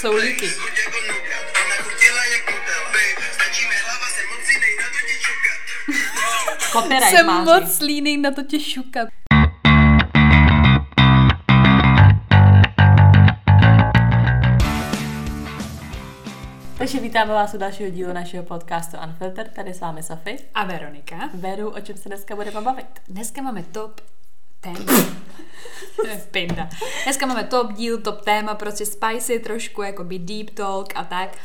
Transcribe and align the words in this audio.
Jsou 0.00 0.16
líky. 0.16 0.50
Copyright 6.72 7.10
Jsem 7.10 7.26
má 7.26 7.44
moc 7.44 7.80
líný 7.80 8.16
na 8.16 8.30
to 8.30 8.42
tě 8.42 8.60
šukat. 8.60 9.08
Takže 16.78 17.00
vítáme 17.00 17.32
vás 17.32 17.54
u 17.54 17.58
dalšího 17.58 17.90
dílu 17.90 18.12
našeho 18.12 18.44
podcastu 18.44 18.96
Unfiltered. 19.06 19.54
Tady 19.54 19.74
s 19.74 19.80
vámi 19.80 20.02
Sofie. 20.02 20.38
A 20.54 20.64
Veronika? 20.64 21.30
Beru, 21.34 21.70
o 21.70 21.80
čem 21.80 21.96
se 21.96 22.08
dneska 22.08 22.36
budeme 22.36 22.60
bavit. 22.60 23.00
Dneska 23.08 23.42
máme 23.42 23.62
top 23.62 24.00
téma. 24.60 24.92
Pinda. 26.30 26.68
Dneska 27.04 27.26
máme 27.26 27.44
top 27.44 27.72
díl, 27.72 28.00
top 28.00 28.20
téma, 28.20 28.54
prostě 28.54 28.86
spicy, 28.86 29.38
trošku 29.38 29.82
jakoby 29.82 30.18
deep 30.18 30.50
talk 30.50 30.92
a 30.94 31.04
tak. 31.04 31.36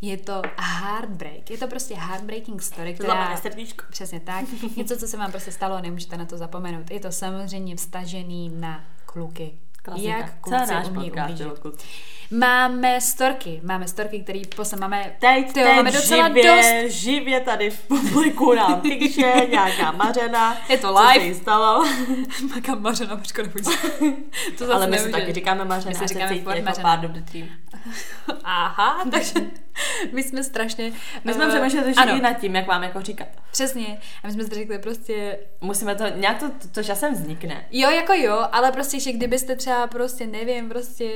Je 0.00 0.16
to 0.16 0.42
heartbreak. 0.58 1.50
Je 1.50 1.58
to 1.58 1.66
prostě 1.66 1.94
heartbreaking 1.94 2.62
story, 2.62 2.94
která... 2.94 3.36
Srdíčko. 3.36 3.84
Přesně 3.90 4.20
tak. 4.20 4.44
Něco, 4.76 4.96
co 4.96 5.06
se 5.08 5.16
vám 5.16 5.30
prostě 5.30 5.52
stalo 5.52 5.74
a 5.76 5.80
nemůžete 5.80 6.16
na 6.16 6.24
to 6.24 6.38
zapomenout. 6.38 6.90
Je 6.90 7.00
to 7.00 7.12
samozřejmě 7.12 7.76
vstažený 7.76 8.48
na 8.48 8.84
kluky. 9.06 9.58
Klasika. 9.82 10.08
Jak 10.10 10.26
Co 10.26 10.40
kluci 10.40 10.72
náš 10.72 10.88
umí 10.88 11.10
podcast? 11.10 11.84
Máme 12.30 13.00
storky. 13.00 13.60
Máme 13.64 13.88
storky, 13.88 14.20
který 14.20 14.42
posle 14.56 14.78
máme... 14.78 15.12
Teď, 15.18 15.52
Tyjo, 15.52 15.66
teď 15.66 15.76
máme 15.76 15.92
docela 15.92 16.28
živě, 16.28 16.44
dost 16.86 16.94
živě 16.94 17.40
tady 17.40 17.70
v 17.70 17.82
publiku 17.88 18.54
nám 18.54 18.80
píše 18.80 19.32
nějaká 19.50 19.92
mařena. 20.04 20.56
Je 20.68 20.78
to 20.78 20.86
Co 20.94 21.00
live. 21.00 21.14
se 21.20 21.26
jí 21.26 21.34
stalo. 21.34 21.84
Maka 22.54 22.74
Mařena, 22.74 23.16
počkej, 23.16 23.44
nebuď. 23.44 23.62
To 23.62 23.70
zase 24.66 24.72
Ale 24.72 24.86
my 24.86 24.98
si 24.98 25.10
taky 25.10 25.32
říkáme 25.32 25.64
mařena. 25.64 25.88
My 25.90 25.94
si 25.94 25.98
se 25.98 26.06
říkáme 26.08 26.38
furt 26.40 26.54
jako 26.56 26.80
mařena. 26.82 27.14
tým. 27.32 27.48
Aha, 28.44 29.04
takže 29.10 29.32
my 30.12 30.22
jsme 30.22 30.44
strašně... 30.44 30.92
My 31.24 31.34
jsme 31.34 31.44
eh, 31.44 31.48
přemýšleli 31.48 31.94
ano, 31.94 32.12
uh, 32.14 32.20
nad 32.20 32.32
tím, 32.32 32.56
jak 32.56 32.66
vám 32.66 32.82
jako 32.82 33.00
říkat. 33.00 33.28
přesně. 33.52 33.98
A 34.22 34.26
my 34.26 34.32
jsme 34.32 34.44
si 34.44 34.54
řekli 34.54 34.78
prostě, 34.78 35.38
Musíme 35.60 35.94
to, 35.94 36.04
nějak 36.08 36.38
to, 36.38 36.48
to, 36.48 36.68
to 36.68 36.82
časem 36.82 37.14
vznikne. 37.14 37.64
jo, 37.70 37.90
jako 37.90 38.12
jo, 38.12 38.46
ale 38.52 38.72
prostě, 38.72 39.00
že 39.00 39.12
kdybyste 39.12 39.56
třeba 39.56 39.86
prostě, 39.86 40.26
nevím, 40.26 40.68
prostě 40.68 41.10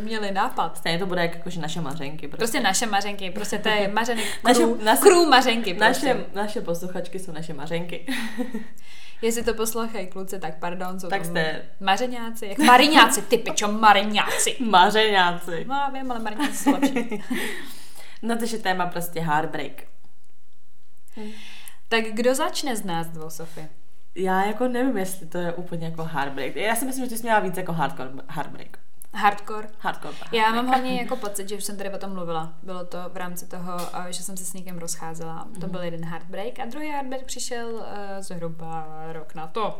měli 0.00 0.30
nápad. 0.30 0.76
Stejně 0.78 0.98
to 0.98 1.06
bude 1.06 1.20
jak 1.22 1.34
jakože 1.34 1.60
naše 1.60 1.80
mařenky. 1.80 2.28
Prostě. 2.28 2.36
Prostě 2.36 2.60
naše 2.60 2.86
mařenky, 2.86 3.30
prostě 3.30 3.58
to 3.58 3.68
je 3.68 3.88
mařenek, 3.88 4.24
Naše- 4.44 4.58
krů, 4.60 4.78
naše- 4.84 5.00
krů 5.02 5.26
mařenky 5.26 5.74
prostě. 5.74 6.06
Naše, 6.14 6.24
naše 6.34 6.60
posluchačky 6.60 7.18
jsou 7.18 7.32
naše 7.32 7.54
mařenky. 7.54 8.06
Jestli 9.22 9.42
to 9.44 9.54
poslouchají 9.54 10.06
kluci, 10.06 10.38
tak 10.38 10.58
pardon, 10.58 11.00
jsou 11.00 11.08
Tak 11.08 11.22
to 11.22 11.28
jste- 11.28 11.62
mařeňáci, 11.80 12.46
jak 12.46 12.58
mariňáci, 12.58 13.22
ty 13.22 13.38
pičo, 13.38 13.72
mariňáci. 13.72 14.56
Mařeňáci. 14.64 15.64
No 15.68 15.74
já 15.74 15.88
vím, 15.90 16.10
ale 16.10 16.20
mariňáci 16.20 16.56
jsou 16.56 16.72
lepší. 16.72 17.22
No 18.22 18.36
to 18.38 18.44
je 18.52 18.58
téma 18.58 18.86
prostě 18.86 19.20
heartbreak. 19.20 19.82
Tak 21.88 22.04
kdo 22.04 22.34
začne 22.34 22.76
z 22.76 22.84
nás 22.84 23.06
dvou, 23.06 23.30
Sofie? 23.30 23.68
Já 24.14 24.44
jako 24.46 24.68
nevím, 24.68 24.98
jestli 24.98 25.26
to 25.26 25.38
je 25.38 25.52
úplně 25.52 25.86
jako 25.86 26.04
heartbreak. 26.04 26.56
Já 26.56 26.76
si 26.76 26.84
myslím, 26.84 27.04
že 27.04 27.10
ty 27.10 27.16
jsi 27.16 27.22
měla 27.22 27.40
víc 27.40 27.56
jako 27.56 27.72
hardcore 27.72 28.10
heartbreak. 28.28 28.78
Hardcore? 29.14 29.68
Hardcore. 29.78 30.14
Já 30.32 30.42
heartbreak. 30.42 30.54
mám 30.54 30.66
hlavně 30.66 31.00
jako 31.00 31.16
pocit, 31.16 31.48
že 31.48 31.56
už 31.56 31.64
jsem 31.64 31.76
tady 31.76 31.90
o 31.90 31.98
tom 31.98 32.14
mluvila. 32.14 32.52
Bylo 32.62 32.84
to 32.84 32.98
v 33.12 33.16
rámci 33.16 33.46
toho, 33.46 33.76
eh, 34.08 34.12
že 34.12 34.22
jsem 34.22 34.36
se 34.36 34.44
s 34.44 34.52
někým 34.52 34.78
rozcházela. 34.78 35.48
To 35.60 35.66
byl 35.66 35.82
jeden 35.82 36.04
heartbreak 36.04 36.58
a 36.58 36.64
druhý 36.64 36.88
heartbreak 36.88 37.24
přišel 37.24 37.68
uh, 37.68 37.82
zhruba 38.20 38.86
rok 39.12 39.34
na 39.34 39.46
to. 39.46 39.66
Uh, 39.66 39.74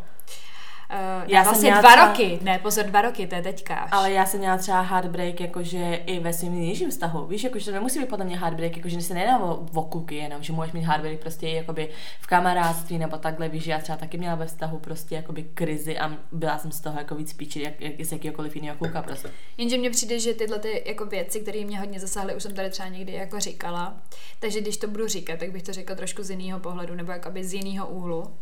Já 0.93 1.25
já 1.29 1.43
jsem 1.43 1.45
vlastně 1.45 1.71
měla 1.71 1.81
dva 1.81 1.91
třeba- 1.91 2.07
roky. 2.07 2.39
Ne, 2.43 2.59
pozor, 2.59 2.85
dva 2.85 3.03
roky, 3.03 3.27
to 3.27 3.35
je 3.35 3.43
teďka 3.43 3.75
až. 3.77 3.89
Ale 3.93 4.13
já 4.13 4.27
jsem 4.27 4.41
měla 4.41 4.57
třeba 4.57 4.81
heartbreak 4.81 5.41
jakože 5.41 5.95
i 5.95 6.21
ve 6.21 6.33
svým 6.33 6.53
nejnižším 6.53 6.91
vztahu. 6.91 7.27
Víš, 7.27 7.45
jakože 7.45 7.65
to 7.65 7.71
nemusí 7.73 8.01
být 8.01 8.09
podle 8.09 8.25
mě 8.25 8.39
heartbreak, 8.39 8.77
jakože 8.77 9.01
se 9.01 9.15
nedá 9.15 9.39
o, 9.39 9.67
o 9.75 9.83
kluky 9.83 10.15
jenom, 10.15 10.43
že 10.43 10.53
můžeš 10.53 10.73
mít 10.73 10.83
heartbreak 10.85 11.21
prostě 11.21 11.49
i 11.49 11.55
jakoby 11.55 11.89
v 12.21 12.27
kamarádství 12.27 12.99
nebo 12.99 13.17
takhle. 13.17 13.49
Víš, 13.49 13.63
že 13.65 13.71
já 13.71 13.79
třeba 13.79 13.99
taky 13.99 14.19
měla 14.19 14.35
ve 14.35 14.47
vztahu 14.47 14.79
prostě 14.79 15.15
jakoby 15.15 15.43
krizi 15.43 15.99
a 15.99 16.13
byla 16.33 16.59
jsem 16.59 16.73
z 16.73 16.81
toho 16.81 16.99
jako 16.99 17.15
víc 17.15 17.33
píči, 17.33 17.63
jak, 17.63 17.81
jak 17.81 18.07
z 18.07 18.13
jakýkoliv 18.13 18.57
jiného 18.57 18.79
kluka 18.79 19.03
prostě. 19.03 19.29
Jenže 19.59 19.79
mně 19.79 19.91
přijde, 19.91 20.19
že 20.19 20.35
tyhle 20.35 20.59
ty 20.59 20.83
jako 20.87 21.07
věci, 21.07 21.41
které 21.41 21.65
mě 21.65 21.79
hodně 21.79 22.01
zasáhly, 22.01 22.35
už 22.37 22.43
jsem 22.43 22.55
tady 22.55 22.71
třeba 22.71 22.89
někdy 22.89 23.13
jako 23.13 23.41
říkala. 23.41 23.97
Takže 24.41 24.61
když 24.61 24.77
to 24.77 24.89
budu 24.89 25.09
říkat, 25.09 25.39
tak 25.39 25.51
bych 25.51 25.63
to 25.63 25.73
řekla 25.73 25.97
trošku 25.97 26.23
z 26.23 26.31
jiného 26.31 26.61
pohledu, 26.61 26.95
nebo 26.95 27.13
jakoby 27.13 27.45
z 27.45 27.55
jiného 27.55 27.87
úhlu. 27.87 28.35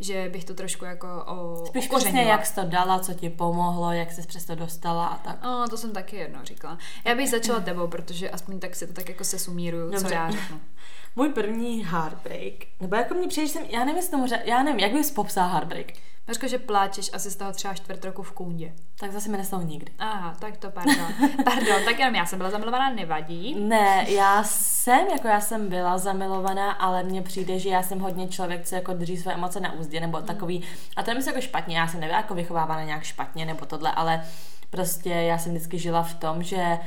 Že 0.00 0.28
bych 0.32 0.44
to 0.44 0.54
trošku 0.54 0.84
jako 0.84 1.06
o, 1.26 1.66
Spíš 1.66 1.88
přesně, 1.88 2.22
jak 2.22 2.46
jsi 2.46 2.54
to 2.54 2.64
dala, 2.64 2.98
co 2.98 3.14
ti 3.14 3.30
pomohlo, 3.30 3.92
jak 3.92 4.12
jsi 4.12 4.22
přes 4.22 4.44
to 4.44 4.54
dostala 4.54 5.06
a 5.06 5.16
tak. 5.16 5.42
No, 5.42 5.68
to 5.68 5.76
jsem 5.76 5.92
taky 5.92 6.16
jednou 6.16 6.40
říkala. 6.44 6.78
Já 7.04 7.14
bych 7.14 7.30
začala 7.30 7.60
tebou, 7.60 7.86
protože 7.88 8.30
aspoň 8.30 8.58
tak 8.60 8.74
si 8.74 8.86
to 8.86 8.92
tak 8.92 9.08
jako 9.08 9.24
se 9.24 9.38
sumíruju, 9.38 9.90
co 9.90 9.98
Dobře. 9.98 10.14
já 10.14 10.30
řeknu. 10.30 10.60
Můj 11.16 11.28
první 11.28 11.84
heartbreak, 11.84 12.54
nebo 12.80 12.96
jako 12.96 13.14
mě 13.14 13.28
přijde, 13.28 13.46
že 13.46 13.52
jsem, 13.52 13.64
já 13.64 13.78
nevím, 13.78 13.96
jestli 13.96 14.10
tomu, 14.10 14.26
já 14.44 14.62
nevím, 14.62 14.80
jak 14.80 14.92
bys 14.92 15.10
popsal 15.10 15.48
heartbreak. 15.48 15.86
Mařko, 16.28 16.48
že 16.48 16.58
pláčeš 16.58 17.10
asi 17.12 17.30
z 17.30 17.36
toho 17.36 17.52
třeba 17.52 17.74
čtvrt 17.74 18.04
roku 18.04 18.22
v 18.22 18.32
kůndě. 18.32 18.72
Tak 18.98 19.12
zase 19.12 19.28
mi 19.28 19.36
nestalo 19.36 19.62
nikdy. 19.62 19.92
Aha, 19.98 20.36
tak 20.38 20.56
to 20.56 20.70
pardon. 20.70 21.14
Pardon, 21.44 21.84
tak 21.84 21.98
jenom 21.98 22.14
já 22.14 22.26
jsem 22.26 22.38
byla 22.38 22.50
zamilovaná, 22.50 22.90
nevadí. 22.90 23.54
Ne, 23.60 24.04
já 24.08 24.44
jsem, 24.44 25.06
jako 25.08 25.28
já 25.28 25.40
jsem 25.40 25.68
byla 25.68 25.98
zamilovaná, 25.98 26.72
ale 26.72 27.02
mně 27.02 27.22
přijde, 27.22 27.58
že 27.58 27.68
já 27.68 27.82
jsem 27.82 28.00
hodně 28.00 28.28
člověk, 28.28 28.66
co 28.66 28.74
jako 28.74 28.92
drží 28.92 29.16
své 29.16 29.34
emoce 29.34 29.60
na 29.60 29.72
úzdě, 29.72 30.00
nebo 30.00 30.20
takový, 30.20 30.64
a 30.96 31.02
to 31.02 31.10
nemyslím 31.10 31.34
jako 31.34 31.46
špatně, 31.46 31.78
já 31.78 31.88
jsem 31.88 32.00
nebyla 32.00 32.18
jako 32.18 32.34
vychovávána 32.34 32.84
nějak 32.84 33.02
špatně, 33.02 33.46
nebo 33.46 33.66
tohle, 33.66 33.92
ale 33.92 34.24
prostě 34.70 35.10
já 35.10 35.38
jsem 35.38 35.52
vždycky 35.52 35.78
žila 35.78 36.02
v 36.02 36.14
tom, 36.14 36.42
že 36.42 36.78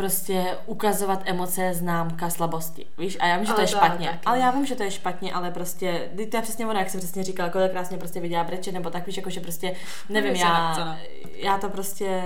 prostě 0.00 0.56
ukazovat 0.66 1.22
emoce 1.24 1.62
je 1.62 1.74
známka 1.74 2.30
slabosti, 2.30 2.86
víš? 2.98 3.16
A 3.20 3.26
já 3.26 3.36
vím, 3.36 3.44
že 3.44 3.52
to 3.52 3.58
Ale 3.58 3.62
je 3.62 3.66
to 3.72 3.76
špatně, 3.76 4.06
taky. 4.08 4.18
ale 4.26 4.38
já 4.38 4.50
vím, 4.50 4.66
že 4.66 4.74
to 4.76 4.82
je 4.82 4.90
špatně, 4.90 5.32
ale 5.32 5.50
prostě, 5.50 6.08
ty- 6.16 6.26
to 6.26 6.36
je 6.36 6.42
přesně 6.42 6.66
ono, 6.66 6.78
jak 6.78 6.90
jsem 6.90 7.00
přesně 7.00 7.24
říkala, 7.24 7.48
kolikrát 7.50 7.88
mě 7.90 7.98
prostě 7.98 8.20
viděla 8.20 8.44
brečet, 8.44 8.72
nebo 8.72 8.90
tak, 8.90 9.06
víš, 9.06 9.16
jako, 9.16 9.30
že 9.30 9.40
prostě, 9.40 9.74
nevím, 10.08 10.36
se 10.36 10.44
nechce, 10.44 10.80
já, 10.80 10.84
no. 10.84 10.96
já 11.34 11.58
to 11.58 11.68
prostě 11.68 12.22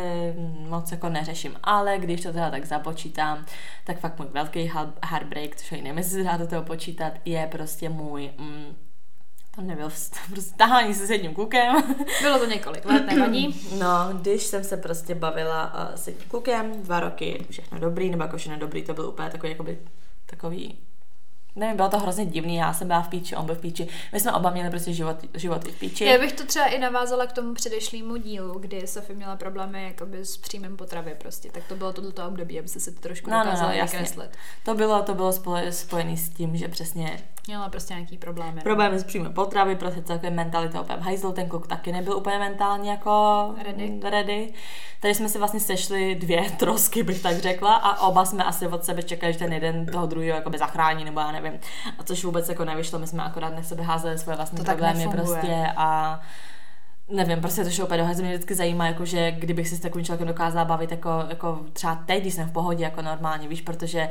moc 0.68 0.92
jako 0.92 1.08
neřeším, 1.08 1.56
ale 1.62 1.98
když 1.98 2.20
to 2.20 2.32
teda 2.32 2.50
tak 2.50 2.64
započítám, 2.64 3.44
tak 3.84 3.98
fakt 3.98 4.18
můj 4.18 4.28
velký 4.32 4.70
heart- 4.72 4.98
heartbreak, 5.04 5.56
což 5.56 5.70
nevím, 5.70 5.98
jestli 5.98 6.12
se 6.12 6.24
dá 6.24 6.36
do 6.36 6.46
toho 6.46 6.62
počítat, 6.62 7.12
je 7.24 7.48
prostě 7.52 7.88
můj, 7.88 8.30
mm, 8.38 8.76
to 9.54 9.60
nebyl 9.60 9.88
vst- 9.88 10.16
prostě 10.31 10.54
tahání 10.56 10.94
se 10.94 11.06
s 11.06 11.10
jedním 11.10 11.34
klukem. 11.34 11.75
Bylo 12.22 12.38
to 12.38 12.47
několik 12.47 12.84
let, 12.84 13.06
nevadí. 13.06 13.60
No, 13.78 14.09
když 14.12 14.42
jsem 14.42 14.65
se 14.65 14.76
prostě 14.76 15.15
bavila 15.15 15.75
uh, 15.75 15.97
s 15.97 16.06
jedním 16.06 16.28
klukem, 16.28 16.82
dva 16.82 17.00
roky, 17.00 17.47
všechno 17.50 17.78
dobrý, 17.78 18.10
nebo 18.10 18.22
jako 18.22 18.37
všechno 18.37 18.59
dobrý, 18.59 18.82
to 18.82 18.94
byl 18.94 19.06
úplně 19.09 19.31
takový, 19.31 19.50
jakoby, 19.53 19.78
takový 20.26 20.78
Nevím, 21.56 21.76
bylo 21.76 21.88
to 21.88 21.98
hrozně 21.98 22.26
divný, 22.26 22.56
já 22.56 22.72
jsem 22.72 22.87
byla 22.88 23.03
v 23.03 23.09
píči, 23.09 23.37
on 23.37 23.47
byl 23.47 23.54
v 23.54 23.60
píči. 23.60 23.88
My 24.12 24.20
jsme 24.20 24.32
oba 24.32 24.50
měli 24.50 24.70
prostě 24.70 24.92
život, 24.92 25.16
životy 25.34 25.72
v 25.72 25.78
píči. 25.78 26.04
Já 26.04 26.19
bych 26.19 26.32
to 26.32 26.47
třeba 26.47 26.66
i 26.66 26.78
navázala 26.78 27.26
k 27.26 27.32
tomu 27.32 27.54
předešlému 27.54 28.16
dílu, 28.16 28.59
kdy 28.59 28.87
Sofie 28.87 29.16
měla 29.16 29.37
problémy 29.37 29.84
jakoby 29.84 30.25
s 30.25 30.37
příjmem 30.37 30.76
potravy 30.76 31.15
prostě. 31.19 31.50
Tak 31.53 31.62
to 31.69 31.75
bylo 31.76 31.92
tohleto 31.92 32.26
období, 32.26 32.59
aby 32.59 32.69
se 32.69 32.81
si 32.81 32.92
to 32.92 33.00
trošku 33.00 33.31
No, 33.31 33.37
no, 33.37 33.38
no, 33.38 33.44
dokázala 33.44 33.72
jasně. 33.72 33.98
vykreslit. 33.98 34.31
To 34.65 34.75
bylo, 34.75 35.03
to 35.03 35.15
bylo 35.15 35.32
spojené 35.70 36.16
s 36.16 36.28
tím, 36.28 36.56
že 36.56 36.69
přesně 36.69 37.19
Měla 37.47 37.69
prostě 37.69 37.94
nějaký 37.94 38.19
problémy. 38.19 38.53
no. 38.56 38.62
problémy 38.62 38.98
s 38.98 39.04
příjmem 39.04 39.32
potravy, 39.32 39.76
prostě 39.76 40.03
celkově 40.03 40.31
mentalita 40.31 40.81
úplně 40.81 40.98
v 40.98 41.03
hajzlu, 41.03 41.32
ten 41.32 41.48
kluk 41.48 41.66
taky 41.66 41.92
nebyl 41.92 42.16
úplně 42.16 42.38
mentálně 42.38 42.91
jako 42.91 43.54
Ready. 43.65 44.00
ready. 44.03 44.53
Tady 45.00 45.15
jsme 45.15 45.28
si 45.28 45.38
vlastně 45.38 45.60
sešli 45.60 46.15
dvě 46.15 46.50
trosky, 46.59 47.03
bych 47.03 47.22
tak 47.22 47.38
řekla, 47.38 47.75
a 47.75 48.06
oba 48.06 48.25
jsme 48.25 48.44
asi 48.44 48.66
od 48.69 48.84
sebe 48.84 49.03
čekali, 49.03 49.32
že 49.32 49.38
ten 49.38 49.53
jeden 49.53 49.86
toho 49.86 50.06
druhého 50.06 50.36
jakoby 50.36 50.59
zachrání, 50.59 51.04
nebo 51.04 51.21
já 51.21 51.32
nevím. 51.32 51.44
A 51.99 52.03
což 52.03 52.25
vůbec 52.25 52.49
jako 52.49 52.65
nevyšlo, 52.65 52.99
my 52.99 53.06
jsme 53.06 53.22
akorát 53.22 53.56
na 53.56 53.62
sebe 53.62 53.82
házeli 53.82 54.19
svoje 54.19 54.37
vlastní 54.37 54.59
To 54.59 54.65
problémy 54.65 55.09
prostě 55.09 55.66
a 55.77 56.21
nevím, 57.09 57.41
prostě 57.41 57.65
to 57.65 57.71
šlo 57.71 57.84
úplně 57.84 58.03
do. 58.03 58.22
Mě 58.22 58.32
vždycky 58.32 58.55
zajímá, 58.55 58.87
jako, 58.87 59.05
že 59.05 59.31
kdybych 59.31 59.69
se 59.69 59.77
s 59.77 59.81
takovým 59.81 60.04
člověkem 60.04 60.28
dokázala 60.28 60.65
bavit 60.65 60.91
jako, 60.91 61.24
jako 61.28 61.60
třeba 61.72 61.95
teď, 62.07 62.21
když 62.21 62.34
jsem 62.34 62.48
v 62.48 62.53
pohodě, 62.53 62.84
jako 62.84 63.03
normálně, 63.03 63.48
víš, 63.48 63.60
protože 63.60 64.09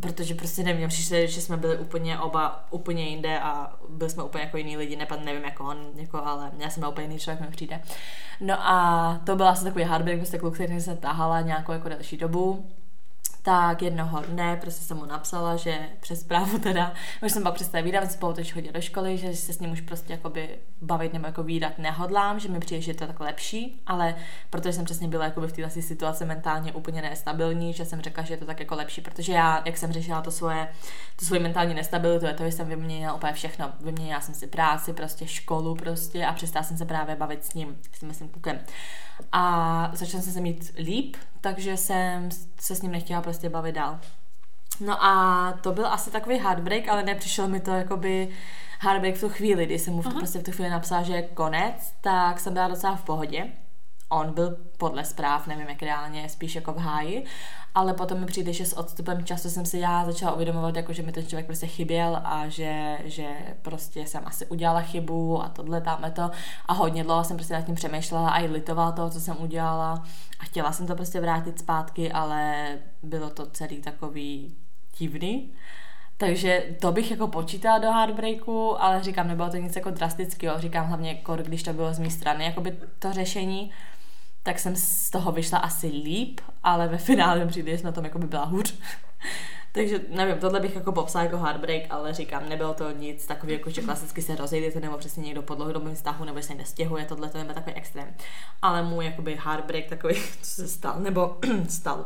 protože 0.00 0.34
prostě 0.34 0.62
nevím, 0.62 0.78
mně 0.78 0.88
přišlo, 0.88 1.16
že 1.26 1.40
jsme 1.40 1.56
byli 1.56 1.78
úplně 1.78 2.18
oba 2.18 2.66
úplně 2.70 3.08
jinde 3.08 3.40
a 3.40 3.72
byli 3.88 4.10
jsme 4.10 4.22
úplně 4.22 4.44
jako 4.44 4.56
jiný 4.56 4.76
lidi, 4.76 4.96
nepad, 4.96 5.24
nevím 5.24 5.44
jako 5.44 5.64
on, 5.64 5.76
jako, 5.94 6.24
ale 6.24 6.50
já 6.58 6.70
jsem 6.70 6.80
byl 6.80 6.88
úplně 6.88 7.06
jiný 7.06 7.18
člověk, 7.18 7.40
mi 7.40 7.46
přijde. 7.46 7.80
No 8.40 8.68
a 8.68 9.20
to 9.24 9.36
byl 9.36 9.48
asi 9.48 9.64
takový 9.64 9.84
heartbreak, 9.84 10.18
prostě 10.18 10.38
kluk, 10.38 10.54
který 10.54 10.80
se 10.80 10.96
tahala 10.96 11.40
nějakou 11.40 11.72
jako 11.72 11.88
delší 11.88 12.16
dobu. 12.16 12.70
Tak 13.46 13.82
jednoho 13.82 14.22
dne 14.22 14.56
prostě 14.56 14.84
jsem 14.84 14.96
mu 14.96 15.04
napsala, 15.04 15.56
že 15.56 15.78
přes 16.00 16.20
zprávu 16.20 16.58
teda, 16.58 16.92
už 17.22 17.32
jsem 17.32 17.42
pak 17.42 17.54
přestala 17.54 17.84
výdat, 17.84 18.12
spolu 18.12 18.32
teď 18.32 18.52
chodit 18.52 18.72
do 18.72 18.80
školy, 18.80 19.18
že 19.18 19.36
se 19.36 19.52
s 19.52 19.60
ním 19.60 19.72
už 19.72 19.80
prostě 19.80 20.12
jakoby 20.12 20.58
bavit 20.82 21.12
nebo 21.12 21.26
jako 21.26 21.42
výdat 21.42 21.78
nehodlám, 21.78 22.40
že 22.40 22.48
mi 22.48 22.60
přijde, 22.60 22.80
že 22.80 22.90
je 22.90 22.94
to 22.94 23.06
tak 23.06 23.20
lepší, 23.20 23.82
ale 23.86 24.14
protože 24.50 24.72
jsem 24.72 24.84
přesně 24.84 25.08
byla 25.08 25.24
jakoby 25.24 25.46
v 25.46 25.52
této 25.52 25.80
situaci 25.80 26.24
mentálně 26.24 26.72
úplně 26.72 27.02
nestabilní, 27.02 27.72
že 27.72 27.84
jsem 27.84 28.00
řekla, 28.00 28.24
že 28.24 28.34
je 28.34 28.38
to 28.38 28.44
tak 28.44 28.60
jako 28.60 28.74
lepší, 28.74 29.00
protože 29.00 29.32
já, 29.32 29.62
jak 29.64 29.76
jsem 29.76 29.92
řešila 29.92 30.22
to 30.22 30.30
svoje, 30.30 30.68
to 31.16 31.24
svoje 31.24 31.40
mentální 31.40 31.74
nestabilitu, 31.74 32.26
je 32.26 32.34
to, 32.34 32.44
že 32.44 32.52
jsem 32.52 32.68
vyměnila 32.68 33.14
úplně 33.14 33.32
všechno. 33.32 33.72
Vyměnila 33.80 34.20
jsem 34.20 34.34
si 34.34 34.46
práci, 34.46 34.92
prostě 34.92 35.26
školu 35.26 35.74
prostě 35.74 36.26
a 36.26 36.32
přestala 36.32 36.62
jsem 36.62 36.76
se 36.76 36.84
právě 36.84 37.16
bavit 37.16 37.44
s 37.44 37.54
ním, 37.54 37.78
s 37.92 37.98
tím, 37.98 38.14
s 38.14 38.18
tím. 38.18 38.30
A 39.32 39.90
začala 39.94 40.22
jsem 40.22 40.32
se 40.32 40.40
mít 40.40 40.72
líp, 40.78 41.16
takže 41.40 41.76
jsem 41.76 42.28
se 42.60 42.76
s 42.76 42.82
ním 42.82 42.92
nechtěla 42.92 43.22
prostě 43.22 43.48
bavit 43.48 43.72
dál. 43.72 43.98
No 44.80 45.04
a 45.04 45.52
to 45.60 45.72
byl 45.72 45.86
asi 45.86 46.10
takový 46.10 46.38
heartbreak, 46.38 46.88
ale 46.88 47.02
nepřišel 47.02 47.48
mi 47.48 47.60
to 47.60 47.70
jakoby 47.70 48.28
heartbreak 48.80 49.16
v 49.16 49.20
tu 49.20 49.28
chvíli, 49.28 49.66
kdy 49.66 49.78
jsem 49.78 49.94
mu 49.94 50.02
v, 50.02 50.14
prostě 50.14 50.38
v 50.38 50.42
tu 50.42 50.52
chvíli 50.52 50.70
napsala, 50.70 51.02
že 51.02 51.12
je 51.12 51.22
konec, 51.22 51.94
tak 52.00 52.40
jsem 52.40 52.52
byla 52.52 52.68
docela 52.68 52.96
v 52.96 53.04
pohodě 53.04 53.52
on 54.08 54.34
byl 54.34 54.56
podle 54.78 55.04
zpráv, 55.04 55.46
nevím 55.46 55.68
jak 55.68 55.82
reálně, 55.82 56.28
spíš 56.28 56.54
jako 56.54 56.72
v 56.72 56.78
háji, 56.78 57.24
ale 57.74 57.94
potom 57.94 58.20
mi 58.20 58.26
přijde, 58.26 58.52
že 58.52 58.66
s 58.66 58.78
odstupem 58.78 59.24
času 59.24 59.50
jsem 59.50 59.66
si 59.66 59.78
já 59.78 60.04
začala 60.04 60.32
uvědomovat, 60.32 60.76
jako, 60.76 60.92
že 60.92 61.02
mi 61.02 61.12
ten 61.12 61.26
člověk 61.26 61.46
prostě 61.46 61.66
chyběl 61.66 62.20
a 62.24 62.48
že, 62.48 62.98
že 63.04 63.28
prostě 63.62 64.06
jsem 64.06 64.22
asi 64.26 64.46
udělala 64.46 64.80
chybu 64.80 65.42
a 65.42 65.48
tohle, 65.48 65.80
tamhle 65.80 66.10
to 66.10 66.30
a 66.66 66.72
hodně 66.72 67.04
dlouho 67.04 67.24
jsem 67.24 67.36
prostě 67.36 67.54
nad 67.54 67.62
tím 67.62 67.74
přemýšlela 67.74 68.30
a 68.30 68.40
i 68.40 68.46
litovala 68.46 68.92
toho, 68.92 69.10
co 69.10 69.20
jsem 69.20 69.36
udělala 69.38 70.02
a 70.40 70.44
chtěla 70.44 70.72
jsem 70.72 70.86
to 70.86 70.94
prostě 70.94 71.20
vrátit 71.20 71.58
zpátky, 71.58 72.12
ale 72.12 72.68
bylo 73.02 73.30
to 73.30 73.46
celý 73.46 73.80
takový 73.80 74.56
divný. 74.98 75.52
Takže 76.18 76.64
to 76.80 76.92
bych 76.92 77.10
jako 77.10 77.28
počítala 77.28 77.78
do 77.78 77.92
heartbreaku, 77.92 78.82
ale 78.82 79.02
říkám, 79.02 79.28
nebylo 79.28 79.50
to 79.50 79.56
nic 79.56 79.76
jako 79.76 79.90
drastického. 79.90 80.60
Říkám 80.60 80.86
hlavně, 80.86 81.08
jako 81.10 81.36
když 81.36 81.62
to 81.62 81.72
bylo 81.72 81.94
z 81.94 81.98
mé 81.98 82.10
strany, 82.10 82.44
jakoby 82.44 82.78
to 82.98 83.12
řešení, 83.12 83.70
tak 84.46 84.58
jsem 84.58 84.76
z 84.76 85.10
toho 85.10 85.32
vyšla 85.32 85.58
asi 85.58 85.86
líp, 85.86 86.40
ale 86.62 86.88
ve 86.88 86.98
finále 86.98 87.44
mi 87.44 87.50
přijde, 87.50 87.76
že 87.76 87.84
na 87.84 87.92
tom 87.92 88.04
jako 88.04 88.18
by 88.18 88.26
byla 88.26 88.44
hůř. 88.44 88.78
Takže 89.72 90.00
nevím, 90.08 90.38
tohle 90.38 90.60
bych 90.60 90.74
jako 90.74 90.92
popsala 90.92 91.24
jako 91.24 91.38
heartbreak, 91.38 91.82
ale 91.90 92.14
říkám, 92.14 92.48
nebylo 92.48 92.74
to 92.74 92.90
nic 92.90 93.26
takový, 93.26 93.52
jako 93.52 93.70
že 93.70 93.82
klasicky 93.82 94.22
se 94.22 94.36
rozejdete, 94.36 94.80
nebo 94.80 94.98
přesně 94.98 95.22
někdo 95.22 95.42
po 95.42 95.54
dlouhodobém 95.54 95.94
vztahu, 95.94 96.24
nebo 96.24 96.42
se 96.42 96.54
nestěhuje, 96.54 97.04
tohle 97.04 97.28
to 97.28 97.38
nebyl 97.38 97.54
takový 97.54 97.76
extrém. 97.76 98.14
Ale 98.62 98.82
můj 98.82 99.04
jakoby 99.04 99.38
heartbreak 99.40 99.86
takový, 99.86 100.14
co 100.42 100.50
se 100.50 100.68
stal, 100.68 101.00
nebo 101.00 101.36
stal. 101.68 102.04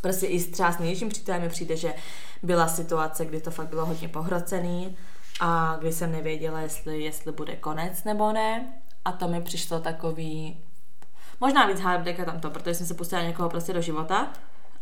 Prostě 0.00 0.26
i 0.26 0.44
třeba 0.44 0.72
s 0.72 0.78
největším 0.78 1.08
přítelem 1.08 1.42
mi 1.42 1.48
přijde, 1.48 1.76
že 1.76 1.94
byla 2.42 2.68
situace, 2.68 3.24
kdy 3.24 3.40
to 3.40 3.50
fakt 3.50 3.68
bylo 3.68 3.86
hodně 3.86 4.08
pohrocený 4.08 4.96
a 5.40 5.76
kdy 5.80 5.92
jsem 5.92 6.12
nevěděla, 6.12 6.60
jestli, 6.60 7.02
jestli 7.02 7.32
bude 7.32 7.56
konec 7.56 8.04
nebo 8.04 8.32
ne. 8.32 8.72
A 9.04 9.12
to 9.12 9.28
mi 9.28 9.42
přišlo 9.42 9.80
takový 9.80 10.56
Možná 11.40 11.66
víc 11.66 11.80
heartbreak 11.80 12.16
tam 12.24 12.40
to, 12.40 12.50
protože 12.50 12.74
jsem 12.74 12.86
se 12.86 12.94
pustila 12.94 13.22
někoho 13.22 13.48
prostě 13.48 13.72
do 13.72 13.80
života 13.80 14.32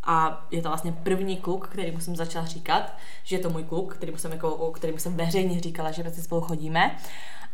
a 0.03 0.47
je 0.51 0.63
to 0.63 0.69
vlastně 0.69 0.93
první 0.93 1.37
kluk, 1.37 1.69
který 1.69 2.01
jsem 2.01 2.17
začala 2.17 2.47
říkat, 2.47 2.97
že 3.25 3.37
je 3.37 3.41
to 3.41 3.51
můj 3.51 3.65
kluk, 3.65 3.95
který 3.95 4.13
jsem, 4.17 4.33
jako, 4.33 4.71
který 4.71 4.99
jsem 4.99 5.17
veřejně 5.17 5.61
říkala, 5.61 5.91
že 5.91 6.03
prostě 6.03 6.23
spolu 6.23 6.41
chodíme 6.41 6.97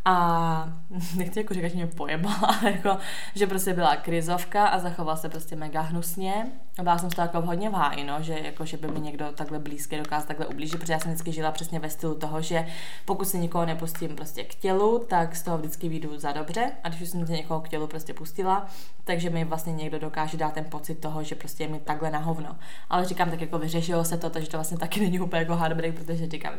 a 0.04 0.68
nechci 1.16 1.38
jako 1.38 1.54
říkat, 1.54 1.68
že 1.68 1.74
mě 1.74 1.86
pojebala, 1.86 2.36
ale 2.36 2.72
jako, 2.72 2.98
že 3.34 3.46
prostě 3.46 3.74
byla 3.74 3.96
krizovka 3.96 4.66
a 4.66 4.78
zachoval 4.78 5.16
se 5.16 5.28
prostě 5.28 5.56
mega 5.56 5.80
hnusně. 5.80 6.46
Byla 6.82 6.98
jsem 6.98 7.10
z 7.10 7.14
toho 7.14 7.26
jako 7.26 7.40
hodně 7.40 7.70
v 7.70 7.72
háji, 7.72 8.04
no, 8.04 8.22
že, 8.22 8.38
jako, 8.38 8.64
že 8.64 8.76
by 8.76 8.88
mi 8.88 9.00
někdo 9.00 9.32
takhle 9.34 9.58
blízký 9.58 9.96
dokázal 9.96 10.26
takhle 10.26 10.46
ublížit, 10.46 10.80
protože 10.80 10.92
já 10.92 10.98
jsem 10.98 11.10
vždycky 11.10 11.32
žila 11.32 11.52
přesně 11.52 11.78
ve 11.78 11.90
stylu 11.90 12.14
toho, 12.14 12.42
že 12.42 12.66
pokud 13.04 13.28
se 13.28 13.38
nikoho 13.38 13.66
nepustím 13.66 14.16
prostě 14.16 14.44
k 14.44 14.54
tělu, 14.54 15.04
tak 15.08 15.36
z 15.36 15.42
toho 15.42 15.58
vždycky 15.58 15.88
vyjdu 15.88 16.18
za 16.18 16.32
dobře 16.32 16.72
a 16.84 16.88
když 16.88 17.08
jsem 17.08 17.26
se 17.26 17.32
někoho 17.32 17.60
k 17.60 17.68
tělu 17.68 17.86
prostě 17.86 18.14
pustila, 18.14 18.66
takže 19.04 19.30
mi 19.30 19.44
vlastně 19.44 19.72
někdo 19.72 19.98
dokáže 19.98 20.36
dát 20.36 20.54
ten 20.54 20.64
pocit 20.64 20.94
toho, 20.94 21.22
že 21.22 21.34
prostě 21.34 21.64
je 21.64 21.68
mi 21.68 21.80
takhle 21.80 22.10
na 22.10 22.18
hovno. 22.18 22.56
Ale 22.90 23.04
říkám, 23.04 23.30
tak 23.30 23.40
jako 23.40 23.58
vyřešilo 23.58 24.04
se 24.04 24.18
to, 24.18 24.30
takže 24.30 24.48
to 24.48 24.56
vlastně 24.56 24.78
taky 24.78 25.00
není 25.00 25.20
úplně 25.20 25.40
jako 25.40 25.56
heartbreak, 25.56 25.94
protože 25.94 26.28
říkám, 26.28 26.54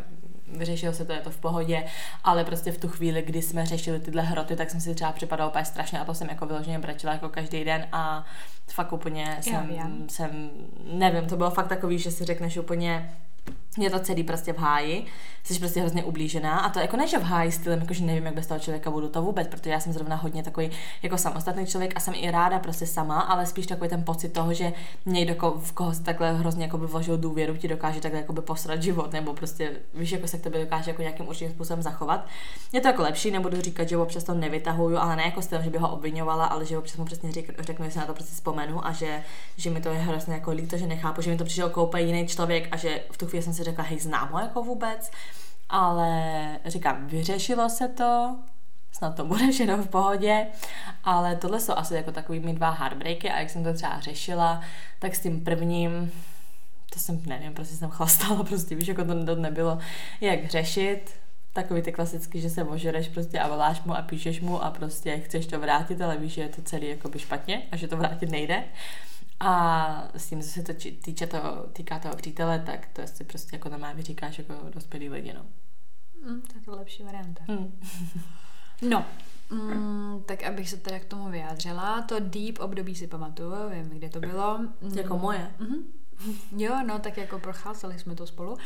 vyřešilo 0.47 0.93
se 0.93 1.05
to, 1.05 1.13
je 1.13 1.19
to 1.19 1.29
v 1.29 1.37
pohodě, 1.37 1.83
ale 2.23 2.43
prostě 2.43 2.71
v 2.71 2.77
tu 2.77 2.87
chvíli, 2.87 3.21
kdy 3.21 3.41
jsme 3.41 3.65
řešili 3.65 3.99
tyhle 3.99 4.21
hroty, 4.21 4.55
tak 4.55 4.69
jsem 4.69 4.81
si 4.81 4.95
třeba 4.95 5.11
připadala 5.11 5.49
úplně 5.49 5.65
strašně 5.65 5.99
a 5.99 6.05
to 6.05 6.13
jsem 6.13 6.29
jako 6.29 6.45
vyloženě 6.45 6.79
brečela 6.79 7.13
jako 7.13 7.29
každý 7.29 7.63
den 7.63 7.87
a 7.91 8.25
fakt 8.71 8.93
úplně 8.93 9.37
jsem, 9.41 9.69
já, 9.69 9.75
já. 9.75 9.89
jsem, 10.07 10.49
nevím, 10.93 11.25
to 11.25 11.37
bylo 11.37 11.51
fakt 11.51 11.67
takový, 11.67 11.99
že 11.99 12.11
si 12.11 12.25
řekneš 12.25 12.57
úplně, 12.57 13.13
je 13.77 13.89
to 13.89 13.99
celý 13.99 14.23
prostě 14.23 14.53
v 14.53 14.57
háji, 14.57 15.05
jsi 15.43 15.59
prostě 15.59 15.79
hrozně 15.79 16.03
ublížená 16.03 16.59
a 16.59 16.69
to 16.69 16.79
jako 16.79 16.97
ne, 16.97 17.07
že 17.07 17.17
v 17.17 17.23
háji 17.23 17.51
stylem, 17.51 17.79
jakože 17.79 18.05
nevím, 18.05 18.25
jak 18.25 18.35
bez 18.35 18.47
toho 18.47 18.59
člověka 18.59 18.91
budu 18.91 19.09
to 19.09 19.21
vůbec, 19.21 19.47
protože 19.47 19.69
já 19.69 19.79
jsem 19.79 19.93
zrovna 19.93 20.15
hodně 20.15 20.43
takový 20.43 20.69
jako 21.03 21.17
samostatný 21.17 21.65
člověk 21.65 21.93
a 21.95 21.99
jsem 21.99 22.13
i 22.17 22.31
ráda 22.31 22.59
prostě 22.59 22.85
sama, 22.85 23.19
ale 23.19 23.45
spíš 23.45 23.67
takový 23.67 23.89
ten 23.89 24.03
pocit 24.03 24.29
toho, 24.29 24.53
že 24.53 24.73
někdo, 25.05 25.53
v 25.59 25.71
koho 25.71 25.93
se 25.93 26.03
takhle 26.03 26.33
hrozně 26.33 26.63
jako 26.63 26.77
by 26.77 26.87
vložil 26.87 27.17
důvěru, 27.17 27.57
ti 27.57 27.67
dokáže 27.67 28.01
takhle 28.01 28.19
jako 28.19 28.33
by 28.33 28.41
posrat 28.41 28.83
život, 28.83 29.13
nebo 29.13 29.33
prostě 29.33 29.71
víš, 29.93 30.11
jako 30.11 30.27
se 30.27 30.37
k 30.37 30.43
tobě 30.43 30.59
dokáže 30.59 30.91
jako 30.91 31.01
nějakým 31.01 31.27
určitým 31.27 31.53
způsobem 31.53 31.81
zachovat. 31.83 32.27
Je 32.71 32.81
to 32.81 32.87
jako 32.87 33.01
lepší, 33.01 33.31
nebudu 33.31 33.61
říkat, 33.61 33.89
že 33.89 33.97
občas 33.97 34.23
to 34.23 34.33
nevytahuju, 34.33 34.97
ale 34.97 35.15
ne 35.15 35.23
jako 35.23 35.41
styl, 35.41 35.61
že 35.61 35.69
by 35.69 35.77
ho 35.77 35.89
obvinovala, 35.89 36.45
ale 36.45 36.65
že 36.65 36.77
občas 36.77 36.97
mu 36.97 37.05
přesně 37.05 37.31
řek, 37.31 37.61
řeknu, 37.61 37.85
že 37.85 37.91
se 37.91 37.99
na 37.99 38.05
to 38.05 38.13
prostě 38.13 38.33
vzpomenu 38.33 38.87
a 38.87 38.91
že, 38.91 39.23
že 39.57 39.69
mi 39.69 39.81
to 39.81 39.89
je 39.89 39.99
hrozně 39.99 40.33
jako 40.33 40.51
líto, 40.51 40.77
že 40.77 40.87
nechápu, 40.87 41.21
že 41.21 41.31
mi 41.31 41.37
to 41.37 41.45
přišel 41.45 41.69
koupit 41.69 42.01
jiný 42.01 42.27
člověk 42.27 42.67
a 42.71 42.77
že 42.77 43.01
v 43.11 43.17
tu 43.17 43.27
chvíli 43.27 43.43
jsem 43.43 43.53
řekla, 43.63 43.83
hej, 43.83 43.99
znám 43.99 44.29
ho 44.31 44.39
jako 44.39 44.63
vůbec, 44.63 45.11
ale 45.69 46.59
říkám, 46.65 47.07
vyřešilo 47.07 47.69
se 47.69 47.87
to, 47.87 48.35
snad 48.91 49.15
to 49.15 49.25
bude 49.25 49.51
všechno 49.51 49.77
v 49.77 49.87
pohodě, 49.87 50.47
ale 51.03 51.35
tohle 51.35 51.59
jsou 51.59 51.73
asi 51.73 51.95
jako 51.95 52.11
takový 52.11 52.39
mi 52.39 52.53
dva 52.53 52.69
heartbreaky 52.69 53.29
a 53.29 53.39
jak 53.39 53.49
jsem 53.49 53.63
to 53.63 53.73
třeba 53.73 53.99
řešila, 53.99 54.61
tak 54.99 55.15
s 55.15 55.19
tím 55.19 55.43
prvním 55.43 56.11
to 56.93 56.99
jsem, 56.99 57.21
nevím, 57.25 57.53
prostě 57.53 57.75
jsem 57.75 57.89
chlastala, 57.89 58.43
prostě 58.47 58.75
víš, 58.75 58.87
jako 58.87 59.05
to, 59.05 59.25
to 59.25 59.35
nebylo 59.35 59.77
jak 60.21 60.45
řešit, 60.45 61.11
takový 61.53 61.81
ty 61.81 61.91
klasický, 61.91 62.41
že 62.41 62.49
se 62.49 62.63
ožereš 62.63 63.07
prostě 63.07 63.39
a 63.39 63.47
voláš 63.47 63.81
mu 63.83 63.97
a 63.97 64.01
píšeš 64.01 64.41
mu 64.41 64.63
a 64.63 64.71
prostě 64.71 65.17
chceš 65.17 65.47
to 65.47 65.59
vrátit, 65.59 66.01
ale 66.01 66.17
víš, 66.17 66.33
že 66.33 66.41
je 66.41 66.49
to 66.49 66.61
celý 66.61 66.89
jakoby 66.89 67.19
špatně 67.19 67.61
a 67.71 67.75
že 67.75 67.87
to 67.87 67.97
vrátit 67.97 68.29
nejde. 68.29 68.63
A 69.43 70.07
s 70.13 70.29
tím, 70.29 70.41
co 70.41 70.49
se 70.49 70.63
to 70.63 70.73
týče 70.73 71.27
toho, 71.27 71.65
týká 71.73 71.99
toho 71.99 72.15
přítele, 72.15 72.59
tak 72.59 72.87
to 72.93 73.07
si 73.07 73.23
prostě 73.23 73.55
jako 73.55 73.69
na 73.69 73.93
říkáš 73.99 74.37
jako 74.37 74.53
dospělý 74.69 75.09
lidi, 75.09 75.33
no. 75.33 75.45
Mm, 76.25 76.41
to 76.41 76.57
je 76.57 76.61
to 76.65 76.71
lepší 76.71 77.03
varianta. 77.03 77.43
Mm. 77.47 77.79
no, 78.89 79.05
mm, 79.49 80.23
tak 80.25 80.43
abych 80.43 80.69
se 80.69 80.77
teda 80.77 80.99
k 80.99 81.05
tomu 81.05 81.29
vyjádřila, 81.29 82.01
to 82.01 82.19
deep 82.19 82.59
období 82.59 82.95
si 82.95 83.07
pamatuju, 83.07 83.69
vím, 83.69 83.89
kde 83.89 84.09
to 84.09 84.19
bylo. 84.19 84.57
Mm. 84.57 84.97
Jako 84.97 85.17
moje. 85.17 85.51
Mm-hmm. 85.59 85.83
Jo, 86.57 86.83
no, 86.87 86.99
tak 86.99 87.17
jako 87.17 87.39
procházeli 87.39 87.99
jsme 87.99 88.15
to 88.15 88.27
spolu. 88.27 88.57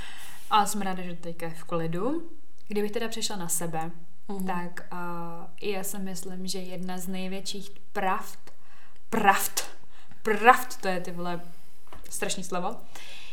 A 0.50 0.66
jsem 0.66 0.82
ráda, 0.82 1.04
že 1.04 1.16
teďka 1.16 1.46
je 1.46 1.54
v 1.54 1.64
klidu. 1.64 2.30
Kdybych 2.68 2.92
teda 2.92 3.08
přešla 3.08 3.36
na 3.36 3.48
sebe, 3.48 3.92
mm-hmm. 4.30 4.46
tak 4.46 4.88
uh, 4.94 5.70
já 5.70 5.84
si 5.84 6.00
myslím, 6.00 6.48
že 6.48 6.60
jedna 6.60 6.98
z 6.98 7.08
největších 7.08 7.70
pravd, 7.94 8.40
pravd, 9.10 9.77
pravd, 10.28 10.82
to 10.82 10.88
je 10.88 11.02
ty 11.02 11.12
vole 11.12 11.42
strašný 12.10 12.44
slovo, 12.44 12.76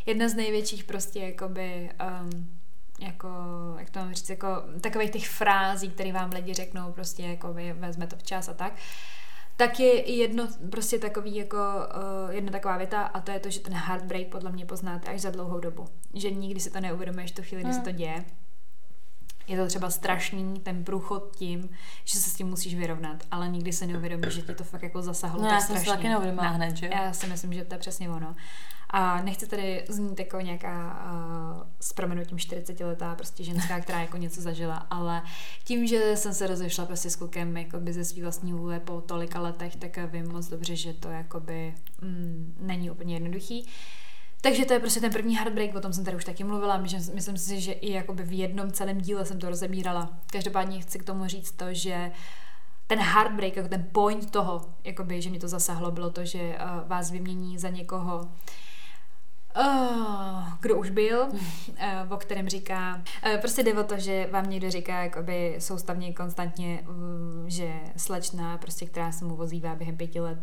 jedna 0.06 0.28
z 0.28 0.34
největších 0.34 0.84
prostě 0.84 1.18
jakoby 1.18 1.90
um, 2.22 2.50
jako, 3.00 3.28
jak 3.78 3.90
to 3.90 3.98
mám 3.98 4.14
říct, 4.14 4.30
jako 4.30 4.48
takových 4.80 5.10
těch 5.10 5.28
frází, 5.28 5.90
které 5.90 6.12
vám 6.12 6.30
lidi 6.30 6.54
řeknou, 6.54 6.92
prostě 6.92 7.22
jako 7.22 7.52
vy 7.52 7.72
vezme 7.72 8.06
to 8.06 8.16
včas 8.16 8.48
a 8.48 8.54
tak, 8.54 8.72
tak 9.56 9.80
je 9.80 10.10
jedno, 10.10 10.48
prostě 10.70 10.98
takový 10.98 11.36
jako, 11.36 11.56
uh, 11.56 12.34
jedna 12.34 12.52
taková 12.52 12.76
věta 12.76 13.02
a 13.02 13.20
to 13.20 13.30
je 13.30 13.40
to, 13.40 13.50
že 13.50 13.60
ten 13.60 13.74
heartbreak 13.74 14.26
podle 14.26 14.52
mě 14.52 14.66
poznáte 14.66 15.10
až 15.10 15.20
za 15.20 15.30
dlouhou 15.30 15.60
dobu. 15.60 15.88
Že 16.14 16.30
nikdy 16.30 16.60
si 16.60 16.70
to 16.70 16.80
neuvědomuješ 16.80 17.32
tu 17.32 17.42
chvíli, 17.42 17.62
kdy 17.62 17.72
hmm. 17.72 17.80
se 17.80 17.90
to 17.90 17.96
děje. 17.96 18.24
Je 19.48 19.56
to 19.56 19.66
třeba 19.66 19.90
strašný, 19.90 20.60
ten 20.60 20.84
průchod 20.84 21.36
tím, 21.36 21.68
že 22.04 22.18
se 22.18 22.30
s 22.30 22.34
tím 22.34 22.46
musíš 22.46 22.74
vyrovnat, 22.74 23.24
ale 23.30 23.48
nikdy 23.48 23.72
se 23.72 23.86
neuvědomíš, 23.86 24.34
že 24.34 24.42
ti 24.42 24.54
to 24.54 24.64
fakt 24.64 24.82
jako 24.82 25.02
zasahlo 25.02 25.42
no, 25.42 25.48
tak 25.48 25.54
já 25.54 25.60
strašně. 25.60 25.90
Já 25.90 25.96
taky 25.96 26.08
neuvědomila 26.08 26.48
hned, 26.48 26.76
že 26.76 26.86
jo? 26.86 26.92
Já 26.94 27.12
si 27.12 27.26
myslím, 27.26 27.52
že 27.52 27.64
to 27.64 27.74
je 27.74 27.78
přesně 27.78 28.10
ono. 28.10 28.34
A 28.90 29.22
nechci 29.22 29.46
tady 29.46 29.84
znít 29.88 30.18
jako 30.18 30.40
nějaká 30.40 31.06
uh, 31.56 31.62
s 31.80 31.92
proměnutím 31.92 32.38
40 32.38 32.80
letá 32.80 33.14
prostě 33.14 33.44
ženská, 33.44 33.80
která 33.80 34.00
jako 34.00 34.16
něco 34.16 34.40
zažila, 34.40 34.74
ale 34.74 35.22
tím, 35.64 35.86
že 35.86 36.16
jsem 36.16 36.34
se 36.34 36.46
rozešla 36.46 36.86
prostě 36.86 37.10
s 37.10 37.16
klukem 37.16 37.56
jakoby 37.56 37.92
ze 37.92 38.04
svý 38.04 38.22
vlastní 38.22 38.52
vůle 38.52 38.80
po 38.80 39.00
tolika 39.00 39.40
letech, 39.40 39.76
tak 39.76 39.98
vím 40.12 40.32
moc 40.32 40.48
dobře, 40.48 40.76
že 40.76 40.92
to 40.92 41.08
jakoby 41.08 41.74
mm, 42.02 42.56
není 42.60 42.90
úplně 42.90 43.14
jednoduchý. 43.14 43.66
Takže 44.44 44.64
to 44.64 44.72
je 44.72 44.80
prostě 44.80 45.00
ten 45.00 45.12
první 45.12 45.36
heartbreak, 45.36 45.74
o 45.74 45.80
tom 45.80 45.92
jsem 45.92 46.04
tady 46.04 46.16
už 46.16 46.24
taky 46.24 46.44
mluvila, 46.44 46.76
myslím 47.14 47.38
si, 47.38 47.60
že 47.60 47.72
i 47.72 47.92
jakoby 47.92 48.22
v 48.22 48.38
jednom 48.38 48.72
celém 48.72 49.00
díle 49.00 49.26
jsem 49.26 49.38
to 49.38 49.48
rozebírala. 49.48 50.08
Každopádně 50.32 50.80
chci 50.80 50.98
k 50.98 51.04
tomu 51.04 51.26
říct 51.26 51.52
to, 51.52 51.64
že 51.70 52.12
ten 52.86 52.98
heartbreak, 52.98 53.56
jako 53.56 53.68
ten 53.68 53.86
point 53.92 54.30
toho, 54.30 54.64
jakoby, 54.84 55.22
že 55.22 55.30
mě 55.30 55.40
to 55.40 55.48
zasahlo, 55.48 55.90
bylo 55.90 56.10
to, 56.10 56.24
že 56.24 56.38
uh, 56.38 56.88
vás 56.88 57.10
vymění 57.10 57.58
za 57.58 57.68
někoho, 57.68 58.28
Oh, 59.56 60.42
kdo 60.60 60.76
už 60.76 60.90
byl, 60.90 61.22
uh, 61.22 61.36
o 62.12 62.16
kterém 62.16 62.48
říká, 62.48 63.02
uh, 63.26 63.40
prostě 63.40 63.62
jde 63.62 63.74
o 63.74 63.84
to, 63.84 63.98
že 63.98 64.28
vám 64.30 64.50
někdo 64.50 64.70
říká 64.70 65.02
jakoby 65.02 65.56
soustavně, 65.58 66.12
konstantně, 66.12 66.84
uh, 66.88 67.46
že 67.46 67.72
slečna, 67.96 68.58
prostě, 68.58 68.86
která 68.86 69.12
se 69.12 69.24
mu 69.24 69.36
vozívá 69.36 69.74
během 69.74 69.96
pěti 69.96 70.20
let, 70.20 70.38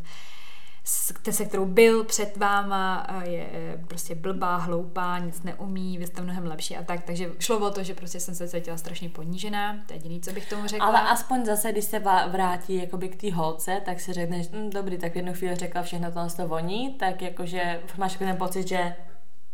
se 0.83 1.45
kterou 1.45 1.65
byl 1.65 2.03
před 2.03 2.37
váma, 2.37 3.07
je 3.23 3.47
prostě 3.87 4.15
blbá, 4.15 4.55
hloupá, 4.57 5.19
nic 5.19 5.43
neumí, 5.43 5.97
vy 5.97 6.07
jste 6.07 6.21
mnohem 6.21 6.45
lepší 6.45 6.77
a 6.77 6.83
tak. 6.83 7.03
Takže 7.03 7.31
šlo 7.39 7.67
o 7.67 7.71
to, 7.71 7.83
že 7.83 7.93
prostě 7.93 8.19
jsem 8.19 8.35
se 8.35 8.47
cítila 8.47 8.77
strašně 8.77 9.09
ponížená, 9.09 9.79
to 9.87 9.93
je 9.93 9.97
jediný, 9.97 10.21
co 10.21 10.31
bych 10.31 10.49
tomu 10.49 10.67
řekla. 10.67 10.87
Ale 10.87 11.01
aspoň 11.01 11.45
zase, 11.45 11.71
když 11.71 11.85
se 11.85 11.99
vrátí 12.29 12.75
jakoby 12.75 13.09
k 13.09 13.21
té 13.21 13.33
holce, 13.33 13.81
tak 13.85 13.99
si 13.99 14.13
řekneš, 14.13 14.49
hm, 14.49 14.69
dobrý, 14.69 14.97
tak 14.97 15.13
v 15.13 15.15
jednu 15.15 15.33
chvíli 15.33 15.55
řekla 15.55 15.81
všechno 15.81 16.11
to, 16.11 16.27
to 16.35 16.47
voní, 16.47 16.93
tak 16.93 17.21
jakože 17.21 17.81
máš 17.97 18.17
ten 18.17 18.37
pocit, 18.37 18.67
že 18.67 18.95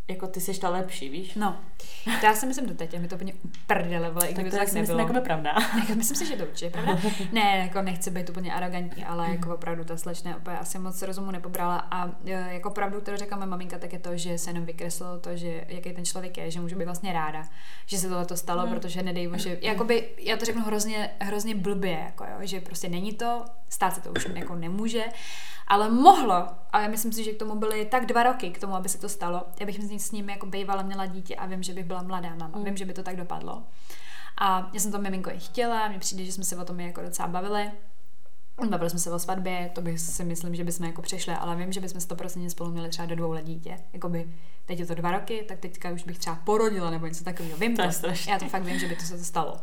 jako 0.10 0.28
ty 0.28 0.42
jsi 0.42 0.60
ta 0.60 0.70
lepší, 0.70 1.10
víš? 1.10 1.36
No, 1.36 1.58
já 2.24 2.36
si 2.36 2.46
myslím 2.46 2.66
do 2.66 2.74
teď, 2.74 2.94
a 2.94 3.00
mi 3.00 3.08
to 3.08 3.16
úplně 3.16 3.34
prdele, 3.68 4.12
ale 4.16 4.28
i 4.28 4.34
kdyby 4.34 4.50
to 4.50 4.58
tak 4.58 4.68
nebylo. 4.68 4.98
Myslím, 4.98 5.16
jako 5.16 5.26
pravda. 5.26 5.56
Jako, 5.80 5.96
myslím 5.96 6.18
si, 6.18 6.26
že 6.26 6.36
to 6.36 6.44
určitě 6.44 6.70
pravda. 6.70 6.98
ne, 7.32 7.58
jako 7.58 7.82
nechci 7.82 8.12
být 8.12 8.30
úplně 8.30 8.54
arrogantní, 8.54 9.06
ale 9.06 9.28
mm. 9.28 9.34
jako 9.34 9.56
opravdu 9.56 9.84
ta 9.84 9.98
slečna 9.98 10.38
úplně 10.38 10.58
asi 10.58 10.80
moc 10.80 11.02
rozumu 11.02 11.32
nepobrala 11.32 11.78
a 11.92 12.12
e, 12.26 12.54
jako 12.54 12.70
pravdu, 12.70 13.02
kterou 13.02 13.18
řekla 13.18 13.38
moje 13.38 13.48
maminka, 13.48 13.78
tak 13.78 13.94
je 13.94 14.00
to, 14.00 14.18
že 14.18 14.38
se 14.38 14.50
jenom 14.50 14.66
vykreslilo 14.66 15.20
to, 15.20 15.38
že 15.38 15.66
jaký 15.68 15.94
ten 15.94 16.06
člověk 16.06 16.38
je, 16.38 16.52
že 16.52 16.60
může 16.60 16.76
být 16.76 16.86
vlastně 16.86 17.14
ráda, 17.14 17.44
že 17.86 17.98
se 17.98 18.08
tohle 18.08 18.26
to 18.26 18.38
stalo, 18.38 18.66
mm. 18.66 18.74
protože 18.74 19.04
nedej 19.04 19.32
že 19.36 19.58
jakoby, 19.62 20.10
já 20.18 20.38
to 20.38 20.46
řeknu 20.46 20.62
hrozně, 20.62 21.10
hrozně 21.20 21.56
blbě, 21.56 22.00
jako 22.06 22.24
jo, 22.24 22.38
že 22.42 22.62
prostě 22.62 22.90
není 22.90 23.14
to, 23.14 23.46
stát 23.70 23.96
se 23.96 24.02
to 24.02 24.12
už 24.12 24.28
jako 24.36 24.56
nemůže, 24.56 25.04
ale 25.68 25.90
mohlo, 25.90 26.48
a 26.72 26.82
já 26.82 26.88
myslím 26.88 27.12
si, 27.12 27.24
že 27.24 27.32
k 27.32 27.40
tomu 27.40 27.56
byly 27.56 27.86
tak 27.86 28.06
dva 28.06 28.24
roky 28.24 28.50
k 28.50 28.60
tomu, 28.60 28.76
aby 28.76 28.90
se 28.90 28.98
to 28.98 29.10
stalo. 29.10 29.44
Já 29.60 29.66
bych 29.66 30.00
s 30.00 30.12
ním 30.12 30.30
jako 30.30 30.46
bývala, 30.46 30.82
měla 30.82 31.06
dítě 31.06 31.36
a 31.36 31.46
vím, 31.46 31.64
že 31.64 31.74
bych 31.74 31.86
byla 31.86 32.04
mladá 32.04 32.36
mama. 32.36 32.58
Mm. 32.58 32.64
Vím, 32.64 32.78
že 32.78 32.86
by 32.86 32.94
to 32.94 33.04
tak 33.04 33.16
dopadlo. 33.16 33.64
A 34.38 34.70
já 34.74 34.80
jsem 34.80 34.92
to 34.92 35.00
miminko 35.00 35.32
i 35.32 35.40
chtěla, 35.40 35.88
mně 35.88 36.00
přijde, 36.00 36.26
že 36.26 36.32
jsme 36.32 36.44
se 36.44 36.58
o 36.58 36.66
tom 36.66 36.80
jako 36.80 37.02
docela 37.02 37.28
bavili. 37.28 37.72
Bavili 38.70 38.90
jsme 38.90 39.00
se 39.00 39.12
o 39.12 39.20
svatbě, 39.20 39.72
to 39.76 39.82
bych 39.82 40.00
si 40.00 40.24
myslím, 40.24 40.56
že 40.56 40.64
bychom 40.64 40.86
jako 40.86 41.02
přešli, 41.02 41.34
ale 41.34 41.56
vím, 41.56 41.72
že 41.72 41.82
bychom 41.82 42.02
to 42.02 42.16
prostě 42.16 42.50
spolu 42.50 42.72
měli 42.72 42.90
třeba 42.90 43.06
do 43.06 43.16
dvou 43.16 43.32
let 43.32 43.46
dítě. 43.46 43.78
Jakoby 43.94 44.34
teď 44.66 44.80
je 44.80 44.86
to 44.86 44.96
dva 44.96 45.12
roky, 45.12 45.46
tak 45.48 45.60
teďka 45.60 45.90
už 45.90 46.04
bych 46.04 46.20
třeba 46.20 46.36
porodila 46.36 46.90
nebo 46.90 47.06
něco 47.06 47.24
takového. 47.24 47.58
Vím 47.58 47.78
to, 47.78 47.84
to 48.02 48.08
já 48.30 48.40
to 48.40 48.46
fakt 48.46 48.64
vím, 48.64 48.80
že 48.80 48.88
by 48.88 48.96
to 48.96 49.04
se 49.04 49.18
to 49.18 49.24
stalo. 49.24 49.58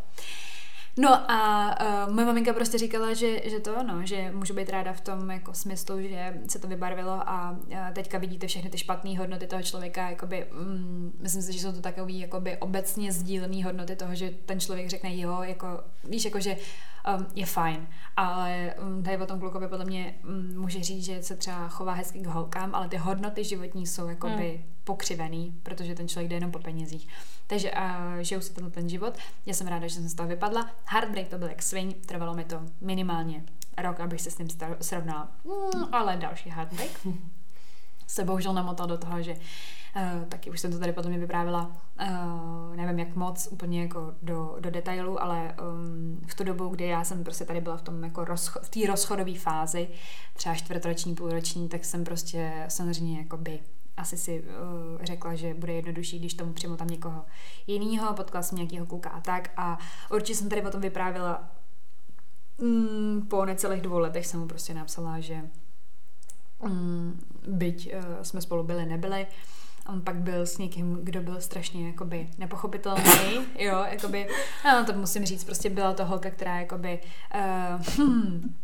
No 0.96 1.30
a 1.30 1.70
uh, 2.06 2.14
moje 2.14 2.26
maminka 2.26 2.52
prostě 2.52 2.78
říkala, 2.78 3.14
že, 3.14 3.50
že 3.50 3.60
to 3.60 3.82
no, 3.82 4.06
že 4.06 4.30
můžu 4.34 4.54
být 4.54 4.70
ráda 4.70 4.92
v 4.92 5.00
tom 5.00 5.30
jako 5.30 5.54
smyslu, 5.54 6.02
že 6.02 6.40
se 6.48 6.58
to 6.58 6.68
vybarvilo 6.68 7.28
a 7.28 7.50
uh, 7.50 7.76
teďka 7.92 8.18
vidíte 8.18 8.46
všechny 8.46 8.70
ty 8.70 8.78
špatné 8.78 9.18
hodnoty 9.18 9.46
toho 9.46 9.62
člověka, 9.62 10.10
jakoby, 10.10 10.44
um, 10.44 11.12
myslím 11.20 11.42
si, 11.42 11.52
že 11.52 11.60
jsou 11.60 11.72
to 11.72 11.88
jakoby 12.06 12.56
obecně 12.56 13.12
sdílené 13.12 13.64
hodnoty 13.64 13.96
toho, 13.96 14.14
že 14.14 14.30
ten 14.46 14.60
člověk 14.60 14.88
řekne 14.88 15.16
jo, 15.16 15.42
jako, 15.42 15.66
víš, 16.04 16.24
jako, 16.24 16.40
že 16.40 16.56
um, 17.18 17.26
je 17.34 17.46
fajn, 17.46 17.86
ale 18.16 18.74
um, 18.82 19.02
tady 19.02 19.18
o 19.18 19.26
tom 19.26 19.40
klukovi 19.40 19.68
podle 19.68 19.84
mě 19.84 20.14
um, 20.24 20.60
může 20.60 20.82
říct, 20.82 21.04
že 21.04 21.22
se 21.22 21.36
třeba 21.36 21.68
chová 21.68 21.92
hezky 21.92 22.18
k 22.18 22.26
holkám, 22.26 22.74
ale 22.74 22.88
ty 22.88 22.96
hodnoty 22.96 23.44
životní 23.44 23.86
jsou 23.86 24.08
jakoby 24.08 24.50
hmm. 24.50 24.74
pokřivený, 24.84 25.60
protože 25.62 25.94
ten 25.94 26.08
člověk 26.08 26.30
jde 26.30 26.36
jenom 26.36 26.50
po 26.50 26.58
penězích. 26.58 27.08
Takže 27.46 27.72
uh, 27.72 28.18
žiju 28.20 28.40
si 28.40 28.54
tenhle 28.54 28.70
ten 28.70 28.88
život. 28.88 29.14
Já 29.46 29.54
jsem 29.54 29.66
ráda, 29.66 29.86
že 29.86 29.94
jsem 29.94 30.08
z 30.08 30.14
toho 30.14 30.28
vypadla. 30.28 30.70
Heartbreak 30.84 31.28
to 31.28 31.38
byl 31.38 31.48
jak 31.48 31.62
swing, 31.62 32.06
trvalo 32.06 32.34
mi 32.34 32.44
to 32.44 32.62
minimálně 32.80 33.44
rok, 33.82 34.00
abych 34.00 34.20
se 34.20 34.30
s 34.30 34.36
tím 34.36 34.48
srovnala. 34.80 35.32
Mm, 35.44 35.94
ale 35.94 36.16
další 36.16 36.50
heartbreak 36.50 37.06
se 38.06 38.24
bohužel 38.24 38.54
namotal 38.54 38.86
do 38.86 38.98
toho, 38.98 39.22
že 39.22 39.32
Uh, 39.32 39.83
taky 40.28 40.50
už 40.50 40.60
jsem 40.60 40.72
to 40.72 40.78
tady 40.78 40.92
potom 40.92 41.12
mi 41.12 41.18
vyprávila, 41.18 41.76
uh, 42.00 42.76
nevím 42.76 42.98
jak 42.98 43.16
moc, 43.16 43.48
úplně 43.50 43.82
jako 43.82 44.14
do, 44.22 44.56
do 44.60 44.70
detailu, 44.70 45.22
ale 45.22 45.54
um, 45.62 46.20
v 46.26 46.34
tu 46.34 46.44
dobu, 46.44 46.68
kdy 46.68 46.86
já 46.86 47.04
jsem 47.04 47.24
prostě 47.24 47.44
tady 47.44 47.60
byla 47.60 47.76
v 47.76 47.82
tom 47.82 48.04
jako 48.04 48.20
rozcho- 48.24 48.60
v 48.62 48.68
té 48.68 48.86
rozchodové 48.86 49.34
fázi, 49.34 49.88
třeba 50.34 50.54
čtvrtroční, 50.54 51.14
půlroční, 51.14 51.68
tak 51.68 51.84
jsem 51.84 52.04
prostě 52.04 52.64
samozřejmě 52.68 53.18
jakoby 53.18 53.60
asi 53.96 54.16
si 54.16 54.40
uh, 54.42 55.02
řekla, 55.04 55.34
že 55.34 55.54
bude 55.54 55.72
jednodušší, 55.72 56.18
když 56.18 56.34
tomu 56.34 56.52
přijmu 56.52 56.76
tam 56.76 56.88
někoho 56.88 57.24
jiného, 57.66 58.14
potkala 58.14 58.42
jsem 58.42 58.58
nějakého 58.58 58.86
kluka 58.86 59.10
a 59.10 59.20
tak. 59.20 59.50
A 59.56 59.78
určitě 60.10 60.38
jsem 60.38 60.48
tady 60.48 60.62
o 60.62 60.70
tom 60.70 60.80
vyprávila 60.80 61.50
mm, 62.58 63.26
po 63.30 63.44
necelých 63.44 63.82
dvou 63.82 63.98
letech 63.98 64.26
jsem 64.26 64.40
mu 64.40 64.46
prostě 64.46 64.74
napsala, 64.74 65.20
že 65.20 65.50
mm, 66.62 67.20
byť 67.48 67.94
uh, 67.94 68.22
jsme 68.22 68.40
spolu 68.40 68.62
byli, 68.62 68.86
nebyli, 68.86 69.26
on 69.86 70.00
pak 70.02 70.16
byl 70.16 70.46
s 70.46 70.58
někým, 70.58 70.98
kdo 71.02 71.20
byl 71.20 71.40
strašně 71.40 71.86
jakoby 71.86 72.28
nepochopitelný, 72.38 73.02
jo, 73.58 73.84
jakoby, 73.90 74.28
no 74.64 74.84
to 74.84 74.92
musím 74.92 75.24
říct, 75.24 75.44
prostě 75.44 75.70
byla 75.70 75.92
to 75.92 76.04
holka, 76.04 76.30
která 76.30 76.60
jakoby, 76.60 77.00
uh, 77.34 77.82
hm, 77.98 78.54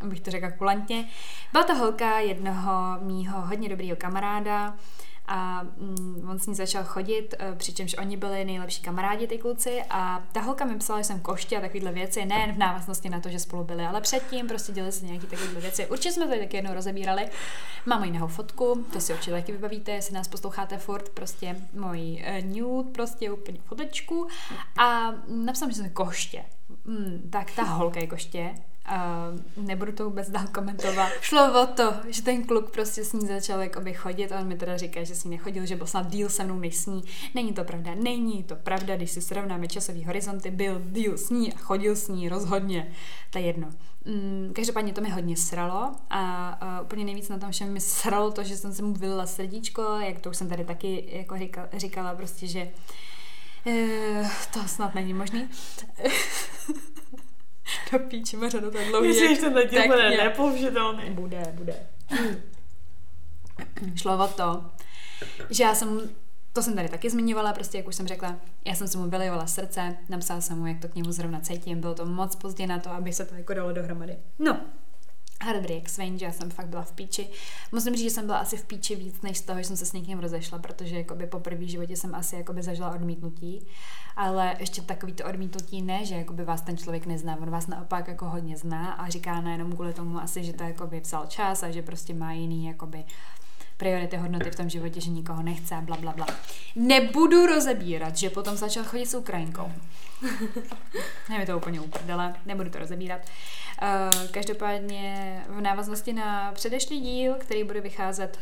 abych 0.00 0.20
to 0.20 0.30
řekla 0.30 0.50
kulantně, 0.50 1.08
byla 1.52 1.64
to 1.64 1.74
holka 1.74 2.18
jednoho 2.18 2.98
mýho 3.00 3.40
hodně 3.40 3.68
dobrýho 3.68 3.96
kamaráda, 3.96 4.74
a 5.26 5.62
mm, 5.62 6.28
on 6.30 6.38
s 6.38 6.46
ní 6.46 6.54
začal 6.54 6.84
chodit, 6.84 7.34
uh, 7.40 7.58
přičemž 7.58 7.94
oni 7.98 8.16
byli 8.16 8.44
nejlepší 8.44 8.82
kamarádi, 8.82 9.26
ty 9.26 9.38
kluci 9.38 9.82
a 9.90 10.22
ta 10.32 10.40
holka 10.40 10.64
mi 10.64 10.78
psala, 10.78 11.00
že 11.00 11.04
jsem 11.04 11.20
koště 11.20 11.58
a 11.58 11.60
takovéhle 11.60 11.92
věci, 11.92 12.24
nejen 12.24 12.52
v 12.52 12.58
návaznosti 12.58 13.08
na 13.08 13.20
to, 13.20 13.28
že 13.28 13.38
spolu 13.38 13.64
byli, 13.64 13.84
ale 13.84 14.00
předtím 14.00 14.48
prostě 14.48 14.72
dělali 14.72 14.92
se 14.92 15.04
nějaké 15.04 15.26
takovéhle 15.26 15.60
věci. 15.60 15.86
Určitě 15.86 16.12
jsme 16.12 16.26
to 16.26 16.38
taky 16.38 16.56
jednou 16.56 16.74
rozebírali. 16.74 17.28
Mám 17.86 18.04
jiného 18.04 18.28
fotku, 18.28 18.86
to 18.92 19.00
si 19.00 19.12
určitě 19.12 19.30
taky 19.30 19.52
vybavíte, 19.52 19.92
jestli 19.92 20.14
nás 20.14 20.28
posloucháte 20.28 20.78
furt, 20.78 21.08
prostě 21.08 21.56
můj 21.72 22.24
uh, 22.28 22.56
nude, 22.56 22.90
prostě 22.90 23.30
úplně 23.30 23.60
fotečku 23.64 24.28
a 24.78 25.10
napsal, 25.28 25.68
že 25.68 25.74
jsem 25.74 25.90
koště. 25.90 26.44
Mm, 26.84 27.28
tak 27.32 27.50
ta 27.50 27.62
holka 27.62 28.00
je 28.00 28.06
koště, 28.06 28.54
Uh, 28.92 29.64
nebudu 29.66 29.92
to 29.92 30.04
vůbec 30.04 30.30
dál 30.30 30.44
komentovat. 30.54 31.08
Šlo 31.20 31.62
o 31.62 31.66
to, 31.66 31.94
že 32.08 32.22
ten 32.22 32.44
kluk 32.44 32.70
prostě 32.70 33.04
s 33.04 33.12
ní 33.12 33.26
začal 33.26 33.60
jakoby 33.60 33.94
chodit 33.94 34.32
a 34.32 34.40
on 34.40 34.46
mi 34.46 34.56
teda 34.56 34.76
říká, 34.76 35.04
že 35.04 35.14
s 35.14 35.24
ní 35.24 35.30
nechodil, 35.30 35.66
že 35.66 35.76
byl 35.76 35.86
snad 35.86 36.10
díl 36.10 36.28
se 36.28 36.44
mnou 36.44 36.58
než 36.58 36.76
s 36.76 36.86
ní. 36.86 37.04
Není 37.34 37.52
to 37.52 37.64
pravda, 37.64 37.94
není 37.94 38.42
to 38.42 38.56
pravda, 38.56 38.96
když 38.96 39.10
si 39.10 39.22
srovnáme 39.22 39.68
časový 39.68 40.04
horizonty, 40.04 40.50
byl 40.50 40.82
díl 40.84 41.18
s 41.18 41.30
ní 41.30 41.52
a 41.52 41.58
chodil 41.58 41.96
s 41.96 42.08
ní 42.08 42.28
rozhodně. 42.28 42.92
To 43.30 43.38
je 43.38 43.44
jedno. 43.44 43.68
Mm, 44.04 44.52
každopádně 44.54 44.92
to 44.92 45.00
mi 45.00 45.10
hodně 45.10 45.36
sralo 45.36 45.94
a 46.10 46.58
uh, 46.62 46.84
úplně 46.84 47.04
nejvíc 47.04 47.28
na 47.28 47.38
tom 47.38 47.50
všem 47.50 47.72
mi 47.72 47.80
sralo 47.80 48.30
to, 48.30 48.42
že 48.42 48.56
jsem 48.56 48.74
se 48.74 48.82
mu 48.82 48.92
vylila 48.92 49.26
srdíčko, 49.26 49.82
jak 49.82 50.18
to 50.18 50.30
už 50.30 50.36
jsem 50.36 50.48
tady 50.48 50.64
taky 50.64 51.08
jako 51.12 51.38
říkala, 51.38 51.68
říkala 51.76 52.14
prostě, 52.14 52.46
že 52.46 52.68
uh, 53.66 54.28
to 54.52 54.68
snad 54.68 54.94
není 54.94 55.14
možný. 55.14 55.48
Do 57.92 57.98
píči, 57.98 58.36
Maře, 58.36 58.60
to 58.60 58.70
tak 58.70 58.86
dlouhý. 58.88 59.08
Myslíš, 59.08 59.40
že 59.40 59.46
to 59.46 59.54
teď 59.54 59.86
bude 59.86 60.10
nepoužitelný? 60.10 61.10
Bude, 61.10 61.42
bude. 61.54 61.86
Šlo 63.94 64.24
o 64.24 64.28
to, 64.28 64.64
že 65.50 65.62
já 65.62 65.74
jsem, 65.74 66.10
to 66.52 66.62
jsem 66.62 66.74
tady 66.74 66.88
taky 66.88 67.10
zmiňovala, 67.10 67.52
prostě 67.52 67.78
jak 67.78 67.88
už 67.88 67.94
jsem 67.94 68.06
řekla, 68.06 68.36
já 68.64 68.74
jsem 68.74 68.88
se 68.88 68.98
mu 68.98 69.10
vylijovala 69.10 69.46
srdce, 69.46 69.96
napsala 70.08 70.40
jsem 70.40 70.58
mu, 70.58 70.66
jak 70.66 70.80
to 70.80 70.88
k 70.88 70.94
němu 70.94 71.12
zrovna 71.12 71.40
cítím, 71.40 71.80
bylo 71.80 71.94
to 71.94 72.06
moc 72.06 72.36
pozdě 72.36 72.66
na 72.66 72.78
to, 72.78 72.90
aby 72.90 73.12
se 73.12 73.24
to 73.24 73.34
jako 73.34 73.54
dalo 73.54 73.72
dohromady. 73.72 74.16
No, 74.38 74.60
Heartbreak 75.42 75.88
Swain, 75.88 76.18
že 76.18 76.24
já 76.24 76.32
jsem 76.32 76.50
fakt 76.50 76.66
byla 76.66 76.82
v 76.82 76.92
píči. 76.92 77.28
Musím 77.72 77.94
říct, 77.94 78.04
že 78.04 78.10
jsem 78.10 78.26
byla 78.26 78.38
asi 78.38 78.56
v 78.56 78.64
píči 78.64 78.96
víc, 78.96 79.22
než 79.22 79.38
z 79.38 79.42
toho, 79.42 79.58
že 79.58 79.64
jsem 79.64 79.76
se 79.76 79.86
s 79.86 79.92
někým 79.92 80.18
rozešla, 80.18 80.58
protože 80.58 80.96
jakoby 80.96 81.26
po 81.26 81.40
první 81.40 81.68
životě 81.68 81.96
jsem 81.96 82.14
asi 82.14 82.36
jakoby 82.36 82.62
zažila 82.62 82.94
odmítnutí. 82.94 83.66
Ale 84.16 84.56
ještě 84.60 84.82
takový 84.82 85.12
to 85.12 85.24
odmítnutí 85.24 85.82
ne, 85.82 86.04
že 86.04 86.14
jakoby 86.14 86.44
vás 86.44 86.60
ten 86.60 86.76
člověk 86.76 87.06
nezná, 87.06 87.36
on 87.36 87.50
vás 87.50 87.66
naopak 87.66 88.08
jako 88.08 88.26
hodně 88.26 88.56
zná 88.56 88.92
a 88.92 89.08
říká 89.08 89.40
nejenom 89.40 89.72
kvůli 89.72 89.92
tomu 89.92 90.18
asi, 90.18 90.44
že 90.44 90.52
to 90.52 90.64
jakoby 90.64 91.00
vzal 91.00 91.26
čas 91.26 91.62
a 91.62 91.70
že 91.70 91.82
prostě 91.82 92.14
má 92.14 92.32
jiný 92.32 92.66
jakoby 92.66 93.04
priority, 93.76 94.16
hodnoty 94.16 94.50
v 94.50 94.56
tom 94.56 94.68
životě, 94.68 95.00
že 95.00 95.10
nikoho 95.10 95.42
nechce 95.42 95.74
bla, 95.80 95.96
bla, 95.96 96.12
bla. 96.12 96.26
Nebudu 96.76 97.46
rozebírat, 97.46 98.16
že 98.16 98.30
potom 98.30 98.56
začal 98.56 98.84
chodit 98.84 99.06
s 99.06 99.14
Ukrajinkou. 99.14 99.72
Ne 101.28 101.38
mi 101.38 101.46
to 101.46 101.56
úplně 101.56 101.80
uprdele, 101.80 102.34
nebudu 102.46 102.70
to 102.70 102.78
rozebírat. 102.78 103.20
Uh, 103.82 104.30
každopádně 104.30 105.44
v 105.48 105.60
návaznosti 105.60 106.12
na 106.12 106.52
předešlý 106.52 107.00
díl, 107.00 107.34
který 107.34 107.64
bude 107.64 107.80
vycházet 107.80 108.38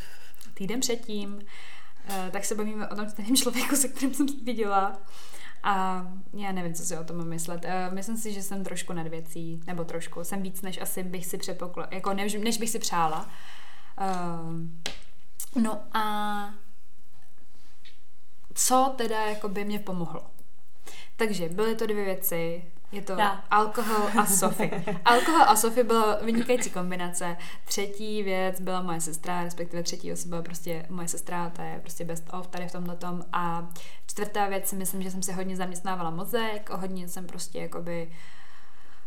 týden 0.54 0.80
předtím, 0.80 1.34
uh, 1.34 2.28
tak 2.30 2.44
se 2.44 2.54
bavíme 2.54 2.88
o 2.88 2.96
tom 2.96 3.08
stejném 3.08 3.36
člověku, 3.36 3.76
se 3.76 3.88
kterým 3.88 4.14
jsem 4.14 4.26
viděla. 4.44 4.98
A 5.62 6.06
já 6.32 6.52
nevím, 6.52 6.74
co 6.74 6.84
si 6.84 6.96
o 6.96 7.04
tom 7.04 7.28
myslet. 7.28 7.64
Uh, 7.64 7.94
myslím 7.94 8.16
si, 8.16 8.32
že 8.32 8.42
jsem 8.42 8.64
trošku 8.64 8.92
nad 8.92 9.06
věcí, 9.06 9.60
nebo 9.66 9.84
trošku. 9.84 10.24
Jsem 10.24 10.42
víc, 10.42 10.62
než 10.62 10.80
asi 10.80 11.02
bych 11.02 11.26
si 11.26 11.38
předpokla, 11.38 11.88
jako 11.90 12.14
než, 12.14 12.34
než 12.34 12.58
bych 12.58 12.70
si 12.70 12.78
přála. 12.78 13.30
No 15.54 15.80
a 15.92 16.54
co 18.54 18.94
teda 18.96 19.20
jako 19.26 19.48
by 19.48 19.64
mě 19.64 19.78
pomohlo? 19.78 20.22
Takže 21.16 21.48
byly 21.48 21.74
to 21.76 21.86
dvě 21.86 22.04
věci. 22.04 22.64
Je 22.92 23.02
to 23.02 23.12
Já. 23.12 23.44
alkohol 23.50 24.08
a 24.18 24.26
Sofie. 24.26 24.84
Alkohol 25.04 25.42
a 25.42 25.56
Sofie 25.56 25.84
byla 25.84 26.18
vynikající 26.22 26.70
kombinace. 26.70 27.36
Třetí 27.64 28.22
věc 28.22 28.60
byla 28.60 28.82
moje 28.82 29.00
sestra, 29.00 29.44
respektive 29.44 29.82
třetí 29.82 30.12
osoba 30.12 30.28
byla 30.30 30.42
prostě 30.42 30.86
moje 30.90 31.08
sestra, 31.08 31.50
ta 31.50 31.64
je 31.64 31.80
prostě 31.80 32.04
best 32.04 32.24
of 32.32 32.46
tady 32.46 32.68
v 32.68 32.72
tomhle 32.72 32.96
tom. 32.96 33.24
A 33.32 33.68
čtvrtá 34.06 34.48
věc 34.48 34.68
si 34.68 34.76
myslím, 34.76 35.02
že 35.02 35.10
jsem 35.10 35.22
si 35.22 35.32
hodně 35.32 35.56
zaměstnávala 35.56 36.10
mozek, 36.10 36.70
hodně 36.70 37.08
jsem 37.08 37.26
prostě 37.26 37.58
jakoby 37.58 38.12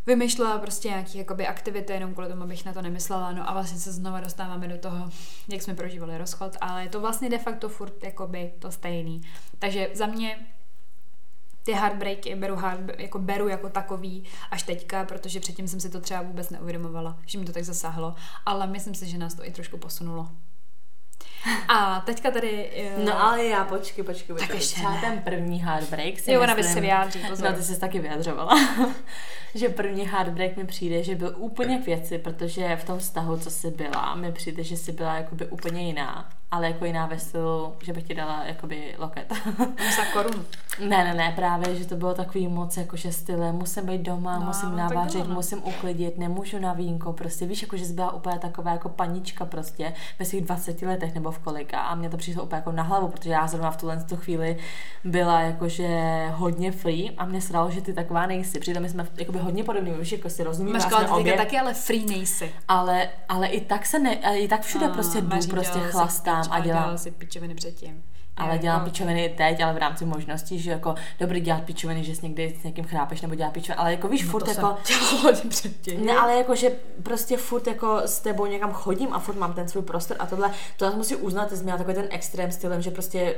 vymýšlela 0.05 0.57
prostě 0.57 0.88
nějaké 0.88 1.17
jakoby 1.17 1.47
aktivity 1.47 1.93
jenom 1.93 2.13
kvůli 2.13 2.27
tomu, 2.27 2.43
abych 2.43 2.65
na 2.65 2.74
to 2.74 2.81
nemyslela. 2.81 3.31
No 3.31 3.50
a 3.50 3.53
vlastně 3.53 3.79
se 3.79 3.91
znova 3.91 4.19
dostáváme 4.19 4.67
do 4.67 4.77
toho, 4.77 5.09
jak 5.47 5.62
jsme 5.62 5.75
prožívali 5.75 6.17
rozchod, 6.17 6.57
ale 6.62 6.83
je 6.83 6.89
to 6.89 7.01
vlastně 7.01 7.29
de 7.29 7.38
facto 7.38 7.69
furt 7.69 8.03
jakoby 8.03 8.53
to 8.59 8.71
stejný. 8.71 9.21
Takže 9.59 9.89
za 9.93 10.05
mě 10.05 10.47
ty 11.63 11.71
heartbreaky 11.71 12.35
beru, 12.35 12.55
hard, 12.55 13.00
jako 13.00 13.19
beru 13.19 13.47
jako 13.47 13.69
takový 13.69 14.24
až 14.51 14.63
teďka, 14.63 15.05
protože 15.05 15.39
předtím 15.39 15.67
jsem 15.67 15.79
si 15.79 15.89
to 15.89 16.01
třeba 16.01 16.21
vůbec 16.21 16.50
neuvědomovala, 16.50 17.19
že 17.25 17.39
mi 17.39 17.45
to 17.45 17.51
tak 17.51 17.63
zasáhlo, 17.63 18.15
ale 18.45 18.67
myslím 18.67 18.95
si, 18.95 19.07
že 19.07 19.17
nás 19.17 19.33
to 19.33 19.45
i 19.45 19.51
trošku 19.51 19.77
posunulo. 19.77 20.29
A 21.67 21.99
teďka 22.05 22.31
tady... 22.31 22.71
eh, 22.75 23.03
No 23.03 23.23
ale 23.23 23.45
já, 23.45 23.63
počkej, 23.63 24.03
počkej, 24.05 24.35
počkej. 24.35 24.47
Tak 24.47 24.55
ještě 24.57 24.75
Třeba 24.75 24.91
ne. 24.91 25.01
ten 25.01 25.19
první 25.19 25.59
heartbreak 25.63 26.19
si 26.19 26.31
Jo, 26.31 26.41
ona 26.41 26.55
by 26.55 26.63
se 26.63 26.81
vyjádří, 26.81 27.19
pozor. 27.29 27.49
No, 27.51 27.55
ty 27.57 27.63
jsi 27.63 27.79
taky 27.79 27.99
vyjadřovala. 27.99 28.55
že 29.55 29.69
první 29.69 30.07
heartbreak 30.07 30.57
mi 30.57 30.65
přijde, 30.65 31.03
že 31.03 31.15
byl 31.15 31.33
úplně 31.37 31.77
k 31.77 31.85
věci, 31.85 32.17
protože 32.17 32.75
v 32.75 32.83
tom 32.83 32.99
vztahu, 32.99 33.37
co 33.37 33.49
jsi 33.51 33.71
byla, 33.71 34.15
mi 34.15 34.31
přijde, 34.31 34.63
že 34.63 34.77
jsi 34.77 34.91
byla 34.91 35.15
jakoby 35.15 35.45
úplně 35.45 35.81
jiná. 35.87 36.29
Ale 36.55 36.67
jako 36.67 36.85
jiná 36.85 37.05
ve 37.05 37.19
stylu, 37.19 37.74
že 37.83 37.93
bych 37.93 38.03
ti 38.03 38.13
dala 38.15 38.43
jakoby 38.45 38.95
loket. 38.97 39.33
za 39.95 40.05
korunu. 40.13 40.43
ne, 40.79 41.03
ne, 41.03 41.13
ne, 41.13 41.33
právě, 41.35 41.75
že 41.75 41.85
to 41.85 41.95
bylo 41.95 42.13
takový 42.13 42.47
moc 42.47 42.77
jakože 42.77 43.12
stylem, 43.12 43.55
musím 43.55 43.85
být 43.85 44.01
doma, 44.01 44.39
No, 44.39 44.45
musím 44.45 44.69
tak 44.69 44.77
navařit, 44.77 45.27
no. 45.27 45.33
musím 45.35 45.63
uklidit, 45.63 46.17
nemůžu 46.17 46.59
na 46.59 46.74
vínko, 46.74 47.13
prostě 47.13 47.45
víš, 47.45 47.62
jako 47.62 47.77
že 47.77 47.85
jsi 47.85 47.93
byla 47.93 48.12
úplně 48.13 48.39
taková 48.39 48.71
jako 48.71 48.89
panička 48.89 49.45
prostě 49.45 49.93
ve 50.19 50.25
svých 50.25 50.45
20 50.45 50.81
letech 50.81 51.13
nebo 51.13 51.31
v 51.31 51.39
kolika 51.39 51.79
a 51.81 51.95
mě 51.95 52.09
to 52.09 52.17
přišlo 52.17 52.43
úplně 52.43 52.57
jako 52.57 52.71
na 52.71 52.83
hlavu, 52.83 53.07
protože 53.07 53.29
já 53.29 53.47
zrovna 53.47 53.71
v 53.71 53.77
tuhle 53.77 54.03
tu 54.03 54.15
chvíli 54.17 54.57
byla 55.03 55.41
jakože 55.41 55.88
hodně 56.33 56.71
free 56.71 57.12
a 57.17 57.25
mě 57.25 57.41
sralo, 57.41 57.71
že 57.71 57.81
ty 57.81 57.93
taková 57.93 58.25
nejsi. 58.25 58.59
Přitom 58.59 58.83
my 58.83 58.89
jsme 58.89 59.07
jakoby 59.17 59.39
hodně 59.39 59.63
podobní, 59.63 59.91
víš, 59.91 60.12
jako 60.12 60.29
si 60.29 60.43
rozumíme, 60.43 60.79
jsme 60.81 60.89
teďka 60.89 61.15
obě, 61.15 61.33
taky 61.38 61.59
ale 61.59 61.74
free 61.74 62.05
nejsi. 62.05 62.51
ale, 62.67 63.09
ale 63.29 63.47
i 63.47 63.62
tak 63.62 63.85
se 63.85 64.00
ne, 64.00 64.13
i 64.38 64.47
tak 64.47 64.62
všude 64.62 64.85
A, 64.85 64.89
prostě 64.89 65.21
jdu, 65.21 65.47
prostě 65.50 65.79
dělala 65.79 66.07
chlastám 66.47 66.61
pič- 66.61 66.63
a 66.63 66.65
dělala 66.65 66.97
si 66.97 67.11
pičoviny 67.11 67.55
předtím. 67.55 68.03
Ale 68.38 68.50
Jako- 68.51 68.62
dělám 68.62 68.84
pičoviny 68.86 69.34
teď, 69.38 69.62
ale 69.62 69.74
v 69.74 69.77
rámci 69.77 70.06
možností, 70.06 70.60
že 70.60 70.72
jako 70.72 70.96
dobrý 71.20 71.42
dělat 71.42 71.63
pičoviny, 71.63 72.04
že 72.04 72.15
s 72.15 72.22
někdy 72.22 72.56
s 72.62 72.63
někým 72.63 72.86
chrápeš 72.86 73.22
nebo 73.22 73.36
dělat 73.36 73.54
pičoviny, 73.54 73.75
ale 73.77 73.92
jako 73.92 74.08
víš, 74.08 74.24
No 74.25 74.32
furt 74.32 74.48
jako, 74.48 74.75
předtím. 75.50 76.06
ne, 76.06 76.13
ale 76.13 76.38
jako, 76.38 76.56
že 76.56 76.72
prostě 77.04 77.38
furt 77.38 77.68
jako 77.68 77.98
s 78.06 78.20
tebou 78.20 78.46
někam 78.46 78.74
chodím 78.74 79.13
a 79.13 79.20
furt 79.20 79.36
mám 79.36 79.54
ten 79.54 79.68
svůj 79.68 79.84
prostor 79.84 80.18
a 80.20 80.25
tohle, 80.25 80.51
to 80.77 80.86
já 80.86 80.92
musím 80.92 81.18
uznat, 81.22 81.50
ty 81.50 81.58
jsi 81.58 81.63
měla 81.63 81.77
takový 81.77 81.96
ten 81.96 82.08
extrém 82.10 82.51
stylem, 82.51 82.82
že 82.82 82.92
prostě 82.92 83.36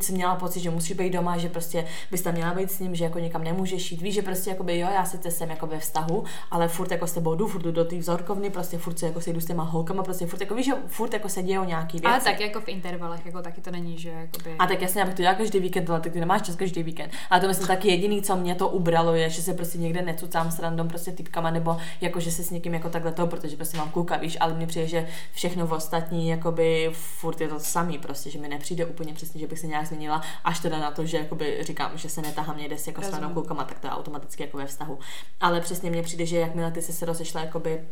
jsi 0.00 0.12
měla 0.12 0.34
pocit, 0.36 0.60
že 0.60 0.70
musíš 0.70 0.96
být 0.96 1.10
doma, 1.12 1.38
že 1.38 1.48
prostě 1.48 1.86
bys 2.10 2.22
tam 2.22 2.34
měla 2.34 2.54
být 2.54 2.70
s 2.72 2.78
ním, 2.80 2.94
že 2.94 3.04
jako 3.04 3.18
někam 3.18 3.44
nemůžeš 3.44 3.92
jít, 3.92 4.02
víš, 4.02 4.14
že 4.14 4.22
prostě 4.22 4.50
jakoby 4.50 4.78
jo, 4.78 4.88
já 4.94 5.04
sice 5.04 5.30
jsem 5.30 5.50
jako 5.50 5.66
ve 5.66 5.78
vztahu, 5.78 6.24
ale 6.50 6.68
furt 6.68 6.90
jako 6.90 7.06
s 7.06 7.12
tebou 7.12 7.34
jdu, 7.34 7.46
furt 7.46 7.62
jdu 7.62 7.72
do 7.72 7.84
té 7.84 7.96
vzorkovny, 7.98 8.50
prostě 8.50 8.78
furt 8.78 8.98
se 8.98 9.06
jako 9.06 9.20
sejdu 9.20 9.40
s 9.40 9.44
těma 9.46 9.62
holkama, 9.62 10.02
prostě 10.02 10.26
furt 10.26 10.40
jako 10.40 10.54
víš, 10.54 10.66
že 10.66 10.72
furt 10.86 11.12
jako 11.12 11.28
se 11.28 11.42
dějou 11.42 11.64
nějaký 11.64 11.98
věci. 11.98 12.06
Ale 12.14 12.20
tak 12.20 12.40
jako 12.40 12.60
v 12.60 12.68
intervalech, 12.68 13.26
jako 13.26 13.42
taky 13.42 13.60
to 13.60 13.70
není, 13.70 13.98
že 13.98 14.13
jakoby... 14.20 14.56
A 14.58 14.66
tak 14.66 14.82
jasně, 14.82 15.02
abych 15.02 15.14
to 15.14 15.22
dělala 15.22 15.38
každý 15.38 15.60
víkend, 15.60 15.90
ale 15.90 16.00
tak 16.00 16.12
ty 16.12 16.20
nemáš 16.20 16.42
čas 16.42 16.56
každý 16.56 16.82
víkend. 16.82 17.12
Ale 17.30 17.40
to 17.40 17.48
myslím 17.48 17.66
taky 17.66 17.88
jediný, 17.88 18.22
co 18.22 18.36
mě 18.36 18.54
to 18.54 18.68
ubralo, 18.68 19.14
je, 19.14 19.30
že 19.30 19.42
se 19.42 19.54
prostě 19.54 19.78
někde 19.78 20.02
necucám 20.02 20.50
s 20.50 20.58
random 20.58 20.88
prostě 20.88 21.12
typkama, 21.12 21.50
nebo 21.50 21.76
jako, 22.00 22.20
že 22.20 22.30
se 22.30 22.44
s 22.44 22.50
někým 22.50 22.74
jako 22.74 22.88
takhle 22.88 23.12
to, 23.12 23.26
protože 23.26 23.56
prostě 23.56 23.76
mám 23.76 23.90
kluka, 23.90 24.16
víš, 24.16 24.36
ale 24.40 24.54
mně 24.54 24.66
přijde, 24.66 24.86
že 24.86 25.08
všechno 25.32 25.66
v 25.66 25.72
ostatní, 25.72 26.28
jakoby 26.28 26.90
furt 26.92 27.40
je 27.40 27.48
to 27.48 27.60
samý, 27.60 27.98
prostě, 27.98 28.30
že 28.30 28.38
mi 28.38 28.48
nepřijde 28.48 28.86
úplně 28.86 29.14
přesně, 29.14 29.40
že 29.40 29.46
bych 29.46 29.58
se 29.58 29.66
nějak 29.66 29.86
změnila, 29.86 30.22
až 30.44 30.60
teda 30.60 30.78
na 30.78 30.90
to, 30.90 31.06
že 31.06 31.16
jakoby 31.16 31.58
říkám, 31.60 31.90
že 31.94 32.08
se 32.08 32.22
netahám 32.22 32.58
někde 32.58 32.78
s 32.78 32.86
jako 32.86 33.02
s 33.02 33.10
klukama, 33.32 33.64
tak 33.64 33.78
to 33.78 33.86
je 33.86 33.90
automaticky 33.90 34.42
jako 34.42 34.56
ve 34.56 34.66
vztahu. 34.66 34.98
Ale 35.40 35.60
přesně 35.60 35.90
mně 35.90 36.02
přijde, 36.02 36.26
že 36.26 36.38
jakmile 36.38 36.70
ty 36.70 36.82
jsi 36.82 36.92
se 36.92 37.06
rozešla 37.06 37.40
jakoby 37.40 37.84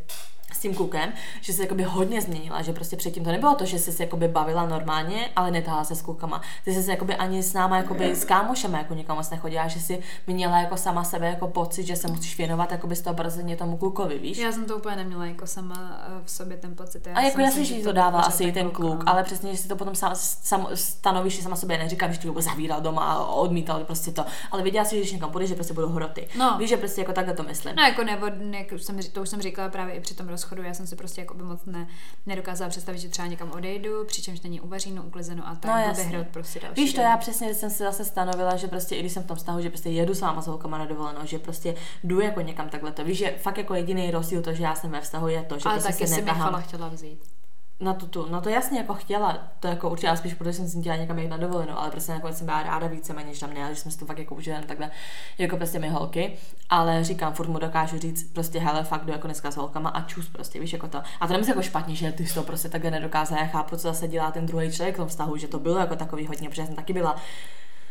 s 0.54 0.58
tím 0.58 0.74
klukem, 0.74 1.12
že 1.40 1.52
se 1.52 1.62
jakoby 1.62 1.82
hodně 1.82 2.22
změnila, 2.22 2.62
že 2.62 2.72
prostě 2.72 2.96
předtím 2.96 3.24
to 3.24 3.30
nebylo 3.30 3.54
to, 3.54 3.64
že 3.64 3.78
jsi 3.78 3.92
se 3.92 4.02
jakoby 4.02 4.28
bavila 4.28 4.66
normálně, 4.66 5.30
ale 5.36 5.50
netáhla 5.50 5.84
se 5.84 5.94
s 5.94 6.02
klukama. 6.02 6.40
Ty 6.64 6.74
jsi 6.74 6.82
se 6.82 6.90
jakoby 6.90 7.16
ani 7.16 7.42
s 7.42 7.52
náma 7.52 7.76
jakoby 7.76 8.16
s 8.16 8.24
kámošema 8.24 8.78
jako 8.78 8.94
nikam 8.94 9.16
moc 9.16 9.30
nechodila, 9.30 9.68
že 9.68 9.80
si 9.80 10.02
měla 10.26 10.60
jako 10.60 10.76
sama 10.76 11.04
sebe 11.04 11.26
jako 11.26 11.48
pocit, 11.48 11.86
že 11.86 11.96
se 11.96 12.08
musíš 12.08 12.38
věnovat 12.38 12.72
jakoby 12.72 12.94
100% 12.94 13.56
tomu 13.56 13.76
klukovi, 13.76 14.18
víš? 14.18 14.38
Já 14.38 14.52
jsem 14.52 14.64
to 14.64 14.76
úplně 14.76 14.96
neměla 14.96 15.26
jako 15.26 15.46
sama 15.46 16.00
eh, 16.06 16.20
v 16.24 16.30
sobě 16.30 16.56
ten 16.56 16.76
pocit. 16.76 17.06
Já 17.06 17.14
a 17.14 17.20
jako 17.20 17.40
jasně, 17.40 17.64
že 17.64 17.74
to 17.74 17.92
dává 17.92 18.20
asi 18.20 18.52
ten 18.52 18.70
kluk, 18.70 19.04
no. 19.04 19.08
ale 19.08 19.22
přesně, 19.22 19.52
že 19.52 19.58
si 19.58 19.68
to 19.68 19.76
potom 19.76 19.94
sam, 19.94 20.12
sam, 20.14 20.68
stanovíš 20.74 21.34
si 21.34 21.42
sama 21.42 21.56
sobě, 21.56 21.78
neříkám, 21.78 22.12
že 22.12 22.18
ti 22.18 22.28
ho 22.28 22.40
zavíral 22.40 22.80
doma 22.80 23.12
a 23.12 23.24
odmítal 23.24 23.84
prostě 23.84 24.10
to, 24.10 24.24
ale 24.50 24.62
věděla 24.62 24.84
si, 24.84 24.94
že 24.94 25.00
když 25.00 25.12
někam 25.12 25.30
půjdeš, 25.30 25.48
že 25.48 25.54
prostě 25.54 25.74
budou 25.74 25.88
hroty. 25.88 26.28
No. 26.38 26.56
Víš, 26.58 26.68
že 26.68 26.76
prostě 26.76 27.00
jako 27.00 27.12
takhle 27.12 27.34
to 27.34 27.42
myslím. 27.42 27.76
No 27.76 27.82
jako 27.82 28.04
nebo, 28.04 28.26
jak 28.50 28.72
už 28.72 28.82
jsem, 28.82 28.98
to 29.12 29.22
už 29.22 29.28
jsem 29.28 29.42
říkala 29.42 29.68
právě 29.68 29.94
i 29.94 30.00
při 30.00 30.14
tom 30.14 30.26
rozchodu, 30.42 30.62
já 30.62 30.74
jsem 30.74 30.86
si 30.86 30.96
prostě 30.96 31.20
jako 31.20 31.34
by 31.34 31.42
moc 31.42 31.64
ne, 31.64 31.86
nedokázala 32.26 32.70
představit, 32.70 32.98
že 32.98 33.08
třeba 33.08 33.28
někam 33.28 33.50
odejdu, 33.50 34.04
přičemž 34.06 34.40
není 34.40 34.60
uvaříno, 34.60 35.02
uklizeno 35.02 35.48
a 35.48 35.54
tak, 35.54 35.70
No, 35.70 35.78
jasně. 35.78 36.04
vyhrot 36.04 36.26
prostě 36.28 36.60
další 36.60 36.82
Víš 36.82 36.92
to, 36.92 37.00
den. 37.00 37.10
já 37.10 37.16
přesně 37.16 37.54
jsem 37.54 37.70
si 37.70 37.78
zase 37.82 38.04
stanovila, 38.04 38.56
že 38.56 38.68
prostě 38.68 38.96
i 38.96 39.00
když 39.00 39.12
jsem 39.12 39.22
v 39.22 39.26
tom 39.26 39.36
vztahu, 39.36 39.60
že 39.60 39.68
prostě 39.70 39.88
jedu 39.90 40.14
s 40.14 40.20
váma 40.20 40.42
s 40.42 40.46
holkama 40.46 40.78
na 40.78 40.84
dovolenou, 40.86 41.20
že 41.24 41.38
prostě 41.38 41.74
jdu 42.04 42.20
jako 42.20 42.40
někam 42.40 42.68
takhle 42.68 42.92
to. 42.92 43.04
Víš, 43.04 43.18
že 43.18 43.34
fakt 43.38 43.58
jako 43.58 43.74
jediný 43.74 44.10
rozdíl 44.10 44.42
to, 44.42 44.54
že 44.54 44.62
já 44.62 44.74
jsem 44.74 44.90
ve 44.90 45.00
vztahu 45.00 45.28
je 45.28 45.42
to, 45.42 45.58
že 45.58 45.64
Ale 45.64 45.74
prostě 45.74 45.92
taky 45.92 46.06
se 46.06 46.14
si. 46.14 46.22
Michala 46.22 46.60
chtěla 46.60 46.88
vzít. 46.88 47.31
Na 47.82 47.94
tu, 47.94 48.06
tu, 48.06 48.26
no 48.30 48.40
to 48.40 48.48
jasně 48.48 48.78
jako 48.78 48.94
chtěla, 48.94 49.38
to 49.60 49.68
jako 49.68 49.90
určitě, 49.90 50.08
ale 50.08 50.16
spíš 50.16 50.34
protože 50.34 50.52
jsem 50.52 50.68
si 50.68 50.80
chtěla 50.80 50.96
někam 50.96 51.18
jít 51.18 51.28
na 51.28 51.36
dovolenou, 51.36 51.78
ale 51.78 51.90
prostě 51.90 52.12
nakonec 52.12 52.36
jsem 52.36 52.46
byla 52.46 52.62
ráda 52.62 52.86
víceméně, 52.86 53.28
než 53.28 53.38
tam 53.38 53.54
ne, 53.54 53.74
že 53.74 53.80
jsme 53.80 53.90
si 53.90 53.98
to 53.98 54.06
fakt 54.06 54.18
jako 54.18 54.34
užili 54.34 54.62
takhle, 54.66 54.90
jako 55.38 55.56
prostě 55.56 55.78
my 55.78 55.88
holky, 55.88 56.32
ale 56.70 57.04
říkám, 57.04 57.32
furt 57.32 57.48
mu 57.48 57.58
dokážu 57.58 57.98
říct, 57.98 58.32
prostě 58.32 58.58
hele, 58.58 58.84
fakt 58.84 59.04
jdu 59.04 59.12
jako 59.12 59.26
dneska 59.26 59.50
s 59.50 59.56
holkama 59.56 59.90
a 59.90 60.02
čus 60.02 60.28
prostě, 60.28 60.60
víš, 60.60 60.72
jako 60.72 60.88
to. 60.88 61.02
A 61.20 61.26
to 61.26 61.32
nemyslím 61.32 61.50
jako 61.50 61.62
špatně, 61.62 61.94
že 61.94 62.12
ty 62.12 62.26
jsi 62.26 62.34
to 62.34 62.42
prostě 62.42 62.68
takhle 62.68 62.90
nedokázala, 62.90 63.40
já 63.40 63.46
chápu, 63.46 63.76
co 63.76 63.82
zase 63.82 64.08
dělá 64.08 64.30
ten 64.30 64.46
druhý 64.46 64.72
člověk 64.72 64.94
v 64.94 64.98
tom 64.98 65.08
vztahu, 65.08 65.36
že 65.36 65.48
to 65.48 65.58
bylo 65.58 65.78
jako 65.78 65.96
takový 65.96 66.26
hodně, 66.26 66.48
protože 66.48 66.66
jsem 66.66 66.74
taky 66.74 66.92
byla 66.92 67.16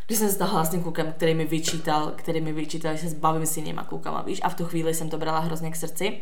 když 0.08 0.20
jsem 0.20 0.30
se 0.30 0.46
s 0.64 0.70
tím 0.70 0.84
klukem, 0.84 1.14
který 1.14 1.34
mi 1.34 1.46
vyčítal, 1.46 2.12
který 2.16 2.42
mi 2.42 2.54
vyčítal, 2.54 2.94
že 2.94 3.00
se 3.00 3.10
zbavím 3.10 3.46
s 3.46 3.58
jinýma 3.58 3.84
klukama, 3.84 4.22
víš, 4.22 4.40
a 4.44 4.50
v 4.50 4.56
tu 4.56 4.66
chvíli 4.66 4.94
jsem 4.94 5.10
to 5.10 5.18
brala 5.18 5.40
hrozně 5.40 5.72
k 5.72 5.76
srdci. 5.76 6.22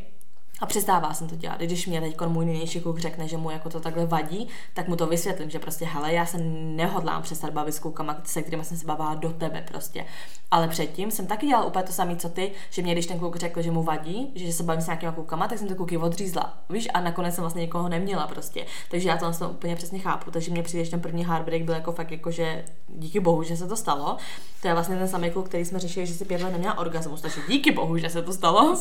A 0.61 0.65
přestává 0.65 1.13
jsem 1.13 1.27
to 1.27 1.35
dělat. 1.35 1.61
Když 1.61 1.87
mě 1.87 2.01
teď 2.01 2.21
můj 2.27 2.45
nejnější 2.45 2.79
kluk 2.79 2.99
řekne, 2.99 3.27
že 3.27 3.37
mu 3.37 3.51
jako 3.51 3.69
to 3.69 3.79
takhle 3.79 4.05
vadí, 4.05 4.47
tak 4.73 4.87
mu 4.87 4.95
to 4.95 5.07
vysvětlím, 5.07 5.49
že 5.49 5.59
prostě 5.59 5.85
hele, 5.85 6.13
já 6.13 6.25
se 6.25 6.37
nehodlám 6.37 7.21
přestat 7.21 7.53
bavit 7.53 7.71
s 7.71 7.79
klukama, 7.79 8.17
se 8.23 8.41
kterými 8.41 8.65
jsem 8.65 8.77
se 8.77 8.85
bavila 8.85 9.15
do 9.15 9.29
tebe 9.29 9.63
prostě. 9.67 10.05
Ale 10.51 10.67
předtím 10.67 11.11
jsem 11.11 11.27
taky 11.27 11.47
dělala 11.47 11.65
úplně 11.65 11.83
to 11.83 11.91
samé, 11.91 12.15
co 12.15 12.29
ty, 12.29 12.51
že 12.69 12.81
mě 12.81 12.93
když 12.93 13.05
ten 13.05 13.19
kluk 13.19 13.35
řekl, 13.35 13.61
že 13.61 13.71
mu 13.71 13.83
vadí, 13.83 14.31
že 14.35 14.53
se 14.53 14.63
bavím 14.63 14.81
s 14.81 14.85
nějakýma 14.85 15.11
klukama, 15.11 15.47
tak 15.47 15.57
jsem 15.57 15.67
ty 15.67 15.75
kluky 15.75 15.97
odřízla. 15.97 16.57
Víš, 16.69 16.87
a 16.93 17.01
nakonec 17.01 17.35
jsem 17.35 17.41
vlastně 17.41 17.61
nikoho 17.61 17.89
neměla 17.89 18.27
prostě. 18.27 18.65
Takže 18.91 19.09
já 19.09 19.17
to 19.17 19.25
vlastně 19.25 19.47
úplně 19.47 19.75
přesně 19.75 19.99
chápu. 19.99 20.31
Takže 20.31 20.51
mě 20.51 20.63
přijde, 20.63 20.85
že 20.85 20.91
ten 20.91 21.01
první 21.01 21.25
heartbreak 21.25 21.63
byl 21.63 21.73
jako 21.73 21.91
fakt 21.91 22.11
jako, 22.11 22.31
že 22.31 22.65
díky 22.87 23.19
bohu, 23.19 23.43
že 23.43 23.57
se 23.57 23.67
to 23.67 23.75
stalo. 23.75 24.17
To 24.61 24.67
je 24.67 24.73
vlastně 24.73 24.95
ten 24.95 25.07
samý 25.07 25.31
kluk, 25.31 25.49
který 25.49 25.65
jsme 25.65 25.79
řešili, 25.79 26.05
že 26.05 26.13
si 26.13 26.25
pět 26.25 26.41
let 26.41 26.51
neměla 26.51 26.77
orgasmus, 26.77 27.21
takže 27.21 27.41
díky 27.47 27.71
bohu, 27.71 27.97
že 27.97 28.09
se 28.09 28.21
to 28.21 28.33
stalo. 28.33 28.77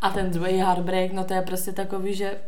A 0.00 0.10
ten 0.10 0.30
druhý 0.30 0.52
heartbreak, 0.52 1.12
no 1.12 1.24
to 1.24 1.34
je 1.34 1.42
prostě 1.42 1.72
takový, 1.72 2.14
že 2.14 2.40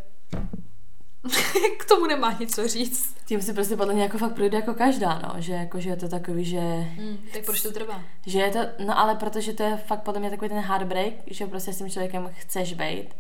K 1.78 1.84
tomu 1.84 2.06
nemá 2.06 2.32
nic 2.40 2.54
co 2.54 2.68
říct. 2.68 3.14
tím 3.26 3.42
si 3.42 3.52
prostě 3.52 3.76
podle 3.76 3.94
mě 3.94 4.02
jako 4.02 4.18
fakt 4.18 4.34
projde 4.34 4.56
jako 4.56 4.74
každá, 4.74 5.18
no, 5.18 5.40
že 5.40 5.52
jako, 5.52 5.80
že 5.80 5.90
je 5.90 5.96
to 5.96 6.08
takový, 6.08 6.44
že, 6.44 6.60
Hmm, 6.60 7.18
tak 7.32 7.44
proč 7.44 7.62
to 7.62 7.72
trvá? 7.72 8.02
že 8.26 8.38
je 8.38 8.50
to, 8.50 8.58
no 8.86 8.98
ale 8.98 9.14
protože 9.14 9.52
to 9.52 9.62
je 9.62 9.76
fakt 9.76 10.02
podle 10.02 10.20
mě 10.20 10.30
takový 10.30 10.48
ten 10.48 10.58
heartbreak, 10.58 11.12
že 11.26 11.46
prostě 11.46 11.72
s 11.72 11.78
tím 11.78 11.90
člověkem 11.90 12.30
chceš 12.32 12.72
být, 12.74 13.14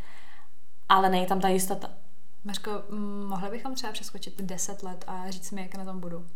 ale 0.88 1.10
není 1.10 1.26
tam 1.26 1.40
ta 1.40 1.48
jistota. 1.48 1.90
Mařko, 2.44 2.70
mm, 2.90 3.26
mohli 3.28 3.50
bychom 3.50 3.74
třeba 3.74 3.92
přeskočit 3.92 4.42
10 4.42 4.82
let 4.82 5.04
a 5.06 5.30
říct 5.30 5.50
mi, 5.50 5.62
jak 5.62 5.74
na 5.74 5.84
tom 5.84 6.00
budu? 6.00 6.26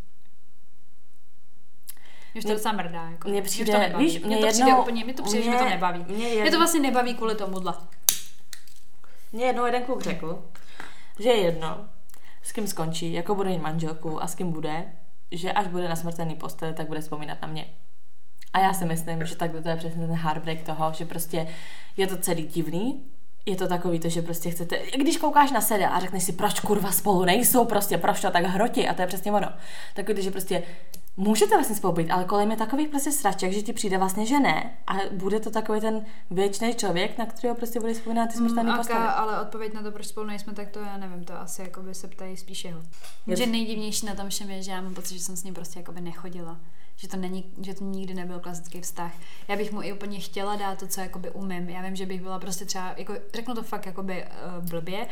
Mě 2.35 2.39
už 2.39 2.45
to 2.45 2.53
docela 2.53 2.75
mrdá. 2.75 3.11
Jako. 3.11 3.29
už 3.31 3.41
přijde- 3.43 3.73
to 3.73 3.79
nebaví. 3.79 4.05
víš, 4.05 4.19
mě 4.19 4.27
mě 4.27 4.37
to 4.39 4.47
přijde 4.47 4.69
jednou- 4.69 4.81
úplně, 4.83 5.05
mě 5.05 5.15
to 5.15 5.23
přijde, 5.23 5.43
že 5.43 5.49
mě- 5.51 5.57
mě 5.59 5.65
to 5.67 5.71
nebaví. 5.71 6.05
mě 6.09 6.17
Mě, 6.17 6.27
jednou- 6.29 6.51
to 6.51 6.59
vlastně 6.59 6.81
nebaví 6.81 7.15
kvůli 7.15 7.35
tomuhle. 7.35 7.75
Mě 9.33 9.45
jednou 9.45 9.67
jeden 9.67 9.83
kluk 9.83 10.03
řekl, 10.03 10.43
že 11.19 11.29
je 11.29 11.37
jedno, 11.41 11.85
s 12.43 12.53
kým 12.53 12.67
skončí, 12.67 13.13
jako 13.13 13.35
bude 13.35 13.51
mít 13.51 13.59
manželku 13.63 14.23
a 14.23 14.27
s 14.27 14.35
kým 14.35 14.53
bude, 14.53 14.85
že 15.31 15.53
až 15.53 15.67
bude 15.67 15.89
na 15.89 15.97
smrtelný 15.97 16.35
posteli, 16.35 16.75
tak 16.75 16.87
bude 16.89 17.01
vzpomínat 17.01 17.43
na 17.43 17.49
mě. 17.49 17.67
A 18.53 18.59
já 18.59 18.73
si 18.73 18.85
myslím, 18.85 19.27
že 19.27 19.37
takhle 19.37 19.63
to 19.63 19.69
je 19.69 19.77
přesně 19.77 20.07
ten 20.07 20.17
heartbreak 20.17 20.63
toho, 20.63 20.93
že 20.93 21.05
prostě 21.05 21.47
je 21.97 22.07
to 22.07 22.17
celý 22.17 22.43
divný, 22.43 23.05
je 23.47 23.57
to 23.57 23.69
takový 23.69 24.01
to, 24.01 24.09
že 24.09 24.23
prostě 24.23 24.51
chcete, 24.51 24.79
když 24.97 25.17
koukáš 25.17 25.51
na 25.53 25.61
seriál 25.61 25.93
a 25.95 26.01
řekneš 26.01 26.25
si, 26.25 26.33
proč 26.33 26.61
kurva 26.61 26.93
spolu 26.93 27.25
nejsou, 27.25 27.65
prostě 27.65 27.99
proč 27.99 28.21
to 28.21 28.31
tak 28.31 28.45
hrotí 28.45 28.89
a 28.89 28.95
to 28.95 29.03
je 29.03 29.07
přesně 29.09 29.33
ono. 29.33 29.49
Takový 29.95 30.15
to, 30.17 30.21
že 30.23 30.31
prostě 30.31 30.63
můžete 31.17 31.55
vlastně 31.57 31.77
spolu 31.77 31.93
být, 31.93 32.11
ale 32.11 32.25
kolem 32.25 32.51
je 32.51 32.57
takových 32.57 32.89
prostě 32.89 33.13
sraček, 33.13 33.53
že 33.53 33.63
ti 33.63 33.73
přijde 33.73 33.99
vlastně, 33.99 34.27
že 34.27 34.41
ne. 34.41 34.77
A 34.87 34.93
bude 35.13 35.41
to 35.41 35.51
takový 35.51 35.81
ten 35.81 36.05
věčný 36.31 36.75
člověk, 36.75 37.19
na 37.19 37.27
kterého 37.27 37.55
prostě 37.57 37.81
bude 37.81 37.95
vzpomínat 37.95 38.27
ty 38.27 38.37
smrtelné 38.37 38.71
Mm, 38.71 38.77
postavy. 38.79 39.05
Ale 39.09 39.41
odpověď 39.41 39.75
na 39.75 39.83
to, 39.83 39.91
proč 39.93 40.07
spolu 40.07 40.27
nejsme, 40.27 40.53
tak 40.53 40.69
to 40.71 40.79
já 40.79 40.97
nevím, 40.97 41.25
to 41.25 41.41
asi 41.41 41.63
jakoby 41.63 41.95
se 41.95 42.09
ptají 42.09 42.37
spíš 42.37 42.65
jeho. 42.65 42.83
Je- 43.27 43.37
Že 43.37 43.47
nejdivnější 43.47 44.07
na 44.07 44.15
tom 44.15 44.29
všem 44.29 44.51
je, 44.51 44.63
že 44.63 44.71
já 44.71 44.81
mám 44.81 44.95
pocit, 44.95 45.15
že 45.19 45.25
jsem 45.25 45.37
s 45.37 45.45
ním 45.45 45.55
prostě 45.55 45.79
jakoby 45.79 46.01
nechodila. 46.01 46.57
Že 46.97 47.09
to, 47.09 47.17
není, 47.17 47.45
že 47.63 47.75
to 47.75 47.85
nikdy 47.85 48.15
nebyl 48.15 48.41
klasický 48.41 48.81
vztah. 48.81 49.13
Já 49.49 49.57
bych 49.57 49.73
mu 49.73 49.83
i 49.83 49.93
úplně 49.93 50.21
chtěla 50.21 50.57
dát 50.57 50.79
to, 50.79 50.87
co 50.87 51.01
jakoby 51.01 51.31
umím. 51.31 51.69
Já 51.69 51.83
vím, 51.83 51.97
že 51.97 52.07
bych 52.07 52.23
byla 52.23 52.39
prostě 52.39 52.65
třeba, 52.65 52.95
jako, 52.97 53.15
řeknu 53.35 53.55
to 53.55 53.63
fakt 53.63 53.87
jakoby 53.87 54.25
uh, 54.59 54.65
blbě, 54.69 55.07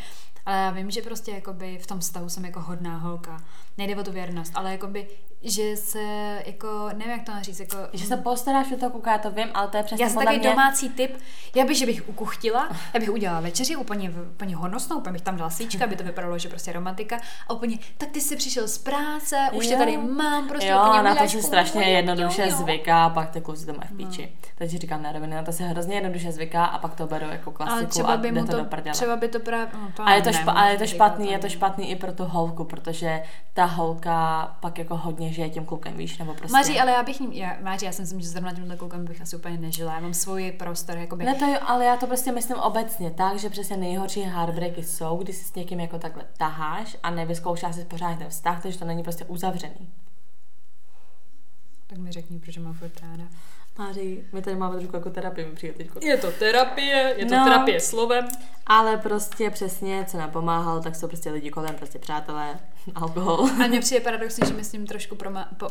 ale 0.47 0.57
já 0.57 0.71
vím, 0.71 0.91
že 0.91 1.03
prostě 1.03 1.31
jakoby 1.31 1.79
v 1.79 1.87
tom 1.87 2.01
vztahu 2.01 2.29
jsem 2.29 2.45
jako 2.45 2.61
hodná 2.61 2.99
holka. 2.99 3.45
Nejde 3.79 3.97
o 3.97 4.05
tu 4.05 4.13
věrnost, 4.13 4.53
ale 4.55 4.73
jakoby, 4.73 5.09
že 5.43 5.77
se 5.93 6.43
jako, 6.47 6.89
nevím 6.93 7.11
jak 7.11 7.23
to 7.23 7.33
mám 7.33 7.43
říct, 7.43 7.61
jako... 7.61 7.77
Že 7.93 8.07
se 8.07 8.17
postaráš 8.17 8.73
o 8.73 8.77
to, 8.77 8.91
kouká, 8.91 9.19
to 9.19 9.31
vím, 9.31 9.49
ale 9.55 9.69
to 9.69 9.77
je 9.77 9.83
přesně 9.83 10.05
Já 10.05 10.11
jsem 10.11 10.19
takový 10.19 10.39
mě... 10.39 10.51
domácí 10.51 10.89
typ. 10.89 11.17
Já 11.55 11.65
bych, 11.65 11.77
že 11.77 11.87
bych 11.87 12.09
ukuchtila, 12.09 12.69
já 12.95 13.01
bych 13.01 13.11
udělala 13.11 13.41
večeři 13.41 13.77
úplně, 13.77 14.11
úplně 14.11 14.57
honosnou, 14.57 14.97
úplně 14.97 15.13
bych 15.13 15.23
tam 15.23 15.37
dala 15.37 15.51
svíčka, 15.51 15.85
aby 15.85 15.97
to 15.97 16.05
vypadalo, 16.05 16.39
že 16.39 16.49
prostě 16.49 16.73
romantika. 16.73 17.21
A 17.49 17.53
úplně, 17.55 17.79
tak 17.99 18.11
ty 18.11 18.21
jsi 18.21 18.37
přišel 18.37 18.69
z 18.69 18.79
práce, 18.79 19.49
už 19.53 19.67
tě 19.67 19.77
tady 19.77 19.97
mám, 19.97 20.49
prostě 20.49 20.69
jo, 20.69 20.81
úplně 20.87 21.03
na 21.03 21.15
to 21.15 21.29
si 21.29 21.43
strašně 21.43 21.85
jednoduše 21.85 22.43
jo, 22.43 22.49
jo. 22.51 22.57
zvyká 22.57 23.05
a 23.05 23.11
pak 23.11 23.31
ty 23.31 23.41
kluci 23.41 23.67
to 23.67 23.73
mají 23.73 23.89
v 23.91 23.97
píči. 23.97 24.33
Takže 24.59 24.79
říkám 24.79 25.03
na 25.03 25.13
rovinu, 25.13 25.37
na 25.37 25.43
to 25.43 25.53
se 25.53 25.65
hrozně 25.65 25.95
jednoduše 25.95 26.33
zvyká 26.33 26.65
a 26.65 26.79
pak 26.79 26.95
to 26.95 27.07
berou 27.07 27.29
jako 27.29 27.51
klasiku 27.51 27.91
třeba 27.91 28.13
a 28.13 28.17
by 28.17 28.33
jde 28.33 28.45
to, 28.45 28.57
do 28.57 28.65
prdele. 28.65 28.95
třeba 28.95 29.17
by 29.17 29.29
to 29.29 29.41
právě, 29.41 29.67
no, 29.75 29.93
to 29.97 30.03
A 30.03 30.13
je 30.13 30.23
to, 30.23 30.33
špa, 30.33 30.53
ale 30.53 30.73
je 30.73 30.79
to 30.79 30.87
špatný, 30.87 31.33
je 31.33 31.39
to 31.39 31.49
špatný 31.49 31.91
i 31.91 31.97
pro 31.97 32.13
tu 32.13 32.25
holku, 32.25 32.65
protože 32.65 33.23
ta 33.55 33.65
holka 33.65 34.57
pak 34.61 34.79
jako 34.79 34.97
hodně 34.97 35.33
žije 35.33 35.51
tím 35.51 35.65
klukem, 35.83 35.99
víš, 35.99 36.19
nebo 36.19 36.35
prostě... 36.35 36.53
Maří, 36.53 36.81
ale 36.81 36.91
já 36.93 37.03
bych, 37.03 37.21
ním- 37.21 37.33
já, 37.33 37.57
Máří, 37.63 37.87
já 37.87 37.93
si 37.93 38.03
myslím, 38.03 38.21
že 38.21 38.29
zrovna 38.29 38.53
tímhle 38.55 38.77
klukem 38.77 39.05
bych 39.05 39.21
asi 39.23 39.37
úplně 39.37 39.59
nežila. 39.59 39.95
Já 39.95 40.01
mám 40.01 40.15
svůj 40.15 40.53
prostor, 40.53 40.97
jakoby. 40.97 41.25
Ne 41.25 41.35
to 41.35 41.45
jo, 41.45 41.59
ale 41.67 41.85
já 41.85 41.97
to 41.97 42.07
prostě 42.07 42.33
myslím 42.33 42.57
obecně 42.59 43.11
tak, 43.11 43.39
že 43.39 43.51
přesně 43.51 43.77
nejhorší 43.77 44.21
heartbreaky 44.21 44.83
jsou, 44.83 45.17
když 45.17 45.37
si 45.37 45.45
s 45.45 45.55
někým 45.55 45.81
jako 45.81 45.99
takhle 45.99 46.25
taháš 46.37 46.97
a 47.03 47.11
nevyzkoušáš 47.11 47.75
si 47.75 47.85
pořádně 47.85 48.17
ten 48.17 48.29
vztah, 48.29 48.63
takže 48.63 48.79
to 48.79 48.85
není 48.85 49.03
prostě 49.03 49.25
uzavřený. 49.25 49.91
Tak 51.87 51.99
mi 51.99 52.13
řekni, 52.13 52.39
proč 52.39 52.57
mám 52.59 52.75
furt 52.75 53.01
ráda. 53.03 53.25
Máří, 53.79 54.21
my 54.33 54.43
tady 54.43 54.57
máme 54.57 54.77
trošku 54.77 54.97
jako 54.97 55.11
terapii, 55.11 55.47
mi 55.47 55.53
přijde 55.53 55.75
teďko. 55.75 55.99
Je 56.03 56.17
to 56.17 56.33
terapie, 56.33 57.15
je 57.17 57.27
to 57.27 57.35
No. 57.37 57.45
terapie 57.45 57.81
slovem. 57.81 58.29
Ale 58.67 58.97
prostě 58.97 59.51
přesně, 59.51 60.05
co 60.09 60.19
nám 60.19 60.31
pomáhalo, 60.31 60.81
tak 60.81 60.97
jsou 60.97 61.09
prostě 61.09 61.31
lidi 61.31 61.51
kolem, 61.51 61.75
prostě 61.75 61.99
přátelé, 61.99 62.59
alkohol. 62.95 63.49
A 63.65 63.67
mně 63.67 63.81
přijde 63.81 64.01
paradoxní, 64.01 64.49
že 64.49 64.55
mi 64.55 64.65
s 64.65 64.71
tím 64.71 64.87
trošku 64.87 65.15
proma- 65.15 65.47
po, 65.57 65.69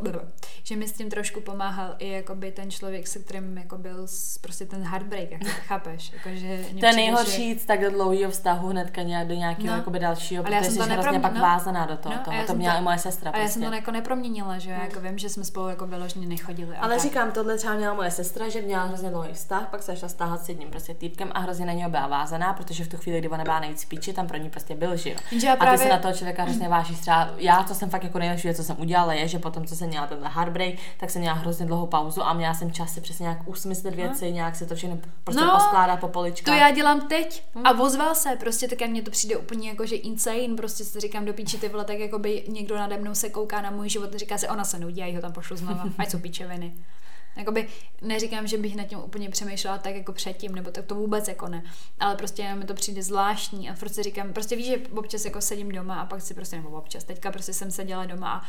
že 0.64 0.76
mi 0.76 0.88
s 0.88 0.92
tím 0.92 1.10
trošku 1.10 1.42
pomáhal 1.42 1.96
i 2.00 2.12
jakoby 2.12 2.52
ten 2.52 2.72
člověk, 2.72 3.08
se 3.08 3.20
kterým 3.20 3.58
jako 3.58 3.78
byl 3.78 4.08
prostě 4.42 4.66
ten 4.66 4.84
heartbreak, 4.84 5.32
jako, 5.32 5.46
chápeš? 5.68 6.14
Jako, 6.14 6.30
že 6.34 6.60
To 6.80 6.86
je 6.86 6.94
nejhorší 6.94 7.60
Že... 7.60 7.66
tak 7.66 7.82
do 7.82 7.90
dlouhého 7.92 8.32
vztahu 8.32 8.68
hnedka 8.68 9.02
nějak 9.02 9.28
do 9.28 9.34
nějakého 9.34 9.68
No. 9.68 9.74
jakoby 9.78 10.00
dalšího, 10.00 10.46
Ale 10.46 10.56
já 10.56 10.62
protože 10.62 10.72
jsem 10.72 10.84
jsi 10.84 10.90
to 10.90 10.94
hrozně 10.94 11.12
neprom- 11.12 11.22
pak 11.22 11.34
no. 11.34 11.42
vázaná 11.42 11.86
do 11.86 11.98
toho. 11.98 12.16
No, 12.16 12.22
toho. 12.26 12.38
já 12.38 12.44
to 12.46 12.54
měla 12.54 12.74
to- 12.76 12.80
i 12.82 12.84
moje 12.84 12.98
sestra 12.98 13.32
A 13.32 13.38
já 13.38 13.44
prostě. 13.44 13.60
jsem 13.60 13.70
to 13.70 13.76
jako 13.76 13.92
neproměnila, 13.92 14.58
že 14.58 14.72
jo? 14.72 14.78
Jako 14.82 15.00
vím, 15.00 15.18
že 15.18 15.30
jsme 15.30 15.44
spolu 15.44 15.70
jako 15.70 15.88
vyloženě 15.88 16.28
nechodili. 16.28 16.76
Ale 16.78 16.94
tak. 16.94 17.02
říkám, 17.04 17.32
tohle 17.32 17.58
třeba 17.58 17.74
měla 17.74 17.94
moje 17.94 18.12
sestra, 18.12 18.50
že 18.50 18.62
měla 18.62 18.84
hrozně 18.84 19.10
dlouhý 19.10 19.34
vztah, 19.34 19.68
pak 19.72 19.84
se 19.84 19.96
šla 19.98 20.08
stáhat 20.10 20.46
s 20.46 20.50
jedním 20.50 20.70
prostě 20.70 20.94
týpkem 20.94 21.32
a 21.34 21.40
hrozně 21.40 21.66
na 21.66 21.74
něho 21.74 21.90
byla 21.90 22.08
vázaná, 22.08 22.54
protože 22.54 22.84
v 22.84 22.88
tu 22.88 22.98
chvíli, 22.98 23.20
kdy 23.20 23.30
ona 23.30 23.44
byla 23.44 23.60
nejvíc 23.60 23.86
píči, 23.86 24.14
tam 24.14 24.28
pro 24.28 24.38
ní 24.38 24.50
prostě 24.50 24.76
byl, 24.76 24.96
že 24.98 25.10
jo. 25.10 25.16
Já 25.44 25.54
A 25.54 25.72
ty 25.72 25.78
se 25.78 25.90
na 25.90 25.98
toho 25.98 26.14
člověka 26.14 26.44
hrozně 26.44 26.70
vážíš. 26.70 27.01
Třeba 27.02 27.30
já, 27.38 27.64
co 27.64 27.76
jsem 27.76 27.90
fakt 27.90 28.04
jako 28.04 28.20
nejlepší 28.20 28.48
věc, 28.48 28.58
co 28.58 28.64
jsem 28.64 28.76
udělala, 28.80 29.14
je, 29.14 29.28
že 29.28 29.40
potom, 29.40 29.66
co 29.66 29.76
jsem 29.76 29.88
měla 29.88 30.08
tenhle 30.08 30.30
heartbreak, 30.30 30.74
tak 30.98 31.10
jsem 31.10 31.22
měla 31.22 31.36
hrozně 31.36 31.66
dlouhou 31.66 31.88
pauzu 31.88 32.24
a 32.24 32.34
měla 32.34 32.54
jsem 32.54 32.72
čas 32.72 32.94
si 32.94 33.02
přesně 33.02 33.24
nějak 33.24 33.48
usmyslet 33.48 33.96
věci, 33.96 34.32
nějak 34.32 34.56
si 34.56 34.66
to 34.66 34.76
všechno 34.76 34.98
prostě 35.24 35.42
No, 35.42 35.52
poskládat 35.52 36.00
po 36.00 36.08
To 36.08 36.14
poličkách. 36.14 36.58
já 36.60 36.72
dělám 36.72 37.08
teď. 37.08 37.44
A 37.64 37.72
ozval 37.80 38.16
se, 38.16 38.30
prostě 38.40 38.68
tak 38.68 38.90
mně 38.90 39.02
to 39.02 39.12
přijde 39.12 39.38
úplně 39.38 39.70
jako, 39.70 39.86
že 39.86 39.96
insane, 39.96 40.56
prostě 40.58 40.84
si 40.84 41.00
říkám 41.00 41.26
do 41.26 41.34
píči 41.34 41.58
ty 41.58 41.70
vole, 41.70 41.86
tak 41.86 42.00
jako 42.00 42.20
by 42.20 42.44
někdo 42.48 42.78
nade 42.78 42.98
mnou 42.98 43.16
se 43.16 43.30
kouká 43.30 43.62
na 43.62 43.72
můj 43.72 43.90
život 43.90 44.16
a 44.16 44.18
říká 44.18 44.38
se, 44.38 44.50
ona 44.50 44.64
se 44.64 44.80
nudí, 44.80 45.00
já 45.00 45.16
ho 45.16 45.22
tam 45.22 45.32
pošlu 45.34 45.58
znova, 45.58 45.84
ať 45.98 46.10
jsou 46.12 46.20
píčeviny. 46.20 46.74
Jakoby 47.36 47.68
neříkám, 48.02 48.48
že 48.48 48.58
bych 48.58 48.76
nad 48.76 48.84
tím 48.84 49.00
úplně 49.00 49.30
přemýšlela 49.30 49.78
tak 49.78 49.96
jako 49.96 50.14
předtím, 50.14 50.56
nebo 50.56 50.72
tak 50.72 50.86
to 50.86 50.96
vůbec 50.96 51.28
jako 51.28 51.48
ne. 51.48 51.64
Ale 52.00 52.16
prostě 52.16 52.56
mi 52.56 52.66
to 52.66 52.74
přijde 52.74 53.04
zvláštní 53.04 53.70
a 53.70 53.74
prostě 53.74 54.04
říkám, 54.04 54.34
prostě 54.34 54.56
víš, 54.56 54.68
že 54.68 54.78
občas 54.96 55.26
jako 55.26 55.42
sedím 55.42 55.72
doma 55.72 56.02
a 56.02 56.06
pak 56.06 56.22
si 56.22 56.34
prostě, 56.34 56.56
nebo 56.56 56.70
občas, 56.70 57.04
teďka 57.04 57.32
prostě 57.32 57.54
jsem 57.54 57.72
seděla 57.72 58.06
doma 58.06 58.34
a 58.34 58.42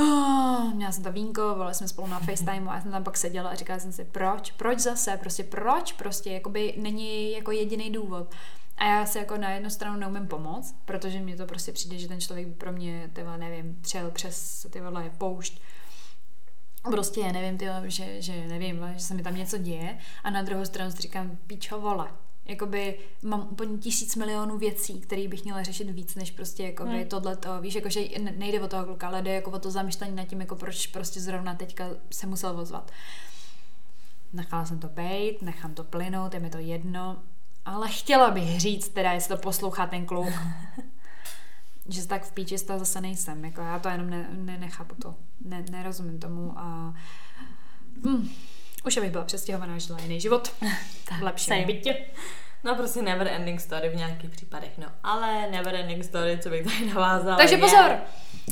Oh, 0.00 0.74
měla 0.74 0.92
jsem 0.92 1.04
to 1.04 1.12
vínko, 1.12 1.42
volali 1.54 1.74
jsme 1.74 1.88
spolu 1.88 2.08
na 2.08 2.18
FaceTime 2.18 2.70
a 2.70 2.74
já 2.74 2.80
jsem 2.80 2.90
tam 2.90 3.04
pak 3.04 3.16
seděla 3.16 3.50
a 3.50 3.54
říkala 3.54 3.78
jsem 3.78 3.92
si, 3.92 4.04
proč, 4.04 4.50
proč 4.50 4.78
zase, 4.78 5.16
prostě 5.16 5.44
proč, 5.44 5.92
prostě, 5.92 6.30
jakoby 6.30 6.74
není 6.76 7.32
jako 7.32 7.50
jediný 7.50 7.90
důvod. 7.90 8.34
A 8.76 8.84
já 8.84 9.06
se 9.06 9.18
jako 9.18 9.36
na 9.36 9.50
jednu 9.50 9.70
stranu 9.70 10.00
neumím 10.00 10.26
pomoct, 10.26 10.76
protože 10.84 11.20
mi 11.20 11.36
to 11.36 11.46
prostě 11.46 11.72
přijde, 11.72 11.98
že 11.98 12.08
ten 12.08 12.20
člověk 12.20 12.56
pro 12.56 12.72
mě, 12.72 13.10
ty 13.12 13.22
vole, 13.22 13.38
nevím, 13.38 13.78
přel 13.80 14.10
přes 14.10 14.66
ty 14.70 14.80
vole 14.80 15.10
poušť. 15.18 15.62
Prostě 16.82 17.20
já 17.20 17.32
nevím, 17.32 17.58
ty, 17.58 17.68
vole, 17.68 17.90
že, 17.90 18.22
že 18.22 18.46
nevím, 18.48 18.90
že 18.94 19.00
se 19.00 19.14
mi 19.14 19.22
tam 19.22 19.36
něco 19.36 19.58
děje 19.58 19.98
a 20.24 20.30
na 20.30 20.42
druhou 20.42 20.64
stranu 20.64 20.90
si 20.90 21.02
říkám, 21.02 21.38
píčo 21.46 21.80
vole. 21.80 22.08
Jakoby 22.44 22.98
mám 23.22 23.48
úplně 23.50 23.78
tisíc 23.78 24.16
milionů 24.16 24.58
věcí, 24.58 25.00
které 25.00 25.28
bych 25.28 25.44
měla 25.44 25.62
řešit 25.62 25.90
víc, 25.90 26.14
než 26.14 26.30
prostě 26.30 26.62
jakoby 26.62 26.90
hmm. 26.90 27.08
tohle 27.08 27.36
to, 27.36 27.60
víš, 27.60 27.74
jako, 27.74 27.88
že 27.88 28.00
ne- 28.20 28.34
nejde 28.36 28.60
o 28.60 28.68
toho 28.68 28.84
kluka, 28.84 29.08
ale 29.08 29.22
jde 29.22 29.34
jako 29.34 29.50
o 29.50 29.58
to 29.58 29.70
zamýšlení 29.70 30.16
nad 30.16 30.24
tím, 30.24 30.40
jako 30.40 30.56
proč 30.56 30.86
prostě 30.86 31.20
zrovna 31.20 31.54
teďka 31.54 31.88
se 32.10 32.26
musel 32.26 32.60
ozvat. 32.60 32.90
Nechala 34.32 34.64
jsem 34.64 34.78
to 34.78 34.88
bejt, 34.88 35.42
nechám 35.42 35.74
to 35.74 35.84
plynout, 35.84 36.34
je 36.34 36.40
mi 36.40 36.50
to 36.50 36.58
jedno, 36.58 37.22
ale 37.64 37.88
chtěla 37.88 38.30
bych 38.30 38.60
říct, 38.60 38.88
teda 38.88 39.12
jestli 39.12 39.36
to 39.36 39.42
poslouchá 39.42 39.86
ten 39.86 40.06
kluk, 40.06 40.28
že 41.88 42.06
tak 42.06 42.24
v 42.24 42.32
píči 42.32 42.58
z 42.58 42.62
toho 42.62 42.78
zase 42.78 43.00
nejsem, 43.00 43.44
jako 43.44 43.60
já 43.60 43.78
to 43.78 43.88
jenom 43.88 44.10
ne, 44.10 44.28
ne, 44.32 44.58
nechápu 44.58 44.94
to, 44.94 45.14
ne, 45.44 45.64
nerozumím 45.70 46.18
tomu 46.18 46.58
a 46.58 46.94
hm, 48.06 48.28
už 48.84 48.96
abych 48.96 49.10
byla 49.10 49.24
přestěhovaná, 49.24 49.78
žila 49.78 50.00
jiný 50.00 50.20
život, 50.20 50.48
v 51.18 51.22
lepším 51.22 51.54
same. 51.54 51.66
bytě. 51.66 52.06
No 52.64 52.74
prostě 52.74 53.02
never 53.02 53.28
ending 53.28 53.60
story 53.60 53.88
v 53.88 53.96
nějakých 53.96 54.30
případech, 54.30 54.78
no. 54.78 54.86
Ale 55.02 55.50
never 55.50 55.74
ending 55.74 56.04
story, 56.04 56.38
co 56.42 56.48
bych 56.50 56.64
tady 56.64 56.86
navázala, 56.94 57.36
Takže 57.36 57.54
je- 57.54 57.60
pozor, 57.60 57.96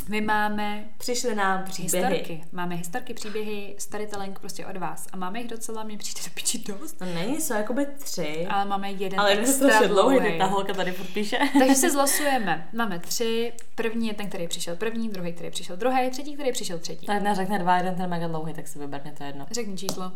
my 0.08 0.20
máme 0.20 0.84
Přišly 0.98 1.34
nám 1.34 1.64
příběhy. 1.64 2.06
historky, 2.14 2.44
máme 2.52 2.74
historky, 2.74 3.14
příběhy, 3.14 3.74
storytelling 3.78 4.38
prostě 4.38 4.66
od 4.66 4.76
vás 4.76 5.06
a 5.12 5.16
máme 5.16 5.38
jich 5.38 5.48
docela, 5.48 5.82
mě 5.82 5.98
přijde 5.98 6.20
do 6.24 6.30
piči 6.34 6.58
dost, 6.58 6.92
To 6.92 7.04
není, 7.04 7.40
jsou 7.40 7.54
jakoby 7.54 7.86
tři. 7.86 8.46
ale 8.50 8.64
máme 8.64 8.90
jeden 8.90 9.20
ale 9.20 9.30
jeden 9.30 9.44
je 9.44 9.52
strašně 9.52 9.88
dlouhý, 9.88 10.18
teď 10.20 10.38
ta 10.38 10.46
holka 10.46 10.72
tady 10.74 10.92
furt 10.92 11.06
píše. 11.14 11.38
Takže 11.58 11.74
si 11.74 11.90
zlosujeme. 11.96 12.68
Máme 12.72 12.98
tři. 12.98 13.52
První 13.74 14.08
je 14.08 14.14
ten, 14.14 14.28
který 14.28 14.48
přišel 14.48 14.76
první, 14.76 15.08
druhý, 15.08 15.32
který 15.32 15.50
přišel 15.50 15.76
druhý, 15.76 16.10
třetí, 16.10 16.34
který 16.34 16.52
přišel 16.52 16.78
třetí. 16.78 17.06
Ta 17.06 17.14
jedna 17.14 17.34
řekne 17.34 17.58
dva, 17.58 17.76
jeden 17.76 17.94
ten 17.94 18.10
mega 18.10 18.28
dlouhý, 18.28 18.54
tak 18.54 18.68
si 18.68 18.78
vyber 18.78 19.00
mě 19.04 19.12
to 19.12 19.24
jedno. 19.24 19.46
Řekni 19.50 19.76
číslo. 19.76 20.12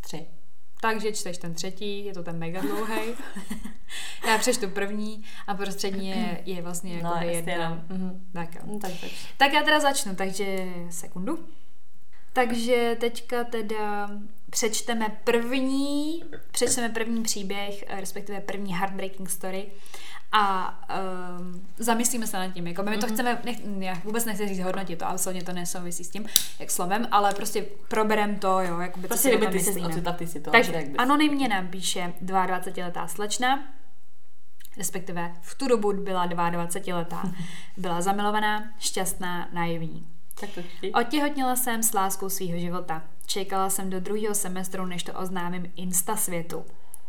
Tři. 0.00 0.26
Takže 0.80 1.12
čteš 1.12 1.38
ten 1.38 1.54
třetí, 1.54 2.04
je 2.04 2.14
to 2.14 2.22
ten 2.22 2.38
mega 2.38 2.60
dlouhý. 2.60 3.00
Já 4.28 4.38
přečtu 4.38 4.68
první 4.68 5.24
a 5.46 5.54
prostřední 5.54 6.08
je, 6.08 6.42
je 6.44 6.62
vlastně 6.62 7.02
No, 7.02 7.10
jako 7.14 7.24
jestli 7.28 7.50
jedna. 7.50 7.52
jenom. 7.64 7.82
Mhm. 7.88 8.26
Tak 8.32 8.54
jo. 8.54 8.60
No, 8.64 8.78
tak, 8.78 8.90
tak. 9.00 9.10
Tak 9.36 9.52
já 9.52 9.62
teda 9.62 9.80
začnu, 9.80 10.14
takže 10.14 10.66
sekundu. 10.90 11.46
Takže 12.32 12.96
teďka 13.00 13.44
teda 13.44 14.10
přečteme 14.50 15.08
první, 15.24 16.24
přečteme 16.52 16.88
první 16.88 17.22
příběh, 17.22 17.84
respektive 17.88 18.40
první 18.40 18.74
heartbreaking 18.74 19.30
story 19.30 19.66
a 20.32 20.74
um, 21.40 21.66
zamyslíme 21.78 22.26
se 22.26 22.36
nad 22.38 22.48
tím. 22.52 22.66
Jako 22.66 22.82
my 22.82 22.98
to 22.98 23.06
Mhm. 23.06 23.14
chceme, 23.14 23.38
nech, 23.44 23.56
já 23.78 23.94
vůbec 24.04 24.24
nechci 24.24 24.48
říct 24.48 24.58
hodnotit 24.58 24.98
to, 24.98 25.06
absolutně 25.06 25.42
to 25.44 25.52
nesouvisí 25.52 26.04
s 26.04 26.10
tím, 26.10 26.26
jak 26.58 26.70
slovem, 26.70 27.08
ale 27.10 27.34
prostě 27.34 27.64
proberem 27.88 28.36
to, 28.36 28.60
jo, 28.60 28.78
jakoby, 28.78 29.08
Prostě 29.08 29.22
si 29.22 29.36
kdyby 29.36 29.46
tom 29.46 29.52
ty 29.52 29.58
myslíme. 29.58 29.88
ocitla 29.88 30.12
v 30.12 30.16
té 30.16 30.26
situaci, 30.26 30.72
Takže 30.72 30.88
anonymně 30.98 31.48
nám 31.48 31.68
píše 31.68 32.12
22-letá 32.24 33.06
slečna, 33.06 33.64
respektive 34.76 35.32
v 35.40 35.54
tu 35.54 35.68
dobu 35.68 35.92
byla 35.92 36.28
22-letá. 36.28 37.32
Byla 37.76 38.00
zamilovaná, 38.00 38.72
šťastná, 38.78 39.48
naivní. 39.52 40.06
Tak 40.40 40.50
to 40.50 40.62
čti. 40.62 40.92
Otěhotněla 40.92 41.56
jsem 41.56 41.82
s 41.82 41.92
láskou 41.94 42.28
svého 42.28 42.58
života. 42.58 43.02
Čekala 43.26 43.70
jsem 43.70 43.90
do 43.90 44.00
druhého 44.00 44.34
semestru, 44.34 44.86
než 44.86 45.02
to 45.02 45.12
oznámím 45.12 45.72
Insta 45.76 46.16
světu. 46.16 46.64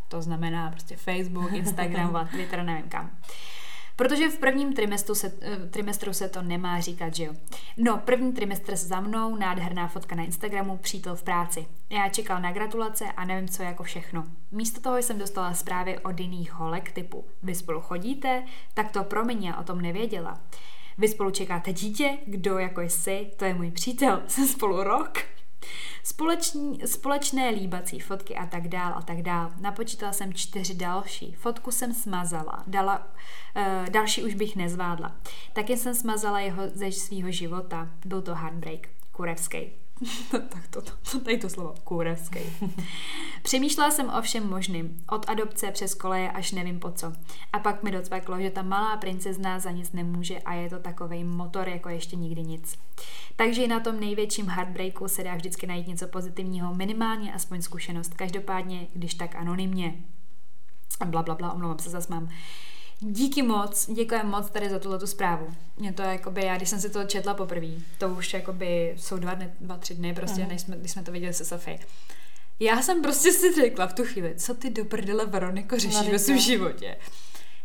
To 0.09 0.21
znamená 0.21 0.71
prostě 0.71 0.95
Facebook, 0.95 1.53
Instagram, 1.53 2.27
Twitter, 2.31 2.63
nevím 2.63 2.89
kam. 2.89 3.11
Protože 3.99 4.29
v 4.29 4.37
prvním 4.37 4.73
trimestru 4.73 5.15
se, 5.15 5.33
eh, 5.41 5.57
trimestru 5.57 6.13
se 6.13 6.29
to 6.29 6.41
nemá 6.41 6.79
říkat, 6.79 7.15
že 7.15 7.23
jo. 7.23 7.33
No, 7.77 7.97
první 7.97 8.33
trimestr 8.33 8.75
za 8.75 8.99
mnou, 8.99 9.35
nádherná 9.35 9.87
fotka 9.87 10.15
na 10.15 10.23
Instagramu, 10.23 10.77
přítel 10.77 11.15
v 11.15 11.23
práci. 11.23 11.65
Já 11.89 12.09
čekal 12.09 12.41
na 12.41 12.51
gratulace 12.51 13.05
a 13.05 13.25
nevím 13.25 13.49
co 13.49 13.63
jako 13.63 13.83
všechno. 13.83 14.25
Místo 14.51 14.81
toho 14.81 14.97
jsem 14.97 15.17
dostala 15.17 15.53
zprávy 15.53 15.99
od 15.99 16.19
jiných 16.19 16.53
holek 16.53 16.91
typu 16.91 17.25
Vy 17.43 17.55
spolu 17.55 17.81
chodíte? 17.81 18.43
Tak 18.73 18.91
to 18.91 19.03
promiň, 19.03 19.43
já 19.43 19.57
o 19.57 19.63
tom 19.63 19.81
nevěděla. 19.81 20.41
Vy 20.97 21.07
spolu 21.07 21.31
čekáte 21.31 21.73
dítě, 21.73 22.17
kdo 22.25 22.57
jako 22.57 22.81
jsi, 22.81 23.31
to 23.37 23.45
je 23.45 23.53
můj 23.53 23.71
přítel, 23.71 24.21
jsem 24.27 24.47
spolu 24.47 24.83
rok. 24.83 25.17
Společní, 26.03 26.79
společné 26.85 27.49
líbací 27.49 27.99
fotky 27.99 28.35
a 28.35 28.45
tak 28.45 28.67
dál 28.67 28.93
a 28.95 29.01
tak 29.01 29.21
dál. 29.21 29.51
Napočítala 29.59 30.13
jsem 30.13 30.33
čtyři 30.33 30.73
další. 30.73 31.33
Fotku 31.33 31.71
jsem 31.71 31.93
smazala. 31.93 32.63
Dala, 32.67 33.07
uh, 33.55 33.89
další 33.89 34.23
už 34.23 34.33
bych 34.33 34.55
nezvládla. 34.55 35.15
Taky 35.53 35.77
jsem 35.77 35.95
smazala 35.95 36.39
jeho 36.39 36.63
ze 36.73 36.91
svého 36.91 37.31
života. 37.31 37.89
Byl 38.05 38.21
to 38.21 38.35
heartbreak. 38.35 38.87
Kurevský. 39.11 39.78
tak 40.31 40.67
to, 40.69 40.81
to, 40.81 40.91
to, 41.12 41.19
tady 41.19 41.38
to 41.38 41.49
slovo, 41.49 41.75
kůrevský. 41.83 42.39
Přemýšlela 43.43 43.91
jsem 43.91 44.09
o 44.09 44.21
všem 44.21 44.49
možným, 44.49 45.03
od 45.09 45.29
adopce 45.29 45.71
přes 45.71 45.93
koleje 45.93 46.31
až 46.31 46.51
nevím 46.51 46.79
po 46.79 46.91
co. 46.91 47.13
A 47.53 47.59
pak 47.59 47.83
mi 47.83 47.91
docvaklo, 47.91 48.41
že 48.41 48.49
ta 48.49 48.62
malá 48.62 48.97
princezna 48.97 49.59
za 49.59 49.71
nic 49.71 49.91
nemůže 49.91 50.39
a 50.39 50.53
je 50.53 50.69
to 50.69 50.79
takový 50.79 51.23
motor 51.23 51.69
jako 51.69 51.89
ještě 51.89 52.15
nikdy 52.15 52.43
nic. 52.43 52.79
Takže 53.35 53.63
i 53.63 53.67
na 53.67 53.79
tom 53.79 53.99
největším 53.99 54.49
heartbreaku 54.49 55.07
se 55.07 55.23
dá 55.23 55.35
vždycky 55.35 55.67
najít 55.67 55.88
něco 55.88 56.07
pozitivního, 56.07 56.75
minimálně 56.75 57.33
aspoň 57.33 57.62
zkušenost. 57.62 58.13
Každopádně, 58.13 58.88
když 58.93 59.13
tak 59.13 59.35
anonymně. 59.35 59.93
Bla, 61.05 61.23
bla, 61.23 61.35
bla, 61.35 61.53
omlouvám 61.53 61.79
se, 61.79 61.89
zase 61.89 62.13
mám 62.13 62.29
Díky 62.99 63.41
moc, 63.41 63.89
děkuji 63.93 64.23
moc 64.23 64.49
tady 64.49 64.69
za 64.69 64.79
tuhle 64.79 65.07
zprávu. 65.07 65.47
Mě 65.77 65.93
to 65.93 66.01
jakoby, 66.01 66.45
já 66.45 66.57
když 66.57 66.69
jsem 66.69 66.81
si 66.81 66.89
to 66.89 67.03
četla 67.03 67.33
poprvé, 67.33 67.67
to 67.97 68.09
už 68.09 68.33
jakoby 68.33 68.93
jsou 68.97 69.17
dva, 69.17 69.33
dny, 69.33 69.49
dva 69.62 69.77
tři 69.77 69.95
dny 69.95 70.13
prostě, 70.13 70.41
uh-huh. 70.41 70.47
než 70.47 70.62
jsme, 70.62 70.77
když 70.77 70.91
jsme 70.91 71.03
to 71.03 71.12
viděli 71.12 71.33
se 71.33 71.45
Sofie. 71.45 71.79
Já 72.59 72.81
jsem 72.81 73.01
prostě 73.01 73.31
si 73.31 73.55
řekla 73.55 73.88
v 73.88 73.93
tu 73.93 74.03
chvíli, 74.03 74.35
co 74.35 74.53
ty 74.53 74.69
do 74.69 74.85
prdele 74.85 75.25
Veroniko 75.25 75.79
řešíš 75.79 76.09
ve 76.09 76.19
svém 76.19 76.39
životě. 76.39 76.97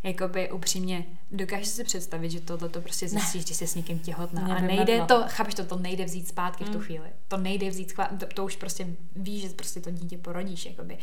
Jakoby 0.02 0.50
upřímně, 0.50 1.04
dokážeš 1.30 1.68
si 1.68 1.84
představit, 1.84 2.30
že 2.30 2.40
tohle 2.40 2.68
to 2.68 2.80
prostě 2.80 3.08
zjistíš, 3.08 3.44
když 3.44 3.56
jsi 3.56 3.66
s 3.66 3.74
někým 3.74 3.98
těhotná. 3.98 4.56
A 4.56 4.60
nejde 4.60 5.04
to, 5.08 5.24
chápeš 5.26 5.54
to, 5.54 5.64
to 5.64 5.78
nejde 5.78 6.04
vzít 6.04 6.28
zpátky 6.28 6.64
mm. 6.64 6.70
v 6.70 6.72
tu 6.72 6.78
mm. 6.78 6.84
chvíli. 6.84 7.08
To 7.28 7.36
nejde 7.36 7.70
vzít, 7.70 7.92
to, 8.18 8.26
to 8.26 8.44
už 8.44 8.56
prostě 8.56 8.86
víš, 9.16 9.42
že 9.42 9.48
prostě 9.48 9.80
to 9.80 9.90
dítě 9.90 10.18
porodíš, 10.18 10.66
jakoby. 10.66 10.98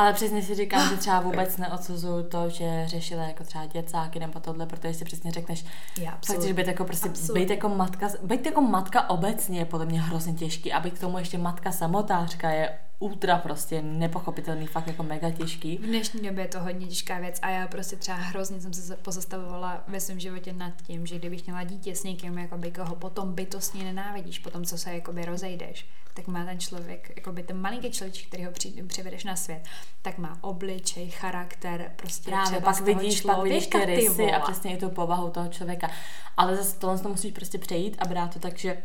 Ale 0.00 0.12
přesně 0.12 0.42
si 0.42 0.54
říkám, 0.54 0.88
že 0.88 0.96
třeba 0.96 1.20
vůbec 1.20 1.56
neodsuzuju 1.56 2.22
to, 2.22 2.48
že 2.48 2.82
řešila 2.86 3.22
jako 3.22 3.44
třeba 3.44 3.66
děcáky 3.66 4.20
nebo 4.20 4.40
tohle, 4.40 4.66
protože 4.66 4.94
si 4.94 5.04
přesně 5.04 5.30
řekneš, 5.30 5.64
Já, 5.98 6.18
fakt, 6.26 6.42
že 6.42 6.54
být 6.54 6.66
jako 6.66 6.84
prostě 6.84 7.08
být 7.32 7.50
jako 7.50 7.68
matka, 7.68 8.08
být 8.22 8.46
jako 8.46 8.60
matka 8.60 9.10
obecně 9.10 9.58
je 9.58 9.64
podle 9.64 9.86
mě 9.86 10.00
hrozně 10.00 10.32
těžký. 10.32 10.72
A 10.72 10.80
být 10.80 10.94
k 10.94 11.00
tomu 11.00 11.18
ještě 11.18 11.38
matka 11.38 11.72
samotářka 11.72 12.50
je 12.50 12.78
ultra 13.00 13.38
prostě 13.38 13.82
nepochopitelný, 13.82 14.66
fakt 14.66 14.86
jako 14.86 15.02
mega 15.02 15.30
těžký. 15.30 15.78
V 15.78 15.86
dnešní 15.86 16.20
době 16.20 16.44
je 16.44 16.48
to 16.48 16.60
hodně 16.60 16.86
těžká 16.86 17.18
věc 17.18 17.38
a 17.42 17.50
já 17.50 17.68
prostě 17.68 17.96
třeba 17.96 18.18
hrozně 18.18 18.60
jsem 18.60 18.72
se 18.72 18.96
pozastavovala 18.96 19.84
ve 19.88 20.00
svém 20.00 20.20
životě 20.20 20.52
nad 20.52 20.72
tím, 20.82 21.06
že 21.06 21.18
kdybych 21.18 21.46
měla 21.46 21.64
dítě 21.64 21.96
s 21.96 22.04
někým, 22.04 22.38
jakoby, 22.38 22.70
koho 22.70 22.96
potom 22.96 23.34
bytostně 23.34 23.84
nenávidíš, 23.84 24.38
potom 24.38 24.64
co 24.64 24.78
se 24.78 24.94
jakoby 24.94 25.24
rozejdeš, 25.24 25.86
tak 26.14 26.26
má 26.26 26.44
ten 26.44 26.60
člověk, 26.60 27.12
jako 27.16 27.32
by 27.32 27.42
ten 27.42 27.60
malinký 27.60 27.90
člověk, 27.90 28.26
který 28.26 28.44
ho 28.44 28.52
při, 28.52 28.82
přivedeš 28.86 29.24
na 29.24 29.36
svět, 29.36 29.62
tak 30.02 30.18
má 30.18 30.38
obličej, 30.40 31.10
charakter, 31.10 31.92
prostě 31.96 32.30
Právě, 32.30 32.46
třeba 32.46 32.72
pak 32.72 32.80
vidíš, 32.80 33.20
pak 33.20 33.42
vidíš 33.42 33.66
ty 33.66 33.84
rysy 33.84 34.32
a 34.32 34.40
přesně 34.40 34.76
i 34.76 34.76
tu 34.76 34.88
povahu 34.88 35.30
toho 35.30 35.48
člověka. 35.48 35.90
Ale 36.36 36.56
zase 36.56 36.78
tohle 36.78 36.98
to 36.98 37.08
musíš 37.08 37.32
prostě 37.32 37.58
přejít 37.58 37.96
a 37.98 38.08
brát 38.08 38.34
to 38.34 38.38
tak, 38.38 38.58
že 38.58 38.82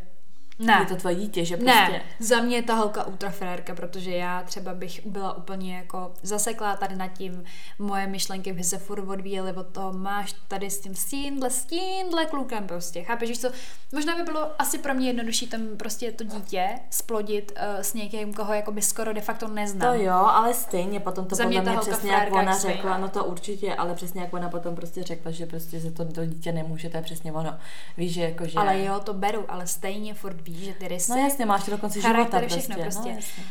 ne. 0.59 0.77
Je 0.79 0.85
to 0.85 0.95
tvoje 0.95 1.15
dítě, 1.15 1.45
že 1.45 1.57
prostě... 1.57 1.73
Ne, 1.73 2.01
za 2.19 2.41
mě 2.41 2.55
je 2.55 2.63
ta 2.63 2.75
holka 2.75 3.07
ultrafrérka, 3.07 3.75
protože 3.75 4.11
já 4.11 4.43
třeba 4.43 4.73
bych 4.73 5.05
byla 5.05 5.37
úplně 5.37 5.75
jako 5.77 6.13
zaseklá 6.21 6.75
tady 6.75 6.95
nad 6.95 7.07
tím, 7.07 7.43
moje 7.79 8.07
myšlenky 8.07 8.53
by 8.53 8.63
se 8.63 8.77
furt 8.77 9.09
odvíjely 9.09 9.53
od 9.53 9.67
toho, 9.67 9.93
máš 9.93 10.35
tady 10.47 10.69
s 10.69 10.79
tím, 10.79 10.95
s 10.95 11.05
tímhle, 11.05 11.49
s 11.49 11.65
tímhle 11.65 12.25
klukem 12.25 12.67
prostě, 12.67 13.03
chápeš, 13.03 13.39
co? 13.39 13.49
Možná 13.93 14.15
by 14.15 14.23
bylo 14.23 14.61
asi 14.61 14.77
pro 14.77 14.93
mě 14.93 15.07
jednodušší 15.07 15.47
tam 15.47 15.61
prostě 15.77 16.11
to 16.11 16.23
dítě 16.23 16.69
splodit 16.89 17.51
uh, 17.51 17.81
s 17.81 17.93
někým, 17.93 18.33
koho 18.33 18.53
jako 18.53 18.71
by 18.71 18.81
skoro 18.81 19.13
de 19.13 19.21
facto 19.21 19.47
neznám. 19.47 19.93
To 19.93 20.03
jo, 20.03 20.13
ale 20.13 20.53
stejně 20.53 20.99
potom 20.99 21.25
to 21.25 21.35
za 21.35 21.45
mě, 21.45 21.61
mě 21.61 21.77
přesně 21.77 22.11
jak 22.11 22.33
ona 22.33 22.57
řekla, 22.57 22.97
no 22.97 23.09
to 23.09 23.25
určitě, 23.25 23.75
ale 23.75 23.95
přesně 23.95 24.21
jak 24.21 24.33
ona 24.33 24.49
potom 24.49 24.75
prostě 24.75 25.03
řekla, 25.03 25.31
že 25.31 25.45
prostě 25.45 25.79
se 25.79 25.91
to, 25.91 26.05
to 26.05 26.25
dítě 26.25 26.51
nemůže, 26.51 26.89
to 26.89 26.97
je 26.97 27.03
přesně 27.03 27.33
ono. 27.33 27.57
Víš, 27.97 28.13
že 28.13 28.21
jako, 28.21 28.47
že... 28.47 28.59
Ale 28.59 28.81
jo, 28.81 28.99
to 28.99 29.13
beru, 29.13 29.45
ale 29.47 29.67
stejně 29.67 30.13
furt 30.13 30.41
víš, 30.45 30.65
že 30.65 30.73
ty 30.73 30.87
rysy, 30.87 31.11
no 31.11 31.17
jasně, 31.17 31.45
máš 31.45 31.63
to 31.63 31.71
do 31.71 31.77
konce 31.77 32.01
života 32.01 32.39
prostě. 32.39 32.73
prostě. 32.73 32.73
No, 32.77 32.83
jasně 32.85 33.43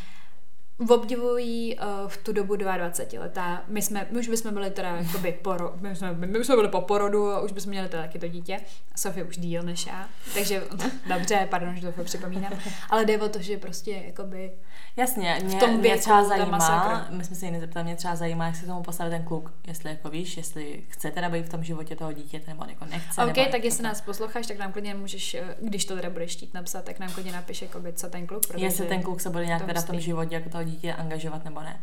obdivují 0.89 1.77
uh, 1.77 2.09
v 2.09 2.17
tu 2.17 2.33
dobu 2.33 2.57
22 2.57 3.23
letá. 3.25 3.63
My 3.69 3.83
jsme, 3.83 4.07
my 4.11 4.19
už 4.19 4.29
bychom 4.29 4.55
byli 4.55 4.71
teda 4.71 4.97
jakoby 4.97 5.33
poro, 5.33 5.73
my 5.81 5.97
jsme, 5.97 6.13
my 6.13 6.45
jsme 6.45 6.57
byli 6.57 6.69
po 6.69 6.81
porodu 6.81 7.31
a 7.31 7.41
už 7.41 7.53
bychom 7.53 7.71
měli 7.71 7.89
teda 7.89 8.03
taky 8.03 8.19
to 8.19 8.29
dítě. 8.29 8.61
Sofie 8.97 9.25
už 9.25 9.37
díl 9.37 9.63
než 9.63 9.87
já. 9.87 10.09
Takže 10.35 10.63
dobře, 11.09 11.49
pardon, 11.51 11.77
že 11.77 11.93
to 11.93 12.05
připomínám. 12.05 12.53
Ale 12.91 13.05
jde 13.05 13.19
o 13.19 13.29
to, 13.29 13.43
že 13.43 13.57
prostě 13.57 13.91
jakoby 13.91 14.53
Jasně, 14.97 15.39
mě, 15.45 15.57
v 15.57 15.61
tom 15.61 15.77
mě 15.77 15.97
třeba 15.97 16.25
zajímá, 16.25 17.07
my 17.11 17.25
jsme 17.25 17.37
se 17.37 17.47
jiný 17.47 17.61
zeptali, 17.61 17.85
mě 17.85 17.97
třeba 17.97 18.17
zajímá, 18.17 18.47
jak 18.47 18.57
se 18.57 18.67
tomu 18.67 18.83
postavit 18.83 19.11
ten 19.11 19.23
kluk, 19.23 19.53
jestli 19.67 19.91
jako 19.91 20.11
víš, 20.11 20.37
jestli 20.37 20.83
chce 20.89 21.11
teda 21.11 21.29
být 21.29 21.47
v 21.47 21.49
tom 21.49 21.65
životě 21.65 21.97
toho 21.97 22.13
dítěte, 22.13 22.51
nebo 22.51 22.65
jako 22.69 22.85
nechce. 22.85 23.25
OK, 23.25 23.37
nebo 23.37 23.51
tak 23.51 23.65
jestli 23.65 23.85
nás 23.85 24.01
posloucháš, 24.01 24.47
tak 24.47 24.59
nám 24.59 24.73
klidně 24.73 24.95
můžeš, 24.95 25.35
eh, 25.35 25.57
když 25.63 25.85
to 25.85 25.97
teda 25.97 26.11
budeš 26.11 26.33
chtít 26.33 26.55
napsat, 26.55 26.85
tak 26.85 26.99
nám 26.99 27.13
klidně 27.13 27.33
napiš, 27.33 27.63
jakoby, 27.63 27.93
co 27.93 28.09
ten 28.09 28.27
kluk. 28.27 28.43
Jestli 28.57 28.87
ten 28.87 29.03
kluk 29.03 29.21
se 29.21 29.31
bude 29.31 29.47
nějak 29.47 29.67
teda 29.67 29.81
v 29.81 29.87
tom 29.87 30.01
životě 30.01 30.35
jako 30.35 30.49
toho 30.49 30.64
dítě 30.65 30.95
angažovat 30.95 31.45
nebo 31.45 31.61
ne. 31.61 31.81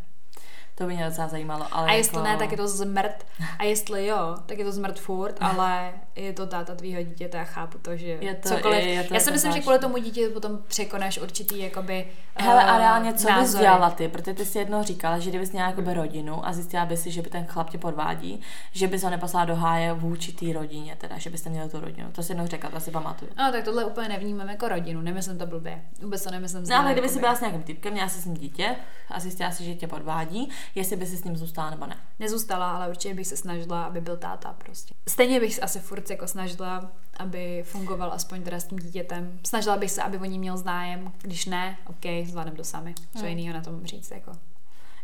To 0.76 0.88
by 0.88 0.94
mě 0.94 1.06
docela 1.06 1.28
zajímalo. 1.28 1.66
Ale 1.72 1.88
a 1.88 1.94
jestli 1.94 2.18
jako... 2.18 2.28
ne, 2.28 2.38
tak 2.38 2.52
je 2.52 2.58
to 2.58 2.68
zmrt. 2.68 3.26
A 3.60 3.64
jestli 3.64 4.06
jo, 4.06 4.36
tak 4.46 4.58
je 4.58 4.66
to 4.66 4.72
zmrt 4.72 5.00
furt, 5.00 5.36
ale 5.42 5.94
je 6.16 6.34
to 6.34 6.48
táta 6.48 6.76
tvýho 6.76 7.04
dítěte 7.04 7.40
a 7.40 7.44
chápu 7.44 7.78
to, 7.78 7.96
že 7.96 8.06
je 8.06 8.36
to, 8.36 8.50
cokoliv. 8.50 8.84
Je, 8.84 8.90
je 8.90 9.04
to 9.04 9.14
já 9.14 9.20
si 9.20 9.32
myslím, 9.32 9.52
že 9.52 9.60
kvůli 9.60 9.80
tomu 9.80 9.98
dítě 9.98 10.30
potom 10.30 10.60
překonáš 10.68 11.18
určitý 11.18 11.60
jakoby 11.60 12.08
Hele, 12.36 12.64
a 12.64 12.78
reálně 12.78 13.14
co 13.14 13.30
názory. 13.30 13.44
bys 13.44 13.60
dělala 13.60 13.90
ty? 13.90 14.08
Protože 14.08 14.34
ty 14.34 14.46
jsi 14.46 14.58
jednou 14.58 14.84
říkala, 14.84 15.20
že 15.20 15.30
kdybys 15.30 15.52
měla 15.52 15.68
jakoby 15.68 15.94
rodinu 15.94 16.48
a 16.48 16.54
zjistila 16.54 16.86
bys 16.86 17.02
si, 17.02 17.12
že 17.12 17.22
by 17.22 17.30
ten 17.30 17.46
chlap 17.46 17.70
tě 17.70 17.78
podvádí, 17.78 18.42
že 18.72 18.88
bys 18.88 19.04
ho 19.04 19.10
neposlala 19.10 19.46
do 19.46 19.56
háje 19.56 19.94
vůči 19.94 20.34
té 20.34 20.54
rodině, 20.54 20.96
teda, 20.96 21.18
že 21.18 21.30
byste 21.30 21.50
měli 21.50 21.70
tu 21.70 21.80
rodinu. 21.80 22.12
To 22.12 22.24
si 22.24 22.32
jednou 22.32 22.48
řekla, 22.48 22.70
to 22.70 22.80
si 22.80 22.92
pamatuju. 22.92 23.32
No, 23.38 23.52
tak 23.52 23.64
tohle 23.64 23.86
úplně 23.86 24.10
nevnímám 24.10 24.50
jako 24.50 24.68
rodinu, 24.68 25.02
nemyslím 25.02 25.38
to 25.38 25.46
blbě. 25.46 25.82
Vůbec 26.02 26.24
to 26.24 26.32
nemyslím. 26.32 26.64
No, 26.70 26.76
ale 26.76 26.92
kdyby 26.92 27.10
si 27.10 27.20
byla 27.20 27.36
s 27.36 27.42
nějakým 27.42 27.64
typkem, 27.64 27.94
měla 27.94 28.10
si 28.10 28.22
s 28.22 28.26
ním 28.26 28.38
dítě 28.38 28.76
a 29.10 29.20
zjistila 29.20 29.52
si, 29.52 29.64
že 29.64 29.76
tě 29.76 29.88
podvádí, 29.88 30.50
jestli 30.76 30.96
by 30.96 31.06
si 31.06 31.18
s 31.18 31.24
ním 31.24 31.38
zůstala 31.38 31.70
nebo 31.70 31.86
ne. 31.86 31.98
Nezůstala, 32.20 32.72
ale 32.72 32.90
určitě 32.90 33.14
bych 33.14 33.28
se 33.28 33.38
snažila, 33.38 33.84
aby 33.84 34.02
byl 34.02 34.18
táta 34.18 34.56
prostě. 34.58 34.94
Stejně 35.10 35.40
bych 35.40 35.56
se 35.56 35.62
asi 35.62 35.80
furt 35.80 36.10
jako 36.10 36.28
snažila, 36.28 36.92
aby 37.18 37.64
fungoval 37.66 38.14
aspoň 38.14 38.44
teda 38.44 38.60
s 38.60 38.64
tím 38.64 38.80
dítětem. 38.80 39.40
Snažila 39.48 39.78
bych 39.78 39.92
se, 39.92 40.02
aby 40.02 40.18
o 40.18 40.26
ní 40.26 40.40
měl 40.40 40.58
zájem. 40.58 41.12
Když 41.22 41.46
ne, 41.46 41.78
OK, 41.88 42.28
zvládnem 42.30 42.56
to 42.56 42.64
sami. 42.64 42.96
Co 43.14 43.20
hmm. 43.20 43.28
jiného 43.28 43.58
na 43.58 43.64
tom 43.64 43.86
říct, 43.86 44.12
jako. 44.12 44.32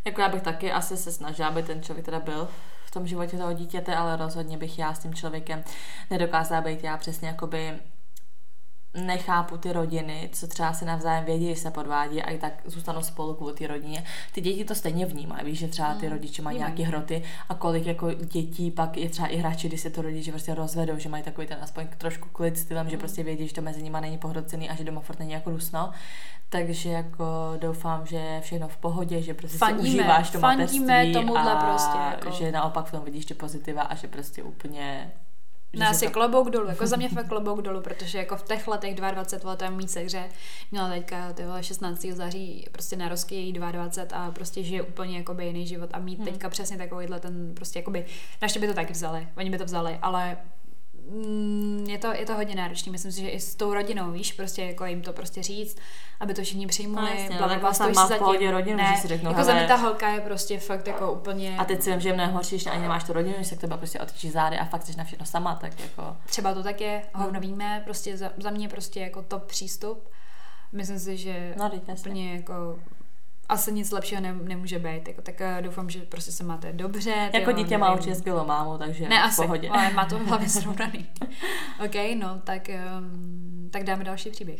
Jako 0.05 0.21
já 0.21 0.29
bych 0.29 0.41
taky 0.41 0.71
asi 0.71 0.97
se 0.97 1.11
snažila, 1.11 1.47
aby 1.47 1.63
ten 1.63 1.83
člověk 1.83 2.05
teda 2.05 2.19
byl 2.19 2.47
v 2.85 2.91
tom 2.91 3.07
životě 3.07 3.37
toho 3.37 3.53
dítěte, 3.53 3.95
ale 3.95 4.17
rozhodně 4.17 4.57
bych 4.57 4.79
já 4.79 4.93
s 4.93 4.99
tím 4.99 5.13
člověkem 5.13 5.63
nedokázala 6.09 6.61
být 6.61 6.83
já 6.83 6.97
přesně 6.97 7.27
jakoby 7.27 7.79
nechápu 9.05 9.57
ty 9.57 9.73
rodiny, 9.73 10.29
co 10.33 10.47
třeba 10.47 10.73
se 10.73 10.85
navzájem 10.85 11.25
vědí, 11.25 11.55
že 11.55 11.61
se 11.61 11.71
podvádí 11.71 12.21
a 12.21 12.31
i 12.31 12.37
tak 12.37 12.53
zůstanou 12.65 13.01
spolu 13.01 13.33
kvůli 13.33 13.53
ty 13.53 13.67
rodině. 13.67 14.03
Ty 14.31 14.41
děti 14.41 14.65
to 14.65 14.75
stejně 14.75 15.05
vnímají, 15.05 15.45
víš, 15.45 15.59
že 15.59 15.67
třeba 15.67 15.93
ty 15.93 16.05
mm, 16.05 16.11
rodiče 16.11 16.41
mají 16.41 16.57
nějaké 16.57 16.83
hroty 16.83 17.23
a 17.49 17.55
kolik 17.55 17.85
jako 17.85 18.13
dětí 18.13 18.71
pak 18.71 18.97
je 18.97 19.09
třeba 19.09 19.27
i 19.27 19.37
hráči, 19.37 19.67
když 19.67 19.81
se 19.81 19.89
to 19.89 20.01
rodiče 20.01 20.31
prostě 20.31 20.55
rozvedou, 20.55 20.97
že 20.97 21.09
mají 21.09 21.23
takový 21.23 21.47
ten 21.47 21.57
aspoň 21.61 21.87
trošku 21.97 22.29
klid 22.29 22.57
stylem, 22.57 22.85
mm. 22.85 22.89
že 22.89 22.97
prostě 22.97 23.23
vědí, 23.23 23.47
že 23.47 23.53
to 23.53 23.61
mezi 23.61 23.83
nimi 23.83 23.97
není 24.01 24.17
pohrocený 24.17 24.69
a 24.69 24.75
že 24.75 24.83
doma 24.83 25.01
furt 25.01 25.19
není 25.19 25.31
jako 25.31 25.49
dusno. 25.51 25.91
Takže 26.49 26.89
jako 26.89 27.25
doufám, 27.57 28.05
že 28.05 28.15
je 28.15 28.41
všechno 28.41 28.67
v 28.67 28.77
pohodě, 28.77 29.21
že 29.21 29.33
prostě 29.33 29.57
fandíme, 29.57 29.89
si 29.89 29.89
užíváš 29.89 30.29
to 30.29 30.39
mateřství 30.39 31.13
tomuhle 31.13 31.51
a 31.51 31.55
prostě 31.55 31.97
jako... 31.97 32.31
že 32.31 32.51
naopak 32.51 32.85
v 32.85 32.91
tom 32.91 33.03
vidíš 33.03 33.25
ty 33.25 33.33
pozitiva 33.33 33.81
a 33.81 33.95
že 33.95 34.07
prostě 34.07 34.43
úplně 34.43 35.11
Nás 35.75 36.01
je 36.01 36.07
to... 36.07 36.13
klobouk 36.13 36.49
dolů, 36.49 36.69
jako 36.69 36.87
za 36.87 36.95
mě 36.95 37.09
fakt 37.15 37.27
klobouk 37.27 37.61
dolů, 37.61 37.81
protože 37.81 38.17
jako 38.17 38.37
v 38.37 38.43
těch 38.43 38.67
letech 38.67 38.95
22 38.95 39.51
letém 39.51 39.75
mít 39.75 39.95
hře 39.95 40.29
měla 40.71 40.89
teďka 40.89 41.33
ty 41.33 41.43
16. 41.61 42.01
září 42.01 42.65
prostě 42.71 42.95
narozky 42.95 43.35
její 43.35 43.53
22 43.53 44.17
a 44.17 44.31
prostě 44.31 44.63
žije 44.63 44.81
úplně 44.81 45.17
jakoby 45.17 45.45
jiný 45.45 45.67
život 45.67 45.89
a 45.93 45.99
mít 45.99 46.19
hmm. 46.19 46.27
teďka 46.27 46.49
přesně 46.49 46.77
takovýhle 46.77 47.19
ten 47.19 47.53
prostě 47.55 47.79
jakoby, 47.79 48.05
naště 48.41 48.59
by 48.59 48.67
to 48.67 48.73
tak 48.73 48.91
vzali, 48.91 49.27
oni 49.37 49.49
by 49.49 49.57
to 49.57 49.65
vzali, 49.65 49.99
ale 50.01 50.37
je 51.87 51.97
to, 51.97 52.13
je 52.13 52.25
to 52.25 52.35
hodně 52.35 52.55
náročné. 52.55 52.91
Myslím 52.91 53.11
si, 53.11 53.21
že 53.21 53.29
i 53.29 53.39
s 53.39 53.55
tou 53.55 53.73
rodinou, 53.73 54.11
víš, 54.11 54.33
prostě 54.33 54.63
jako 54.63 54.85
jim 54.85 55.01
to 55.01 55.13
prostě 55.13 55.43
říct, 55.43 55.77
aby 56.19 56.33
to 56.33 56.41
všichni 56.41 56.67
přijmuli. 56.67 57.01
No, 57.01 57.21
jasně, 57.21 57.39
ale 57.39 57.53
jako 57.53 57.73
sama 57.73 58.07
v 58.07 58.17
pohodě 58.17 58.51
rodinu, 58.51 58.77
ne, 58.77 58.93
že 58.95 59.01
si 59.01 59.07
řeknu, 59.07 59.29
jako 59.29 59.43
za 59.43 59.53
mě 59.53 59.67
ta 59.67 59.75
holka 59.75 60.09
je 60.09 60.21
prostě 60.21 60.59
fakt 60.59 60.87
jako 60.87 61.11
úplně... 61.11 61.57
A 61.57 61.65
teď 61.65 61.81
si 61.81 61.91
vím, 61.91 61.99
že 61.99 62.09
je 62.09 62.13
mnohem 62.13 62.33
horší, 62.33 62.59
že 62.59 62.69
ani 62.69 62.81
nemáš 62.81 63.03
tu 63.03 63.13
rodinu, 63.13 63.35
že 63.37 63.45
se 63.45 63.55
k 63.55 63.61
tebe 63.61 63.77
prostě 63.77 63.99
otočí 63.99 64.29
zády 64.29 64.57
a 64.57 64.65
fakt 64.65 64.85
jsi 64.85 64.97
na 64.97 65.03
všechno 65.03 65.25
sama, 65.25 65.55
tak 65.55 65.79
jako... 65.79 66.17
Třeba 66.25 66.53
to 66.53 66.63
tak 66.63 66.81
je, 66.81 67.03
hovno 67.13 67.39
víme, 67.39 67.81
prostě 67.83 68.17
za, 68.17 68.31
za 68.37 68.49
mě 68.49 68.69
prostě 68.69 68.99
jako 68.99 69.21
top 69.21 69.43
přístup. 69.43 70.09
Myslím 70.71 70.99
si, 70.99 71.17
že 71.17 71.53
no, 71.57 71.71
úplně 71.97 72.33
jako 72.33 72.79
asi 73.49 73.71
nic 73.73 73.91
lepšího 73.91 74.21
ne, 74.21 74.33
nemůže 74.43 74.79
být. 74.79 75.07
Jako, 75.07 75.21
tak 75.21 75.35
uh, 75.57 75.61
doufám, 75.61 75.89
že 75.89 75.99
prostě 75.99 76.31
se 76.31 76.43
máte 76.43 76.73
dobře. 76.73 77.29
Jako 77.33 77.51
dítě 77.51 77.77
má 77.77 77.93
určitě 77.93 78.15
skvělou 78.15 78.45
mámu, 78.45 78.77
takže 78.77 79.09
Ne, 79.09 79.21
v 79.21 79.23
asi, 79.25 79.41
pohodě. 79.41 79.69
ale 79.69 79.93
má 79.93 80.05
to 80.05 80.19
v 80.19 80.25
hlavě 80.27 80.49
srovnaný. 80.49 81.09
OK, 81.85 81.95
no, 82.19 82.41
tak, 82.43 82.69
um, 82.97 83.69
tak 83.73 83.83
dáme 83.83 84.03
další 84.03 84.29
příběh. 84.29 84.59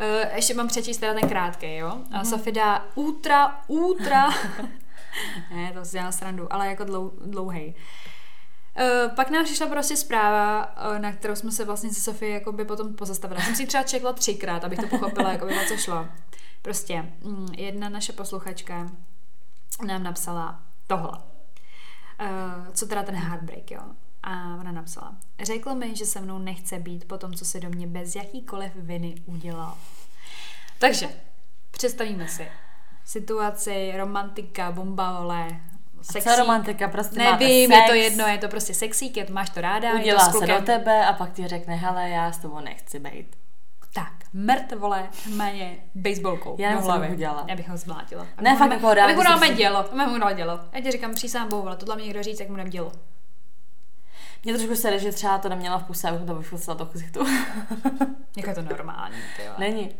Uh, 0.00 0.34
ještě 0.36 0.54
mám 0.54 0.68
přečíst 0.68 0.98
teda 0.98 1.14
ten 1.14 1.28
krátký, 1.28 1.76
jo? 1.76 1.98
A 2.12 2.24
Sofie 2.24 2.52
dá 2.54 2.86
ultra, 2.94 3.60
ultra, 3.68 4.28
ne, 5.54 5.72
to 5.72 5.84
si 5.84 5.92
dělám 5.92 6.12
srandu, 6.12 6.52
ale 6.52 6.66
jako 6.66 6.84
dlou, 6.84 7.12
dlouhej. 7.26 7.74
Uh, 8.80 9.14
pak 9.14 9.30
nám 9.30 9.44
přišla 9.44 9.66
prostě 9.66 9.96
zpráva, 9.96 10.74
uh, 10.90 10.98
na 10.98 11.12
kterou 11.12 11.34
jsme 11.34 11.52
se 11.52 11.64
vlastně 11.64 11.90
se 11.94 12.00
Sofie 12.00 12.32
jakoby 12.32 12.64
potom 12.64 12.94
pozastavili. 12.94 13.40
Já 13.40 13.46
jsem 13.46 13.54
si 13.56 13.66
třeba 13.66 13.82
čekla 13.84 14.12
třikrát, 14.12 14.64
abych 14.64 14.78
to 14.78 14.86
pochopila, 14.86 15.32
jakoby 15.32 15.54
na 15.54 15.64
co 15.68 15.76
šlo. 15.76 16.06
Prostě 16.66 17.12
mm, 17.22 17.48
jedna 17.56 17.88
naše 17.88 18.12
posluchačka 18.12 18.90
nám 19.86 20.02
napsala 20.02 20.62
tohle. 20.86 21.18
Uh, 21.18 22.72
co 22.74 22.86
teda 22.86 23.02
ten 23.02 23.14
heartbreak, 23.14 23.70
jo? 23.70 23.80
A 24.22 24.56
ona 24.60 24.72
napsala, 24.72 25.16
řekl 25.42 25.74
mi, 25.74 25.96
že 25.96 26.06
se 26.06 26.20
mnou 26.20 26.38
nechce 26.38 26.78
být 26.78 27.08
po 27.08 27.18
tom, 27.18 27.34
co 27.34 27.44
se 27.44 27.60
do 27.60 27.70
mě 27.70 27.86
bez 27.86 28.16
jakýkoliv 28.16 28.72
viny 28.76 29.14
udělal. 29.26 29.78
Takže, 30.78 31.08
představíme 31.70 32.28
si 32.28 32.48
situaci, 33.04 33.92
romantika, 33.96 34.72
bomba, 34.72 35.20
vole, 35.20 35.60
sexy. 36.02 36.28
co 36.28 36.36
romantika, 36.36 36.88
prostě 36.88 37.18
máte 37.22 37.44
Nevím, 37.44 37.70
sex, 37.70 37.80
je 37.80 37.86
to 37.88 37.94
jedno, 37.94 38.26
je 38.26 38.38
to 38.38 38.48
prostě 38.48 38.74
sexík, 38.74 39.16
je 39.16 39.24
to, 39.24 39.32
máš 39.32 39.50
to 39.50 39.60
ráda, 39.60 39.88
je 39.88 39.94
udělá 39.94 40.28
to 40.28 40.38
s 40.38 40.38
se 40.38 40.46
do 40.46 40.62
tebe 40.62 41.06
a 41.06 41.12
pak 41.12 41.32
ti 41.32 41.48
řekne, 41.48 41.74
hele, 41.74 42.10
já 42.10 42.32
s 42.32 42.38
tebou 42.38 42.60
nechci 42.60 42.98
být. 42.98 43.36
Tak, 43.96 44.12
mrtvole, 44.32 45.08
méně 45.34 45.76
baseballkou 45.94 46.56
Já 46.58 46.72
do 46.74 46.80
hlavy. 46.80 47.08
udělala. 47.08 47.44
Já 47.48 47.56
bych 47.56 47.68
ho 47.68 47.76
zblátila. 47.76 48.26
Ne, 48.40 48.50
Abych 48.50 48.58
fakt 48.58 48.68
mu- 48.68 48.74
jako 48.74 48.94
rád, 48.94 49.04
Abych 49.04 49.16
mu 49.16 49.22
dala 49.22 49.48
dělo, 49.48 49.78
abych 49.78 50.06
mu 50.06 50.18
dala 50.18 50.32
dělo. 50.32 50.60
Já 50.72 50.80
ti 50.80 50.90
říkám, 50.90 51.14
přísám 51.14 51.48
bohu, 51.48 51.66
ale 51.66 51.76
tohle 51.76 51.96
mi 51.96 52.02
někdo 52.02 52.22
říct, 52.22 52.40
jak 52.40 52.48
mu 52.48 52.56
dám 52.56 52.70
dělo. 52.70 52.92
Mě 54.44 54.54
trošku 54.54 54.76
sere, 54.76 54.98
že 54.98 55.12
třeba 55.12 55.38
to 55.38 55.48
neměla 55.48 55.78
v 55.78 55.84
puse, 55.84 56.08
abych 56.08 56.26
to 56.26 56.34
vyfusila 56.34 56.76
do 56.76 56.86
ksichtu. 56.86 57.20
Jak 58.36 58.46
je 58.46 58.54
to 58.54 58.62
normální, 58.62 59.16
ty. 59.36 59.42
Není. 59.58 59.94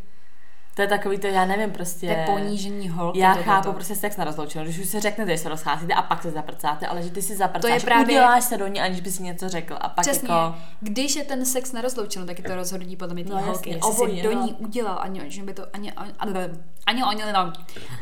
To 0.77 0.83
je 0.83 0.89
takový 0.89 1.19
to, 1.19 1.27
já 1.27 1.45
nevím, 1.45 1.71
prostě... 1.71 2.07
To 2.07 2.13
je 2.13 2.27
ponížení 2.27 2.89
holky. 2.89 3.19
Já 3.19 3.29
tohleto. 3.29 3.51
chápu 3.51 3.73
prostě 3.73 3.95
sex 3.97 4.17
na 4.17 4.25
rozloučenou, 4.25 4.65
když 4.65 4.79
už 4.79 4.89
se 4.89 5.01
řeknete, 5.01 5.31
že 5.33 5.39
se 5.43 5.49
rozcházíte 5.49 5.95
a 5.95 6.03
pak 6.03 6.23
se 6.23 6.31
zaprcáte, 6.31 6.87
ale 6.87 7.03
že 7.03 7.11
ty 7.11 7.23
si 7.23 7.37
zaprcáš, 7.37 7.61
To 7.61 7.69
je 7.77 7.81
právě- 7.81 8.05
uděláš 8.07 8.45
se 8.45 8.57
do 8.59 8.67
ní, 8.67 8.81
aniž 8.81 9.01
by 9.01 9.11
si 9.11 9.23
něco 9.23 9.49
řekl 9.49 9.77
a 9.81 9.89
pak 9.89 10.03
Přesně, 10.07 10.29
jako... 10.33 10.55
když 10.81 11.17
je 11.17 11.25
ten 11.25 11.45
sex 11.45 11.73
na 11.73 11.81
rozloučenou, 11.81 12.27
tak 12.27 12.39
je 12.39 12.45
to 12.45 12.55
rozhodnutí 12.57 12.97
podle 12.97 13.15
mě 13.15 13.25
té 13.25 13.31
No 13.35 13.41
holky. 13.43 13.71
jasně, 13.71 13.83
obojí, 13.83 14.17
si 14.17 14.23
do 14.23 14.35
no. 14.35 14.43
ní 14.47 14.55
udělal, 14.55 14.99
ani, 15.01 15.31
že 15.31 15.43
by 15.43 15.55
to, 15.55 15.67
ani, 15.73 15.93
ani, 15.93 16.13
ani, 16.19 17.03
ani, 17.03 17.03
ani, 17.23 17.53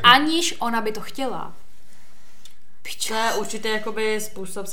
aniž 0.03 0.55
ona 0.59 0.81
by 0.81 0.91
to 0.91 1.01
chtěla. 1.01 1.53
Pičo. 2.85 3.13
To 3.13 3.19
je 3.19 3.33
určitě 3.33 3.69
jakoby 3.69 4.21
způsob 4.21 4.65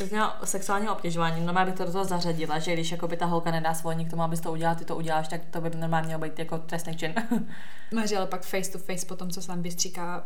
sexuálního, 0.45 0.93
obtěžování. 0.93 1.47
Normálně 1.47 1.71
bych 1.71 1.79
to 1.79 1.85
do 1.85 1.93
toho 1.93 2.05
zařadila, 2.05 2.59
že 2.59 2.73
když 2.73 2.93
jakoby 2.93 3.17
ta 3.17 3.27
holka 3.27 3.51
nedá 3.51 3.75
svolení 3.75 4.05
k 4.05 4.11
tomu, 4.11 4.23
abys 4.23 4.41
to 4.41 4.53
udělal, 4.53 4.75
ty 4.75 4.85
to 4.85 4.97
uděláš, 4.97 5.29
tak 5.29 5.41
to 5.51 5.61
by 5.61 5.71
normálně 5.77 6.07
mělo 6.07 6.23
být 6.23 6.39
jako 6.39 6.59
trestný 6.59 6.97
čin. 6.97 7.15
Maři, 7.95 8.17
ale 8.17 8.27
pak 8.27 8.43
face 8.43 8.73
to 8.73 8.79
face 8.79 9.07
po 9.07 9.17
tom, 9.17 9.31
co 9.31 9.41
se 9.43 9.47
tam 9.47 9.63
bystříká, 9.63 10.25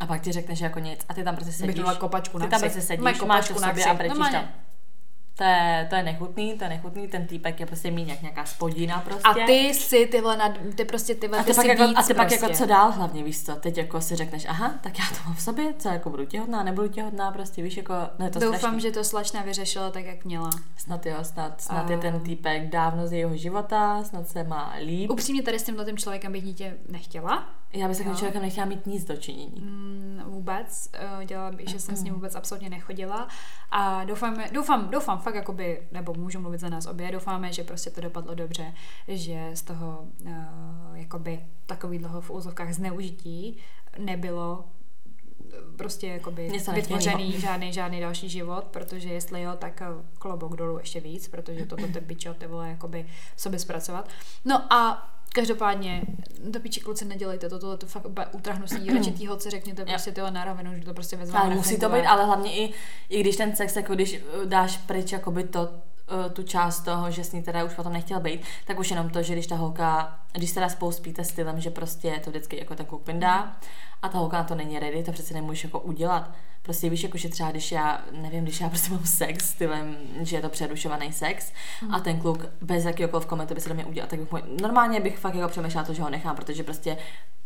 a 0.00 0.06
pak 0.06 0.22
ti 0.22 0.32
řekneš 0.32 0.60
jako 0.60 0.78
nic 0.78 1.00
a 1.08 1.14
ty 1.14 1.24
tam 1.24 1.36
prostě 1.36 1.50
bych 1.50 1.56
sedíš. 1.56 1.74
dala 1.74 1.94
kopačku 1.94 2.38
na 2.38 2.46
Ty 2.46 2.50
tam 2.50 2.60
prostě 2.60 2.80
sedíš, 2.80 3.04
máš 3.04 3.18
kopačku 3.18 3.58
v 3.58 3.60
na 3.60 3.68
sobě 3.68 3.84
a 3.84 3.94
brečíš 3.94 4.28
tam. 4.32 4.48
To 5.38 5.44
je, 5.44 5.86
to 5.90 5.96
je 5.96 6.02
nechutný, 6.02 6.58
to 6.58 6.64
je 6.64 6.70
nechutný, 6.70 7.08
ten 7.08 7.26
týpek 7.26 7.60
je 7.60 7.66
prostě 7.66 7.90
mít 7.90 8.08
jak 8.08 8.22
nějaká 8.22 8.44
spodina 8.44 9.00
prostě. 9.00 9.28
A 9.28 9.46
ty 9.46 9.74
si 9.74 10.06
tyhle, 10.06 10.36
nad, 10.36 10.52
ty 10.74 10.84
prostě 10.84 11.14
tyhle, 11.14 11.38
a 11.38 11.42
ty, 11.42 11.50
ty, 11.50 11.56
pak 11.56 11.66
jako, 11.66 11.82
a 11.82 12.02
ty 12.02 12.14
pak 12.14 12.28
prostě. 12.28 12.44
jako 12.44 12.56
co 12.58 12.66
dál 12.66 12.92
hlavně, 12.92 13.22
víš 13.24 13.44
co, 13.44 13.54
teď 13.54 13.78
jako 13.78 14.00
si 14.00 14.16
řekneš, 14.16 14.46
aha, 14.48 14.74
tak 14.82 14.98
já 14.98 15.04
to 15.08 15.16
mám 15.26 15.34
v 15.34 15.42
sobě, 15.42 15.74
co 15.78 15.88
jako 15.88 16.10
budu 16.10 16.24
těhotná, 16.24 16.62
nebudu 16.62 16.88
těhotná, 16.88 17.30
prostě 17.30 17.62
víš, 17.62 17.76
jako, 17.76 17.94
no 18.18 18.24
je 18.24 18.30
to 18.30 18.38
Doufám, 18.38 18.58
strašný. 18.58 18.80
že 18.80 18.90
to 18.90 19.04
slečna 19.04 19.42
vyřešila 19.42 19.90
tak, 19.90 20.04
jak 20.04 20.24
měla. 20.24 20.50
Snad 20.76 21.06
jo, 21.06 21.16
snad, 21.22 21.60
snad 21.60 21.88
A- 21.88 21.92
je 21.92 21.98
ten 21.98 22.20
týpek 22.20 22.68
dávno 22.68 23.06
z 23.06 23.12
jeho 23.12 23.36
života, 23.36 24.04
snad 24.04 24.28
se 24.28 24.44
má 24.44 24.74
líp. 24.84 25.10
Upřímně 25.10 25.42
tady 25.42 25.58
s 25.58 25.62
tímhle 25.62 25.84
tím 25.84 25.96
člověkem 25.98 26.32
bych 26.32 26.44
dítě 26.44 26.76
nechtěla. 26.88 27.48
Já 27.72 27.88
bych 27.88 27.94
s 27.96 27.98
takovým 27.98 28.12
Jo. 28.14 28.18
člověkem 28.18 28.42
nechtěla 28.42 28.66
mít 28.66 28.86
nic 28.86 29.04
dočinění. 29.04 29.60
Mm, 29.60 30.22
vůbec. 30.26 30.88
eh, 30.92 31.24
Dělala 31.26 31.50
bych, 31.50 31.68
že 31.68 31.80
jsem 31.80 31.96
s 31.96 32.02
ním 32.02 32.14
vůbec 32.14 32.34
absolutně 32.34 32.70
nechodila. 32.70 33.28
A 33.70 34.04
doufám, 34.04 34.36
doufám, 34.52 34.90
doufám 34.90 35.18
fakt, 35.20 35.34
jakoby, 35.34 35.88
nebo 35.92 36.14
můžu 36.14 36.40
mluvit 36.40 36.58
za 36.60 36.68
nás 36.68 36.86
obě, 36.86 37.12
doufáme, 37.12 37.52
že 37.52 37.64
prostě 37.64 37.90
to 37.90 38.00
dopadlo 38.00 38.34
dobře, 38.34 38.74
že 39.08 39.50
z 39.54 39.62
toho 39.62 40.06
uh, 40.26 40.30
jakoby 40.94 41.40
takový 41.66 41.98
dlouho 41.98 42.20
v 42.20 42.30
úzovkách 42.30 42.72
zneužití 42.72 43.56
nebylo 43.98 44.64
prostě 45.76 46.06
jakoby 46.06 46.50
vytvořený 46.74 47.40
žádný, 47.40 47.72
žádný 47.72 48.00
další 48.00 48.28
život, 48.28 48.64
protože 48.64 49.08
jestli 49.08 49.42
jo, 49.42 49.52
tak 49.58 49.82
eh, 49.82 49.86
klobouk 50.18 50.56
dolů 50.56 50.78
ještě 50.78 51.00
víc, 51.00 51.28
protože 51.28 51.66
toto 51.66 51.86
ty 51.86 52.00
bičo 52.00 52.34
ty 52.34 52.46
vole 52.46 52.68
jakoby 52.68 53.06
sobě 53.36 53.58
zpracovat. 53.58 54.08
No 54.44 54.72
a 54.72 55.08
Každopádně, 55.32 56.02
do 56.44 56.60
piči 56.60 56.80
kluci 56.80 57.04
nedělejte 57.04 57.48
to, 57.48 57.58
tohle 57.58 57.76
to 57.76 57.86
fakt 57.86 58.06
úplně 58.06 58.26
utrhnusí, 58.26 58.90
radši 58.94 59.12
tý 59.18 59.26
holce 59.26 59.50
řekněte 59.50 59.84
prostě 59.84 60.12
tyhle 60.12 60.30
na 60.30 60.44
rovinu, 60.44 60.74
že 60.74 60.84
to 60.84 60.94
prostě 60.94 61.16
vezme. 61.16 61.38
Ale 61.38 61.54
musí 61.54 61.78
to 61.78 61.88
být, 61.88 62.06
ale 62.06 62.24
hlavně 62.24 62.56
i, 62.56 62.74
i 63.08 63.20
když 63.20 63.36
ten 63.36 63.56
sex, 63.56 63.76
jako 63.76 63.94
když 63.94 64.14
eh, 64.14 64.46
dáš 64.46 64.76
pryč 64.76 65.12
jakoby 65.12 65.44
to, 65.44 65.68
tu 66.32 66.42
část 66.42 66.80
toho, 66.80 67.10
že 67.10 67.24
s 67.24 67.32
ní 67.32 67.42
teda 67.42 67.64
už 67.64 67.74
potom 67.74 67.92
nechtěl 67.92 68.20
být, 68.20 68.40
tak 68.66 68.78
už 68.78 68.90
jenom 68.90 69.10
to, 69.10 69.22
že 69.22 69.32
když 69.32 69.46
ta 69.46 69.56
holka, 69.56 70.18
když 70.32 70.52
teda 70.52 70.68
spolu 70.68 70.92
spíte 70.92 71.24
stylem, 71.24 71.60
že 71.60 71.70
prostě 71.70 72.20
to 72.24 72.30
vždycky 72.30 72.58
jako 72.58 72.74
ten 72.74 72.86
vyndá 73.06 73.56
a 74.02 74.08
ta 74.08 74.18
holka 74.18 74.36
na 74.36 74.44
to 74.44 74.54
není 74.54 74.78
ready, 74.78 75.02
to 75.02 75.12
přece 75.12 75.34
nemůžeš 75.34 75.64
jako 75.64 75.80
udělat. 75.80 76.30
Prostě 76.62 76.90
víš, 76.90 77.02
jako 77.02 77.18
že 77.18 77.28
třeba 77.28 77.50
když 77.50 77.72
já, 77.72 78.02
nevím, 78.12 78.44
když 78.44 78.60
já 78.60 78.68
prostě 78.68 78.90
mám 78.90 79.06
sex 79.06 79.50
stylem, 79.50 79.96
že 80.20 80.36
je 80.36 80.42
to 80.42 80.48
přerušovaný 80.48 81.12
sex 81.12 81.52
a 81.90 82.00
ten 82.00 82.20
kluk 82.20 82.46
bez 82.60 82.84
jakýkoliv 82.84 83.26
komentu 83.26 83.54
by 83.54 83.60
se 83.60 83.68
do 83.68 83.74
mě 83.74 83.84
udělal, 83.84 84.08
tak 84.08 84.20
bych 84.20 84.28
normálně 84.60 85.00
bych 85.00 85.18
fakt 85.18 85.34
jako 85.34 85.48
přemýšlela 85.48 85.86
to, 85.86 85.94
že 85.94 86.02
ho 86.02 86.10
nechám, 86.10 86.36
protože 86.36 86.62
prostě 86.62 86.96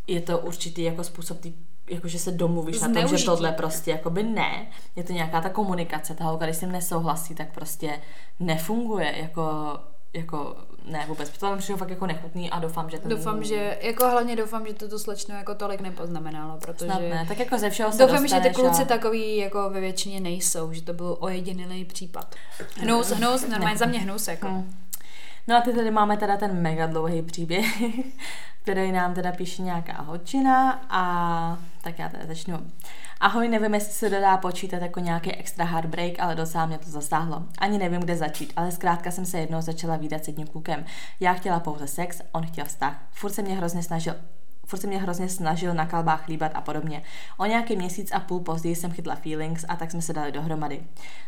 je 0.06 0.20
to 0.20 0.38
určitý 0.38 0.82
jako 0.82 1.04
způsob 1.04 1.40
tý, 1.40 1.52
jako 1.90 2.08
že 2.08 2.18
se 2.18 2.30
domluvíš 2.30 2.80
na 2.80 2.86
tom, 2.86 2.94
že 2.94 3.00
Zneužití. 3.00 3.26
tohle 3.26 3.52
prostě 3.52 3.90
jakoby 3.90 4.22
ne. 4.22 4.66
Je 4.96 5.04
to 5.04 5.12
nějaká 5.12 5.40
ta 5.40 5.48
komunikace, 5.48 6.14
ta 6.14 6.24
holka, 6.24 6.44
když 6.44 6.56
s 6.56 6.60
tím 6.60 6.72
nesouhlasí, 6.72 7.34
tak 7.34 7.54
prostě 7.54 8.00
nefunguje 8.40 9.14
jako, 9.22 9.78
jako 10.12 10.56
ne 10.84 11.04
vůbec. 11.08 11.28
To 11.30 11.56
přijde 11.56 11.78
fakt 11.78 11.90
jako 11.90 12.06
nechutný 12.06 12.50
a 12.50 12.58
doufám, 12.58 12.90
že 12.90 12.98
ten... 12.98 13.10
Doufám, 13.10 13.44
že, 13.44 13.78
jako 13.80 14.08
hlavně 14.10 14.36
doufám, 14.36 14.66
že 14.66 14.74
to 14.74 14.88
tu 14.88 14.98
slečnu 14.98 15.34
jako 15.34 15.54
tolik 15.54 15.80
nepoznamenalo, 15.80 16.58
protože... 16.58 16.84
Snad 16.84 17.00
ne. 17.00 17.24
Tak 17.28 17.38
jako 17.38 17.58
ze 17.58 17.70
všeho 17.70 17.92
se 17.92 17.98
Doufám, 17.98 18.28
že 18.28 18.40
ty 18.40 18.50
kluci 18.50 18.82
a... 18.82 18.84
takový 18.84 19.36
jako 19.36 19.70
ve 19.70 19.80
většině 19.80 20.20
nejsou, 20.20 20.72
že 20.72 20.82
to 20.82 20.92
byl 20.92 21.16
ojedinělý 21.20 21.84
případ. 21.84 22.34
Hnus, 22.76 23.10
hnus, 23.10 23.48
normálně 23.48 23.78
za 23.78 23.86
mě 23.86 23.98
hnus, 23.98 24.28
jako. 24.28 24.46
Hmm. 24.46 24.76
No 25.48 25.56
a 25.56 25.60
ty 25.60 25.72
tady 25.72 25.90
máme 25.90 26.16
teda 26.16 26.36
ten 26.36 26.62
mega 26.62 26.86
dlouhý 26.86 27.22
příběh, 27.22 27.66
který 28.62 28.92
nám 28.92 29.14
teda 29.14 29.32
píše 29.32 29.62
nějaká 29.62 30.02
holčina 30.02 30.82
a 30.90 31.58
tak 31.82 31.98
já 31.98 32.08
teda 32.08 32.26
začnu. 32.26 32.58
Ahoj, 33.20 33.48
nevím, 33.48 33.74
jestli 33.74 33.92
se 33.92 34.10
to 34.10 34.20
dá 34.20 34.36
počítat 34.36 34.82
jako 34.82 35.00
nějaký 35.00 35.32
extra 35.32 35.64
heartbreak, 35.64 36.20
ale 36.20 36.34
docela 36.34 36.66
mě 36.66 36.78
to 36.78 36.90
zasáhlo. 36.90 37.42
Ani 37.58 37.78
nevím, 37.78 38.00
kde 38.00 38.16
začít, 38.16 38.52
ale 38.56 38.72
zkrátka 38.72 39.10
jsem 39.10 39.26
se 39.26 39.38
jednou 39.38 39.60
začala 39.60 39.96
výdat 39.96 40.24
s 40.24 40.28
jedním 40.28 40.46
klukem. 40.46 40.84
Já 41.20 41.32
chtěla 41.32 41.60
pouze 41.60 41.86
sex, 41.86 42.22
on 42.32 42.46
chtěl 42.46 42.64
vztah. 42.64 43.02
Furt 43.10 43.32
se 43.32 43.42
mě 43.42 43.56
hrozně 43.56 43.82
snažil 43.82 44.14
furt 44.66 44.80
se 44.80 44.86
mě 44.86 44.98
hrozně 44.98 45.28
snažil 45.28 45.74
na 45.74 45.86
kalbách 45.86 46.28
líbat 46.28 46.52
a 46.54 46.60
podobně. 46.60 47.02
O 47.38 47.46
nějaký 47.46 47.76
měsíc 47.76 48.12
a 48.12 48.20
půl 48.20 48.40
později 48.40 48.76
jsem 48.76 48.92
chytla 48.92 49.14
feelings 49.14 49.64
a 49.68 49.76
tak 49.76 49.90
jsme 49.90 50.02
se 50.02 50.12
dali 50.12 50.32
dohromady. 50.32 50.82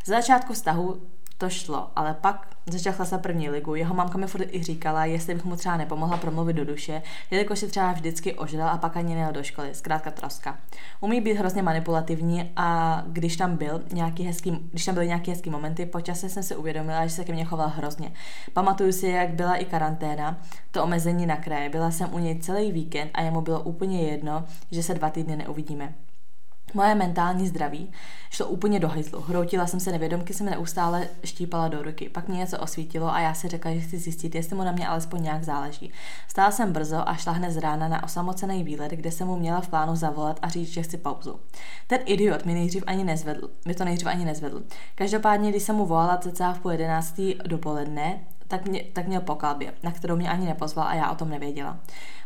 Za 0.05 0.17
začátku 0.17 0.53
vztahu 0.53 1.03
to 1.45 1.51
šlo, 1.51 1.91
ale 1.97 2.15
pak 2.21 2.49
začal 2.67 2.93
chlasa 2.93 3.19
první 3.19 3.51
ligu. 3.51 3.75
Jeho 3.75 3.95
mamka 3.95 4.19
mi 4.19 4.27
furt 4.27 4.55
i 4.55 4.63
říkala, 4.63 5.05
jestli 5.05 5.35
bych 5.35 5.45
mu 5.45 5.57
třeba 5.57 5.77
nepomohla 5.77 6.17
promluvit 6.17 6.53
do 6.53 6.65
duše, 6.65 7.03
jelikož 7.31 7.59
se 7.59 7.67
třeba 7.67 7.93
vždycky 7.93 8.35
ožral 8.35 8.69
a 8.69 8.79
pak 8.79 8.97
ani 8.97 9.15
nejel 9.15 9.33
do 9.33 9.43
školy. 9.43 9.75
Zkrátka 9.75 10.11
troska. 10.11 10.59
Umí 11.01 11.21
být 11.21 11.35
hrozně 11.35 11.63
manipulativní 11.63 12.53
a 12.57 13.03
když 13.07 13.37
tam 13.37 13.57
byl 13.57 13.83
nějaký 13.93 14.23
hezký, 14.25 14.51
když 14.71 14.85
tam 14.85 14.95
byly 14.95 15.07
nějaké 15.07 15.31
hezký 15.31 15.51
momenty, 15.51 15.87
po 15.87 16.01
čase 16.01 16.29
jsem 16.29 16.43
si 16.43 16.57
uvědomila, 16.57 17.07
že 17.07 17.15
se 17.15 17.25
ke 17.25 17.33
mně 17.33 17.45
choval 17.45 17.69
hrozně. 17.69 18.13
Pamatuju 18.53 18.93
si, 18.93 19.07
jak 19.07 19.31
byla 19.31 19.57
i 19.57 19.65
karanténa, 19.65 20.39
to 20.71 20.85
omezení 20.85 21.27
na 21.27 21.37
kraje. 21.37 21.69
Byla 21.69 21.91
jsem 21.91 22.15
u 22.15 22.19
něj 22.19 22.39
celý 22.39 22.73
víkend 22.73 23.11
a 23.15 23.23
jemu 23.23 23.41
bylo 23.41 23.61
úplně 23.61 24.03
jedno, 24.03 24.45
že 24.71 24.83
se 24.83 24.95
dva 24.95 25.11
týdny 25.11 25.37
neuvidíme. 25.37 25.95
Moje 26.75 26.95
mentální 26.95 27.49
zdraví 27.49 27.93
šlo 28.31 28.47
úplně 28.47 28.81
do 28.81 28.89
hajzlu. 28.89 29.21
Hroutila 29.21 29.67
jsem 29.67 29.81
se 29.81 29.93
nevědomky, 29.93 30.35
jsem 30.35 30.47
neustále 30.47 31.09
štípala 31.25 31.69
do 31.69 31.83
ruky. 31.83 32.09
Pak 32.09 32.29
mě 32.29 32.39
něco 32.39 32.59
osvítilo 32.59 33.15
a 33.15 33.21
já 33.21 33.35
si 33.35 33.49
řekla, 33.49 33.73
že 33.75 33.81
chci 33.81 33.99
zjistit, 33.99 34.35
jestli 34.35 34.57
mu 34.57 34.65
na 34.65 34.73
mě 34.73 34.89
alespoň 34.89 35.23
nějak 35.23 35.45
záleží. 35.45 35.93
Stála 36.29 36.51
jsem 36.51 36.73
brzo 36.73 37.09
a 37.09 37.15
šla 37.15 37.33
hned 37.33 37.51
z 37.51 37.57
rána 37.57 37.89
na 37.89 38.05
osamocený 38.05 38.65
výlet, 38.65 38.93
kde 38.93 39.11
jsem 39.11 39.29
mu 39.29 39.37
měla 39.37 39.61
v 39.61 39.69
plánu 39.69 39.97
zavolat 39.97 40.39
a 40.43 40.49
říct, 40.49 40.69
že 40.69 40.83
chci 40.83 40.97
pauzu. 40.97 41.41
Ten 41.87 42.01
idiot 42.05 42.45
mi 42.45 42.55
nejdřív 42.55 42.85
ani 42.87 43.05
nezvedl. 43.05 43.51
Mi 43.67 43.75
to 43.75 43.85
nejdřív 43.85 44.09
ani 44.09 44.25
nezvedl. 44.25 44.63
Každopádně, 44.95 45.51
když 45.51 45.63
jsem 45.63 45.77
mu 45.77 45.87
volala 45.87 46.17
cca 46.17 46.53
v 46.53 46.59
půl 46.59 46.73
jedenáctý 46.73 47.35
dopoledne, 47.47 48.21
tak, 48.49 48.67
mě, 48.67 48.85
tak 48.93 49.07
měl 49.07 49.21
po 49.21 49.35
kalbě, 49.35 49.75
na 49.83 49.93
kterou 49.93 50.17
mě 50.17 50.31
ani 50.31 50.47
nepozval 50.47 50.87
a 50.87 50.95
já 50.95 51.11
o 51.11 51.15
tom 51.15 51.31
nevěděla. 51.31 51.79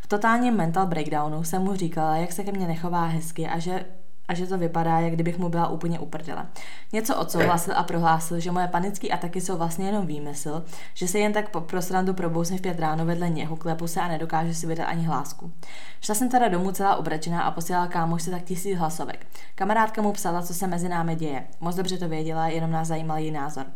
V 0.02 0.06
totálním 0.06 0.54
mental 0.54 0.86
breakdownu 0.86 1.44
jsem 1.44 1.62
mu 1.62 1.74
říkala, 1.74 2.16
jak 2.16 2.32
se 2.32 2.44
ke 2.44 2.52
mně 2.52 2.66
nechová 2.66 3.04
hezky 3.04 3.46
a 3.46 3.58
že 3.58 3.84
a 4.28 4.34
že 4.34 4.46
to 4.46 4.58
vypadá, 4.58 5.00
jak 5.00 5.12
kdybych 5.12 5.38
mu 5.38 5.48
byla 5.48 5.68
úplně 5.68 5.98
uprdela. 5.98 6.46
Něco 6.92 7.16
odsouhlasil 7.16 7.74
a 7.76 7.82
prohlásil, 7.82 8.40
že 8.40 8.50
moje 8.50 8.68
panické 8.68 9.08
ataky 9.08 9.40
jsou 9.40 9.56
vlastně 9.56 9.86
jenom 9.86 10.06
výmysl, 10.06 10.64
že 10.94 11.08
se 11.08 11.18
jen 11.18 11.32
tak 11.32 11.48
po 11.48 11.60
prosrandu 11.60 12.14
probouzím 12.14 12.58
v 12.58 12.60
pět 12.60 12.80
ráno 12.80 13.06
vedle 13.06 13.28
něho, 13.28 13.56
klepu 13.56 13.86
se 13.86 14.00
a 14.00 14.08
nedokážu 14.08 14.54
si 14.54 14.66
vydat 14.66 14.84
ani 14.84 15.04
hlásku. 15.04 15.52
Šla 16.00 16.14
jsem 16.14 16.28
teda 16.28 16.48
domů 16.48 16.72
celá 16.72 16.96
obračená 16.96 17.42
a 17.42 17.50
posílala 17.50 17.86
kámošce 17.86 18.30
tak 18.30 18.42
tisíc 18.42 18.78
hlasovek. 18.78 19.26
Kamarádka 19.54 20.02
mu 20.02 20.12
psala, 20.12 20.42
co 20.42 20.54
se 20.54 20.66
mezi 20.66 20.88
námi 20.88 21.16
děje. 21.16 21.44
Moc 21.60 21.76
dobře 21.76 21.98
to 21.98 22.08
věděla, 22.08 22.48
jenom 22.48 22.70
nás 22.70 22.88
zajímal 22.88 23.18
její 23.18 23.30
názor. 23.30 23.66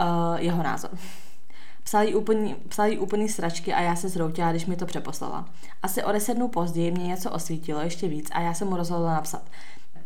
Uh, 0.00 0.36
jeho 0.36 0.62
názor. 0.62 0.90
Psal 1.86 2.02
jí, 2.02 2.14
úplný, 2.14 2.56
psal 2.68 2.86
jí 2.86 2.98
úplný 2.98 3.28
sračky 3.28 3.74
a 3.74 3.80
já 3.80 3.96
se 3.96 4.08
zhroutila, 4.08 4.50
když 4.50 4.66
mi 4.66 4.76
to 4.76 4.86
přeposlala. 4.86 5.48
Asi 5.82 6.04
o 6.04 6.12
deset 6.12 6.34
dnů 6.34 6.48
později 6.48 6.90
mě 6.90 7.06
něco 7.06 7.30
osvítilo 7.30 7.80
ještě 7.80 8.08
víc 8.08 8.28
a 8.32 8.40
já 8.40 8.54
jsem 8.54 8.68
mu 8.68 8.76
rozhodla 8.76 9.14
napsat. 9.14 9.42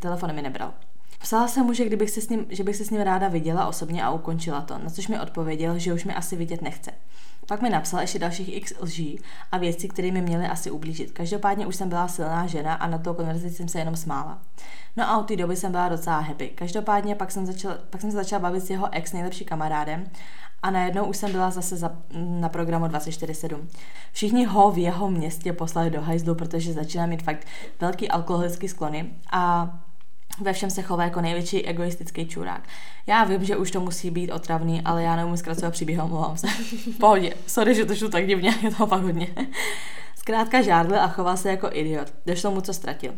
Telefon 0.00 0.34
mi 0.34 0.42
nebral. 0.42 0.72
Psala 1.18 1.48
jsem 1.48 1.66
mu, 1.66 1.72
že, 1.72 1.84
kdybych 1.84 2.10
se 2.10 2.20
s 2.20 2.28
ním, 2.28 2.46
že 2.48 2.64
bych 2.64 2.76
se 2.76 2.84
s 2.84 2.90
ním 2.90 3.00
ráda 3.00 3.28
viděla 3.28 3.66
osobně 3.66 4.04
a 4.04 4.10
ukončila 4.10 4.60
to, 4.60 4.78
na 4.78 4.90
což 4.90 5.08
mi 5.08 5.20
odpověděl, 5.20 5.78
že 5.78 5.92
už 5.92 6.04
mi 6.04 6.14
asi 6.14 6.36
vidět 6.36 6.62
nechce. 6.62 6.90
Pak 7.46 7.62
mi 7.62 7.70
napsal 7.70 8.00
ještě 8.00 8.18
dalších 8.18 8.56
x 8.56 8.72
lží 8.80 9.20
a 9.52 9.58
věcí, 9.58 9.88
které 9.88 10.10
mi 10.10 10.22
měly 10.22 10.46
asi 10.46 10.70
ublížit. 10.70 11.10
Každopádně 11.10 11.66
už 11.66 11.76
jsem 11.76 11.88
byla 11.88 12.08
silná 12.08 12.46
žena 12.46 12.74
a 12.74 12.86
na 12.86 12.98
to 12.98 13.14
konverzaci 13.14 13.54
jsem 13.54 13.68
se 13.68 13.78
jenom 13.78 13.96
smála. 13.96 14.38
No 14.96 15.10
a 15.10 15.18
od 15.18 15.22
té 15.28 15.36
doby 15.36 15.56
jsem 15.56 15.72
byla 15.72 15.88
docela 15.88 16.18
happy. 16.18 16.48
Každopádně 16.48 17.14
pak 17.14 17.30
jsem, 17.30 17.46
začala, 17.46 17.78
pak 17.90 18.00
jsem 18.00 18.10
se 18.10 18.16
začala 18.16 18.40
bavit 18.40 18.60
s 18.60 18.70
jeho 18.70 18.94
ex 18.94 19.12
nejlepší 19.12 19.44
kamarádem 19.44 20.04
a 20.62 20.70
najednou 20.70 21.04
už 21.04 21.16
jsem 21.16 21.32
byla 21.32 21.50
zase 21.50 21.76
za, 21.76 21.92
na 22.14 22.48
programu 22.48 22.86
24-7. 22.86 23.58
Všichni 24.12 24.44
ho 24.44 24.70
v 24.70 24.78
jeho 24.78 25.10
městě 25.10 25.52
poslali 25.52 25.90
do 25.90 26.00
hajzlu, 26.00 26.34
protože 26.34 26.72
začíná 26.72 27.06
mít 27.06 27.22
fakt 27.22 27.46
velký 27.80 28.08
alkoholický 28.08 28.68
sklony 28.68 29.10
a 29.32 29.70
ve 30.40 30.52
všem 30.52 30.70
se 30.70 30.82
chová 30.82 31.04
jako 31.04 31.20
největší 31.20 31.66
egoistický 31.66 32.26
čurák. 32.26 32.68
Já 33.06 33.24
vím, 33.24 33.44
že 33.44 33.56
už 33.56 33.70
to 33.70 33.80
musí 33.80 34.10
být 34.10 34.32
otravný, 34.32 34.82
ale 34.84 35.02
já 35.02 35.16
neumím 35.16 35.36
zkracovat 35.36 35.70
příběh, 35.70 36.02
omlouvám 36.02 36.36
se. 36.36 36.46
Pohodě, 37.00 37.34
sorry, 37.46 37.74
že 37.74 37.84
to 37.84 37.94
šlo 37.94 38.08
tak 38.08 38.26
divně, 38.26 38.54
je 38.62 38.70
to 38.70 38.86
fakt 38.86 39.02
hodně. 39.02 39.28
Zkrátka 40.14 40.62
žádl 40.62 40.94
a 40.94 41.08
choval 41.08 41.36
se 41.36 41.50
jako 41.50 41.68
idiot. 41.72 42.12
Došlo 42.26 42.50
mu, 42.50 42.60
co 42.60 42.74
ztratil. 42.74 43.12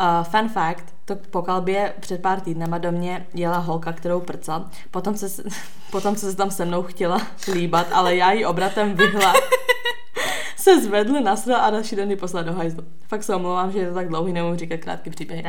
Uh, 0.00 0.24
fun 0.24 0.48
fact, 0.48 0.94
to 1.04 1.16
po 1.16 1.42
kalbě 1.42 1.92
před 2.00 2.22
pár 2.22 2.40
týdnama 2.40 2.78
do 2.78 2.92
mě 2.92 3.26
jela 3.34 3.58
holka, 3.58 3.92
kterou 3.92 4.20
prcal, 4.20 4.66
potom, 4.90 5.16
se, 5.16 5.42
potom 5.90 6.16
se 6.16 6.36
tam 6.36 6.50
se 6.50 6.64
mnou 6.64 6.82
chtěla 6.82 7.20
líbat, 7.52 7.86
ale 7.92 8.16
já 8.16 8.32
ji 8.32 8.44
obratem 8.44 8.94
vyhla. 8.94 9.34
se 10.56 10.82
zvedl, 10.82 11.20
nasral 11.20 11.60
a 11.60 11.70
další 11.70 11.96
den 11.96 12.10
ji 12.10 12.16
poslal 12.16 12.44
do 12.44 12.52
hajzlu. 12.52 12.84
Fakt 13.08 13.22
se 13.22 13.34
omlouvám, 13.34 13.72
že 13.72 13.78
je 13.78 13.88
to 13.88 13.94
tak 13.94 14.08
dlouhý, 14.08 14.32
nemůžu 14.32 14.56
říkat 14.56 14.80
krátký 14.80 15.10
příběh. 15.10 15.44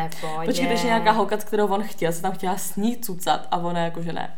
Počkej, 0.46 0.78
že 0.78 0.88
nějaká 0.88 1.12
holka, 1.12 1.38
kterou 1.38 1.68
on 1.68 1.84
chtěl, 1.84 2.14
se 2.14 2.22
tam 2.22 2.32
chtěla 2.32 2.58
s 2.58 2.76
ní 2.76 2.98
cucat 2.98 3.48
a 3.52 3.58
ona 3.58 3.80
jako, 3.80 4.02
že 4.02 4.14
ne. 4.14 4.34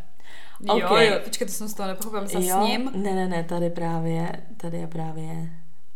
Okay. 0.67 1.07
Jo, 1.07 1.13
jo, 1.13 1.19
počkej, 1.23 1.47
to 1.47 1.53
jsem 1.53 1.67
z 1.67 1.73
toho 1.73 1.87
nepochopila, 1.87 2.27
s 2.27 2.67
ním? 2.67 2.91
Ne, 2.95 3.13
ne, 3.15 3.27
ne, 3.27 3.43
tady 3.43 3.69
právě, 3.69 4.31
tady 4.57 4.77
je 4.77 4.87
právě 4.87 5.49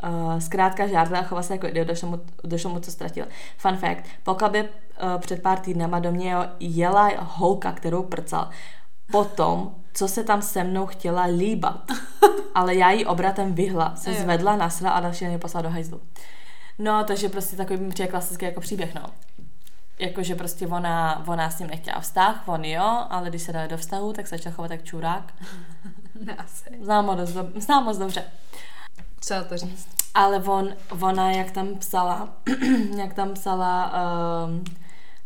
Uh, 0.10 0.40
zkrátka 0.40 0.88
žádla 0.88 1.20
a 1.20 1.24
choval 1.24 1.44
se 1.44 1.54
jako 1.54 1.68
idiot, 1.68 1.88
došlo 1.88 2.10
mu, 2.10 2.20
došlo 2.44 2.70
mu, 2.70 2.80
co 2.80 2.92
ztratil. 2.92 3.26
Fun 3.58 3.78
fact, 3.78 4.04
po 4.24 4.36
klubě 4.36 4.64
uh, 4.64 4.70
před 5.20 5.42
pár 5.42 5.60
týdnama 5.60 6.00
do 6.00 6.12
mě 6.12 6.36
jela 6.60 7.12
holka, 7.20 7.72
kterou 7.72 8.04
prcal. 8.04 8.50
Potom, 9.12 9.76
co 9.94 10.08
se 10.08 10.24
tam 10.24 10.42
se 10.42 10.64
mnou 10.64 10.86
chtěla 10.86 11.24
líbat, 11.26 11.92
ale 12.56 12.76
já 12.76 12.92
jí 12.92 13.06
obratem 13.06 13.54
vyhla, 13.54 13.96
se 13.96 14.14
zvedla, 14.14 14.56
nasla 14.56 14.90
a 14.90 15.00
další 15.00 15.26
mě 15.26 15.40
poslala 15.40 15.62
do 15.62 15.70
hajzlu. 15.70 16.02
No, 16.80 17.04
takže 17.04 17.30
prostě 17.30 17.56
takový 17.56 17.80
mi 17.80 17.90
přijde 17.90 18.12
klasický 18.12 18.46
jako 18.46 18.62
příběh, 18.62 18.96
no. 18.96 19.02
Jakože 20.00 20.36
prostě 20.36 20.68
ona, 20.68 21.24
ona 21.28 21.50
s 21.50 21.60
ním 21.60 21.70
nechtěla 21.70 22.00
vztah, 22.00 22.44
on 22.46 22.66
jo, 22.66 23.06
ale 23.10 23.30
když 23.30 23.42
se 23.42 23.54
dali 23.54 23.68
do 23.68 23.78
vztahu, 23.78 24.14
tak 24.14 24.28
se 24.28 24.38
začal 24.38 24.52
chovat 24.52 24.72
jak 24.72 24.84
čurák. 24.84 25.34
Znám 26.82 27.06
moc, 27.06 27.20
znám 27.56 27.84
moc 27.84 27.98
dobře. 27.98 28.24
Co 29.26 29.36
to 29.50 29.58
říct? 29.58 29.88
Ale 30.14 30.44
on, 30.44 30.76
ona, 31.02 31.32
jak 31.32 31.52
tam 31.52 31.76
psala, 31.76 32.30
jak 32.98 33.14
tam 33.14 33.34
psala 33.34 33.94
um, 34.46 34.64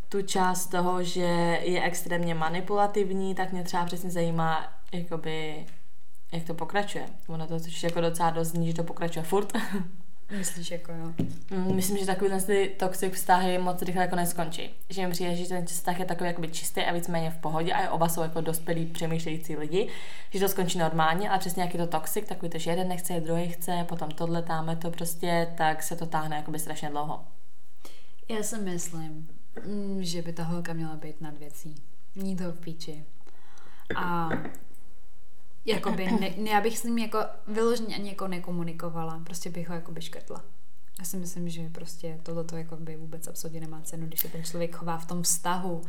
tu 0.10 0.22
část 0.22 0.68
toho, 0.68 1.04
že 1.04 1.60
je 1.62 1.84
extrémně 1.84 2.36
manipulativní, 2.36 3.36
tak 3.36 3.52
mě 3.52 3.64
třeba 3.64 3.86
přesně 3.86 4.12
zajímá, 4.12 4.74
jakoby, 4.92 5.66
jak 6.32 6.44
to 6.44 6.54
pokračuje. 6.54 7.06
Ono 7.28 7.48
to 7.48 7.60
jako 7.84 8.02
docela 8.02 8.30
dost 8.30 8.48
zní, 8.48 8.68
že 8.68 8.74
to 8.74 8.84
pokračuje 8.84 9.26
furt. 9.26 9.54
Myslíš 10.32 10.72
jako 10.72 10.92
jo? 10.92 11.14
Mm, 11.52 11.76
myslím, 11.76 11.98
že 11.98 12.06
takový 12.06 12.32
ty 12.46 12.76
toxic 12.80 13.14
vztahy 13.14 13.58
moc 13.58 13.82
rychle 13.82 14.02
jako 14.02 14.16
neskončí. 14.16 14.70
Že 14.90 15.06
mi 15.08 15.12
přijde, 15.12 15.36
že 15.36 15.48
ten 15.48 15.66
vztah 15.66 16.00
je 16.00 16.06
takový 16.06 16.28
jakoby 16.28 16.48
čistý 16.48 16.82
a 16.82 16.94
víceméně 16.94 17.32
v 17.32 17.38
pohodě 17.38 17.74
a 17.74 17.92
oba 17.92 18.10
jsou 18.10 18.22
jako 18.22 18.42
dospělí 18.42 18.86
přemýšlející 18.86 19.56
lidi, 19.56 19.90
že 20.30 20.40
to 20.40 20.50
skončí 20.50 20.78
normálně, 20.78 21.30
ale 21.30 21.40
přesně 21.40 21.64
jaký 21.64 21.78
to 21.78 21.88
toxic, 21.88 22.28
takový 22.28 22.50
to, 22.50 22.58
že 22.58 22.72
jeden 22.72 22.88
nechce, 22.88 23.20
druhý 23.20 23.50
chce, 23.50 23.86
potom 23.90 24.12
tohle 24.12 24.44
táme 24.44 24.76
to 24.76 24.92
prostě, 24.92 25.54
tak 25.58 25.84
se 25.84 25.96
to 25.96 26.06
táhne 26.06 26.36
jakoby 26.36 26.60
strašně 26.60 26.90
dlouho. 26.90 27.26
Já 28.30 28.44
si 28.44 28.58
myslím, 28.58 29.28
mm, 29.66 30.04
že 30.04 30.22
by 30.22 30.34
ta 30.34 30.44
holka 30.44 30.74
měla 30.74 30.96
být 30.96 31.22
nad 31.22 31.38
věcí. 31.38 31.76
Ní 32.16 32.36
to 32.36 32.52
v 32.52 32.60
píči. 32.60 33.06
A 33.96 34.30
Jakoby, 35.68 36.12
ne, 36.20 36.34
ne, 36.38 36.50
já 36.50 36.62
bych 36.62 36.78
s 36.78 36.84
ním 36.84 36.98
jako 36.98 37.20
vyloženě 37.48 37.96
ani 37.96 38.10
jako 38.10 38.28
nekomunikovala, 38.28 39.22
prostě 39.24 39.50
bych 39.50 39.70
ho 39.70 39.76
jako 39.76 39.92
by 39.92 40.02
škrtla. 40.02 40.44
Já 41.00 41.06
si 41.06 41.18
myslím, 41.18 41.50
že 41.50 41.70
prostě 41.70 42.20
tohleto 42.24 42.58
jako 42.58 42.76
by 42.76 42.96
vůbec 42.96 43.28
absolutně 43.28 43.62
nemá 43.62 43.82
cenu, 43.82 44.08
když 44.08 44.20
se 44.20 44.28
ten 44.28 44.44
člověk 44.44 44.76
chová 44.76 44.98
v 44.98 45.06
tom 45.06 45.24
vztahu 45.24 45.82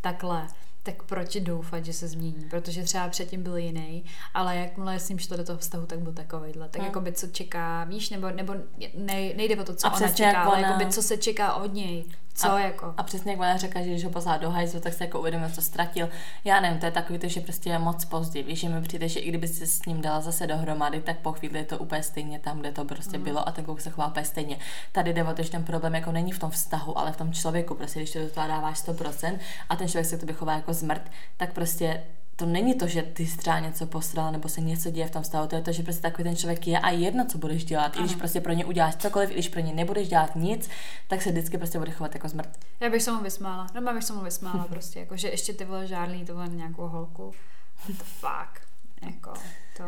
takhle, 0.00 0.48
tak 0.82 1.02
proč 1.02 1.36
doufat, 1.36 1.84
že 1.84 1.92
se 1.92 2.08
změní? 2.08 2.46
Protože 2.50 2.82
třeba 2.82 3.08
předtím 3.08 3.42
byl 3.42 3.56
jiný, 3.56 4.04
ale 4.34 4.56
jakmile 4.56 5.00
s 5.00 5.08
ním 5.08 5.18
šlo 5.18 5.36
do 5.36 5.44
toho 5.44 5.58
vztahu, 5.58 5.86
tak 5.86 5.98
byl 5.98 6.12
takovýhle. 6.12 6.68
Tak 6.68 6.80
hmm. 6.80 6.86
jako 6.86 7.00
by 7.00 7.12
co 7.12 7.26
čeká, 7.26 7.84
víš, 7.84 8.10
nebo, 8.10 8.30
nebo 8.30 8.54
ne, 8.94 9.34
nejde 9.34 9.56
o 9.56 9.64
to, 9.64 9.74
co 9.74 9.86
a 9.86 9.96
ona 9.96 10.08
čeká, 10.08 10.42
ale 10.42 10.58
ona... 10.58 10.68
jako 10.68 10.84
by 10.84 10.90
co 10.90 11.02
se 11.02 11.16
čeká 11.16 11.54
od 11.54 11.72
něj. 11.72 12.04
Co 12.34 12.52
a, 12.52 12.60
jako? 12.60 12.94
A 12.96 13.02
přesně 13.02 13.32
jak 13.32 13.40
ona 13.40 13.56
řekla, 13.56 13.82
že 13.82 13.90
když 13.90 14.04
ho 14.04 14.10
poslala 14.10 14.38
do 14.38 14.50
hajzlu, 14.50 14.80
tak 14.80 14.92
se 14.92 15.04
jako 15.04 15.18
uvědomil, 15.18 15.50
co 15.50 15.62
ztratil. 15.62 16.08
Já 16.44 16.60
nevím, 16.60 16.78
to 16.78 16.86
je 16.86 16.92
takový 16.92 17.18
to, 17.18 17.28
že 17.28 17.40
prostě 17.40 17.70
je 17.70 17.78
moc 17.78 18.04
pozdě. 18.04 18.42
Víš, 18.42 18.60
že 18.60 18.68
mi 18.68 18.82
přijde, 18.82 19.08
že 19.08 19.20
i 19.20 19.28
kdyby 19.28 19.48
se 19.48 19.66
s 19.66 19.86
ním 19.86 20.00
dala 20.00 20.20
zase 20.20 20.46
dohromady, 20.46 21.00
tak 21.00 21.18
po 21.18 21.32
chvíli 21.32 21.58
je 21.58 21.64
to 21.64 21.78
úplně 21.78 22.02
stejně 22.02 22.38
tam, 22.38 22.60
kde 22.60 22.72
to 22.72 22.84
prostě 22.84 23.18
mm. 23.18 23.24
bylo 23.24 23.48
a 23.48 23.52
ten 23.52 23.64
kluk 23.64 23.80
se 23.80 23.90
chová 23.90 24.06
úplně 24.06 24.24
stejně. 24.24 24.58
Tady 24.92 25.12
jde 25.12 25.24
o 25.24 25.34
to, 25.34 25.42
že 25.42 25.50
ten 25.50 25.64
problém 25.64 25.94
jako 25.94 26.12
není 26.12 26.32
v 26.32 26.38
tom 26.38 26.50
vztahu, 26.50 26.98
ale 26.98 27.12
v 27.12 27.16
tom 27.16 27.32
člověku. 27.32 27.74
Prostě 27.74 27.98
když 27.98 28.12
to 28.12 28.18
do 28.18 28.28
toho 28.28 28.48
dáváš 28.48 28.84
100% 28.84 29.38
a 29.68 29.76
ten 29.76 29.88
člověk 29.88 30.06
se 30.06 30.18
tobě 30.18 30.34
chová 30.34 30.52
jako 30.52 30.72
zmrt, 30.72 31.10
tak 31.36 31.52
prostě 31.52 32.02
to 32.36 32.46
není 32.46 32.74
to, 32.74 32.86
že 32.86 33.02
ty 33.02 33.26
třeba 33.26 33.58
něco 33.58 33.86
posral 33.86 34.32
nebo 34.32 34.48
se 34.48 34.60
něco 34.60 34.90
děje 34.90 35.06
v 35.06 35.10
tom 35.10 35.24
stavu, 35.24 35.48
to 35.48 35.56
je 35.56 35.62
to, 35.62 35.72
že 35.72 35.82
prostě 35.82 36.02
takový 36.02 36.24
ten 36.24 36.36
člověk 36.36 36.66
je 36.66 36.78
a 36.78 36.90
jedno, 36.90 37.26
co 37.26 37.38
budeš 37.38 37.64
dělat. 37.64 37.96
I 37.96 37.98
když 37.98 38.14
prostě 38.14 38.40
pro 38.40 38.52
ně 38.52 38.64
uděláš 38.64 38.96
cokoliv, 38.96 39.30
i 39.30 39.32
když 39.32 39.48
pro 39.48 39.60
ně 39.60 39.72
nebudeš 39.72 40.08
dělat 40.08 40.36
nic, 40.36 40.70
tak 41.08 41.22
se 41.22 41.30
vždycky 41.30 41.58
prostě 41.58 41.78
bude 41.78 41.90
chovat 41.90 42.14
jako 42.14 42.28
zmrt. 42.28 42.58
Já 42.80 42.90
bych 42.90 43.02
se 43.02 43.12
mu 43.12 43.22
vysmála. 43.22 43.66
No, 43.74 43.94
bych 43.94 44.04
se 44.04 44.12
mu 44.12 44.20
vysmála 44.20 44.64
prostě, 44.64 45.00
jako, 45.00 45.16
že 45.16 45.28
ještě 45.28 45.52
ty 45.52 45.64
vole 45.64 45.86
žádný 45.86 46.24
to 46.24 46.44
nějakou 46.44 46.88
holku. 46.88 47.34
What 47.76 47.98
the 47.98 48.04
fuck. 48.04 48.68
Jako, 49.02 49.32
to 49.76 49.84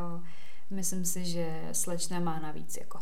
myslím 0.70 1.04
si, 1.04 1.24
že 1.24 1.68
slečna 1.72 2.20
má 2.20 2.38
navíc, 2.38 2.76
jako. 2.76 2.98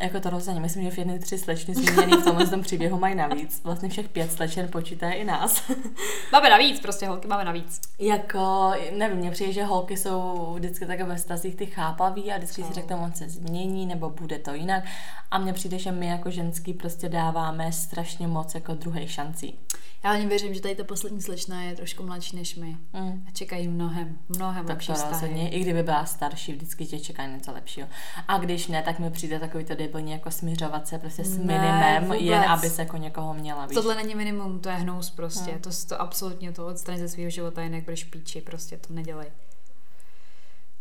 Jako 0.00 0.20
to 0.20 0.30
rozhodně, 0.30 0.60
myslím, 0.60 0.84
že 0.84 0.90
v 0.90 0.98
jedné 0.98 1.18
tři 1.18 1.38
slečny 1.38 1.74
zmíněný 1.74 2.12
v 2.12 2.24
tomhle 2.24 2.46
tom 2.46 2.62
příběhu 2.62 2.98
mají 2.98 3.14
navíc. 3.14 3.60
Vlastně 3.64 3.88
všech 3.88 4.08
pět 4.08 4.32
slečen 4.32 4.68
počítají 4.68 5.14
i 5.14 5.24
nás. 5.24 5.62
máme 6.32 6.50
navíc, 6.50 6.80
prostě 6.80 7.06
holky 7.06 7.28
máme 7.28 7.44
navíc. 7.44 7.80
Jako, 7.98 8.72
nevím, 8.96 9.18
mně 9.18 9.30
přijde, 9.30 9.52
že 9.52 9.64
holky 9.64 9.96
jsou 9.96 10.54
vždycky 10.54 10.86
také 10.86 11.04
ve 11.04 11.18
stazích 11.18 11.54
ty 11.54 11.66
chápaví 11.66 12.32
a 12.32 12.36
vždycky 12.36 12.62
si 12.62 12.72
řeknou, 12.72 12.98
on 12.98 13.12
se 13.12 13.28
změní 13.28 13.86
nebo 13.86 14.10
bude 14.10 14.38
to 14.38 14.54
jinak. 14.54 14.84
A 15.30 15.38
mně 15.38 15.52
přijde, 15.52 15.78
že 15.78 15.92
my 15.92 16.06
jako 16.06 16.30
ženský 16.30 16.72
prostě 16.72 17.08
dáváme 17.08 17.72
strašně 17.72 18.28
moc 18.28 18.54
jako 18.54 18.74
druhé 18.74 19.08
šancí. 19.08 19.58
Já 20.04 20.10
ani 20.10 20.26
věřím, 20.26 20.54
že 20.54 20.60
tady 20.60 20.74
ta 20.74 20.84
poslední 20.84 21.22
slečna 21.22 21.62
je 21.62 21.76
trošku 21.76 22.02
mladší 22.02 22.36
než 22.36 22.56
my. 22.56 22.76
Mm. 22.92 23.24
A 23.28 23.30
čekají 23.32 23.68
mnohem, 23.68 24.18
mnohem 24.28 24.66
tak 24.66 24.74
lepší 24.76 24.92
vztahy. 24.92 25.48
I 25.48 25.60
kdyby 25.60 25.82
byla 25.82 26.04
starší, 26.04 26.52
vždycky 26.52 26.86
tě 26.86 27.00
čeká 27.00 27.26
něco 27.26 27.52
lepšího. 27.52 27.88
A 28.28 28.38
když 28.38 28.66
ne, 28.66 28.82
tak 28.82 28.98
mi 28.98 29.10
přijde 29.10 29.38
takový 29.40 29.64
to 29.64 29.74
debilní 29.74 30.12
jako 30.12 30.30
směřovat 30.30 30.88
se 30.88 30.98
prostě 30.98 31.24
s 31.24 31.38
ne, 31.38 31.44
minimem, 31.44 32.04
vůbec. 32.04 32.20
jen 32.20 32.42
aby 32.42 32.70
se 32.70 32.82
jako 32.82 32.96
někoho 32.96 33.34
měla. 33.34 33.66
Víš? 33.66 33.74
Tohle 33.74 33.94
není 33.94 34.14
minimum, 34.14 34.60
to 34.60 34.68
je 34.68 34.74
hnous 34.74 35.10
prostě. 35.10 35.52
Mm. 35.52 35.58
To, 35.58 35.70
to 35.88 36.00
absolutně 36.00 36.52
to 36.52 36.66
odstraň 36.66 36.98
ze 36.98 37.08
svého 37.08 37.30
života, 37.30 37.62
jinak 37.62 37.84
budeš 37.84 38.04
píči, 38.04 38.40
prostě 38.40 38.76
to 38.76 38.94
nedělej. 38.94 39.26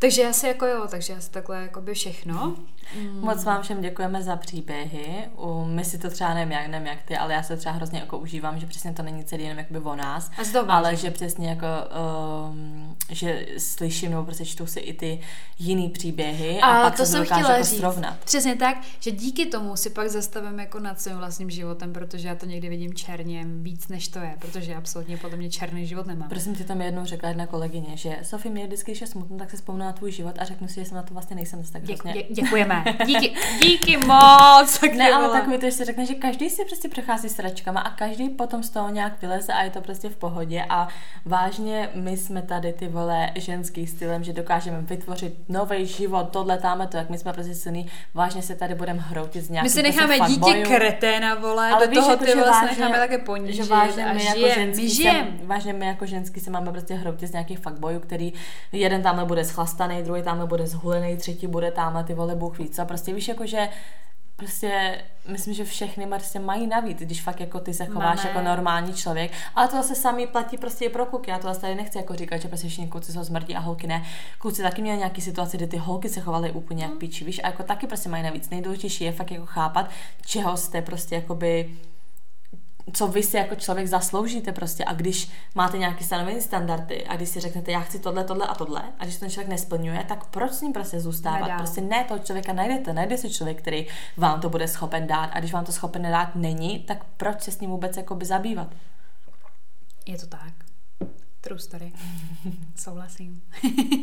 Takže 0.01 0.27
asi 0.27 0.47
jako 0.47 0.65
jo, 0.65 0.87
takže 0.91 1.15
asi 1.15 1.31
takhle 1.31 1.61
jako 1.61 1.81
by 1.81 1.93
všechno. 1.93 2.55
Mm. 2.95 3.21
Moc 3.21 3.43
vám 3.43 3.61
všem 3.61 3.81
děkujeme 3.81 4.23
za 4.23 4.35
příběhy. 4.35 5.29
U, 5.37 5.65
my 5.65 5.85
si 5.85 5.97
to 5.97 6.09
třeba 6.09 6.33
nevím 6.33 6.51
jak, 6.51 6.67
nevím 6.67 6.87
jak 6.87 7.01
ty, 7.03 7.17
ale 7.17 7.33
já 7.33 7.43
se 7.43 7.57
třeba 7.57 7.75
hrozně 7.75 7.99
jako 7.99 8.17
užívám, 8.17 8.59
že 8.59 8.67
přesně 8.67 8.93
to 8.93 9.03
není 9.03 9.23
celý 9.23 9.43
jenom 9.43 9.57
jakoby 9.57 9.79
o 9.79 9.95
nás, 9.95 10.31
ale 10.67 10.95
že 10.95 11.11
přesně 11.11 11.49
jako, 11.49 11.65
um, 12.49 12.95
že 13.09 13.45
slyším 13.57 14.11
nebo 14.11 14.23
prostě 14.23 14.45
čtu 14.45 14.65
si 14.65 14.79
i 14.79 14.93
ty 14.93 15.19
jiný 15.59 15.89
příběhy 15.89 16.59
a, 16.61 16.67
a 16.67 16.81
pak 16.83 16.97
to 16.97 17.05
jsem 17.05 17.25
chtěla 17.25 17.51
jako 17.51 17.63
říct. 17.63 17.77
Srovnat. 17.77 18.19
Přesně 18.19 18.55
tak, 18.55 18.77
že 18.99 19.11
díky 19.11 19.45
tomu 19.45 19.75
si 19.75 19.89
pak 19.89 20.09
zastavím 20.09 20.59
jako 20.59 20.79
nad 20.79 21.01
svým 21.01 21.17
vlastním 21.17 21.49
životem, 21.49 21.93
protože 21.93 22.27
já 22.27 22.35
to 22.35 22.45
někdy 22.45 22.69
vidím 22.69 22.93
černě 22.93 23.45
víc 23.45 23.87
než 23.87 24.07
to 24.07 24.19
je, 24.19 24.35
protože 24.39 24.75
absolutně 24.75 25.17
podle 25.17 25.37
mě 25.37 25.49
černý 25.49 25.87
život 25.87 26.07
nemám. 26.07 26.29
Prosím 26.29 26.55
ti 26.55 26.63
tam 26.63 26.81
jednou 26.81 27.05
řekla 27.05 27.29
jedna 27.29 27.47
kolegyně, 27.47 27.97
že 27.97 28.17
Sofie, 28.23 28.51
mě 28.51 28.67
vždycky, 28.67 28.91
když 28.91 29.01
je 29.01 29.07
smutno, 29.07 29.37
tak 29.37 29.51
se 29.51 29.57
vzpomíná 29.57 29.90
na 29.91 29.97
tvůj 29.97 30.11
život 30.11 30.35
a 30.39 30.45
řeknu 30.45 30.67
si, 30.67 30.79
že 30.79 30.85
jsem 30.85 30.95
na 30.95 31.03
to 31.03 31.13
vlastně 31.13 31.35
nejsem 31.35 31.63
tak 31.71 31.83
Děk, 31.83 31.99
dě, 32.13 32.23
Děkujeme. 32.29 32.83
Díky, 33.05 33.33
díky 33.61 33.97
moc. 33.97 34.79
Tak 34.79 34.93
ne, 34.93 35.13
ale 35.13 35.39
takový 35.39 35.57
to, 35.57 35.65
že 35.65 35.71
si 35.71 35.85
řekne, 35.85 36.05
že 36.05 36.13
každý 36.13 36.49
si 36.49 36.65
prostě 36.65 36.89
prochází 36.89 37.29
sračkama 37.29 37.81
a 37.81 37.89
každý 37.89 38.29
potom 38.29 38.63
z 38.63 38.69
toho 38.69 38.89
nějak 38.89 39.21
vyleze 39.21 39.53
a 39.53 39.63
je 39.63 39.69
to 39.69 39.81
prostě 39.81 40.09
v 40.09 40.15
pohodě. 40.15 40.65
A 40.69 40.87
vážně 41.25 41.89
my 41.95 42.17
jsme 42.17 42.41
tady 42.41 42.73
ty 42.73 42.87
vole 42.87 43.31
ženský 43.35 43.87
stylem, 43.87 44.23
že 44.23 44.33
dokážeme 44.33 44.81
vytvořit 44.81 45.33
nový 45.49 45.85
život, 45.85 46.29
tohle 46.31 46.57
táme 46.57 46.87
to, 46.87 46.97
jak 46.97 47.09
my 47.09 47.17
jsme 47.17 47.33
prostě 47.33 47.55
silný, 47.55 47.87
vážně 48.13 48.41
se 48.41 48.55
tady 48.55 48.75
budeme 48.75 48.99
hroutit 48.99 49.43
z 49.43 49.49
nějakých 49.49 49.75
My 49.75 49.81
si 49.81 49.83
prostě 49.83 50.07
necháme 50.07 50.29
dítě 50.29 50.63
kreténa, 50.63 51.35
vole, 51.35 51.71
ale 51.71 51.85
do 51.85 51.91
víš, 51.91 51.99
toho 51.99 52.11
jako, 52.11 52.25
ty 52.25 52.35
vlastně 52.35 52.67
necháme 52.67 52.97
také 52.97 53.17
ponížit 53.17 53.63
že 53.63 53.63
vážně 53.63 54.05
my 54.13 54.25
jako 54.25 54.59
ženský 54.59 54.89
se, 54.89 55.11
vážně 55.43 55.73
my 55.73 55.85
jako 55.85 56.05
ženský 56.05 56.39
se 56.39 56.51
máme 56.51 56.71
prostě 56.71 56.93
hroutit 56.93 57.29
z 57.29 57.31
nějakých 57.31 57.59
fuckboyů, 57.59 57.99
který 57.99 58.33
jeden 58.71 59.03
tamhle 59.03 59.25
bude 59.25 59.45
schlastaný, 59.81 60.03
druhý 60.03 60.23
tamhle 60.23 60.47
bude 60.47 60.67
zhulený, 60.67 61.17
třetí 61.17 61.47
bude 61.47 61.71
tamhle 61.71 62.03
ty 62.03 62.13
vole 62.13 62.35
bůh 62.35 62.59
víc. 62.59 62.79
A 62.79 62.85
prostě 62.85 63.13
víš, 63.13 63.27
jako 63.27 63.45
že 63.45 63.69
prostě 64.35 65.01
myslím, 65.27 65.53
že 65.53 65.65
všechny 65.65 66.07
prostě 66.07 66.39
mají 66.39 66.67
navíc, 66.67 66.99
když 66.99 67.21
fakt 67.21 67.39
jako 67.39 67.59
ty 67.59 67.73
se 67.73 67.85
chováš 67.85 68.17
Máme. 68.17 68.29
jako 68.29 68.41
normální 68.41 68.93
člověk. 68.93 69.31
Ale 69.55 69.67
to 69.67 69.75
zase 69.75 69.95
sami 69.95 70.27
platí 70.27 70.57
prostě 70.57 70.85
i 70.85 70.89
pro 70.89 71.05
kluky. 71.05 71.31
Já 71.31 71.37
to 71.37 71.47
zase 71.47 71.61
tady 71.61 71.75
nechci 71.75 71.97
jako 71.97 72.15
říkat, 72.15 72.41
že 72.41 72.47
prostě 72.47 72.67
všichni 72.67 72.87
kluci 72.87 73.11
jsou 73.11 73.23
smrti 73.23 73.55
a 73.55 73.59
holky 73.59 73.87
ne. 73.87 74.03
Kluci 74.37 74.61
taky 74.61 74.81
měli 74.81 74.97
nějaký 74.97 75.21
situace, 75.21 75.57
kdy 75.57 75.67
ty 75.67 75.77
holky 75.77 76.09
se 76.09 76.21
chovaly 76.21 76.51
úplně 76.51 76.83
jak 76.83 76.93
mm. 76.93 76.99
píči, 76.99 77.25
víš, 77.25 77.41
a 77.43 77.47
jako 77.47 77.63
taky 77.63 77.87
prostě 77.87 78.09
mají 78.09 78.23
navíc. 78.23 78.49
Nejdůležitější 78.49 79.03
je 79.03 79.11
fakt 79.11 79.31
jako 79.31 79.45
chápat, 79.45 79.89
čeho 80.25 80.57
jste 80.57 80.81
prostě 80.81 81.15
jakoby 81.15 81.69
co 82.93 83.07
vy 83.07 83.23
si 83.23 83.37
jako 83.37 83.55
člověk 83.55 83.87
zasloužíte 83.87 84.51
prostě 84.51 84.85
a 84.85 84.93
když 84.93 85.31
máte 85.55 85.77
nějaké 85.77 86.03
stanovené 86.03 86.41
standardy 86.41 87.05
a 87.05 87.15
když 87.15 87.29
si 87.29 87.39
řeknete, 87.39 87.71
já 87.71 87.79
chci 87.79 87.99
tohle, 87.99 88.23
tohle 88.23 88.47
a 88.47 88.55
tohle 88.55 88.83
a 88.99 89.03
když 89.03 89.17
ten 89.17 89.29
člověk 89.29 89.49
nesplňuje, 89.49 90.05
tak 90.07 90.25
proč 90.25 90.51
s 90.51 90.61
ním 90.61 90.73
prostě 90.73 90.99
zůstávat? 90.99 91.41
Nedá. 91.41 91.57
Prostě 91.57 91.81
ne, 91.81 92.03
toho 92.03 92.19
člověka 92.19 92.53
najdete, 92.53 92.93
najde 92.93 93.17
si 93.17 93.29
člověk, 93.29 93.57
který 93.57 93.87
vám 94.17 94.41
to 94.41 94.49
bude 94.49 94.67
schopen 94.67 95.07
dát 95.07 95.29
a 95.33 95.39
když 95.39 95.53
vám 95.53 95.65
to 95.65 95.71
schopen 95.71 96.01
dát 96.01 96.35
není, 96.35 96.79
tak 96.79 97.03
proč 97.17 97.41
se 97.41 97.51
s 97.51 97.59
ním 97.59 97.69
vůbec 97.69 97.97
jakoby 97.97 98.25
zabývat? 98.25 98.67
Je 100.05 100.17
to 100.17 100.27
tak. 100.27 100.53
True 101.41 101.59
story. 101.59 101.91
Souhlasím. 102.75 103.41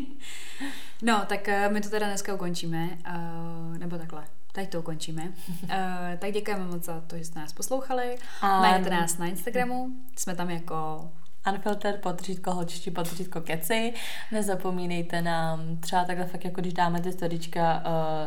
no, 1.02 1.22
tak 1.26 1.48
uh, 1.48 1.72
my 1.72 1.80
to 1.80 1.88
teda 1.88 2.06
dneska 2.06 2.34
ukončíme, 2.34 2.88
uh, 2.88 3.78
nebo 3.78 3.98
takhle 3.98 4.24
tady 4.58 4.66
to 4.66 4.80
ukončíme. 4.80 5.22
Uh, 5.62 5.68
tak 6.18 6.32
děkujeme 6.32 6.64
moc 6.64 6.84
za 6.84 7.00
to, 7.00 7.18
že 7.18 7.24
jste 7.24 7.40
nás 7.40 7.52
poslouchali. 7.52 8.16
A... 8.40 8.62
Najdete 8.62 8.90
nás 8.90 9.18
na 9.18 9.26
Instagramu, 9.26 9.88
jsme 10.16 10.34
tam 10.34 10.50
jako 10.50 11.08
Unfiltered, 11.52 12.00
podřídko 12.00 12.52
holčičí, 12.52 12.90
podřídko 12.90 13.40
keci. 13.40 13.94
Nezapomínejte 14.32 15.22
nám 15.22 15.76
třeba 15.76 16.04
takhle 16.04 16.26
fakt, 16.26 16.44
jako 16.44 16.60
když 16.60 16.72
dáme 16.72 17.00
ty 17.00 17.12
storička 17.12 17.82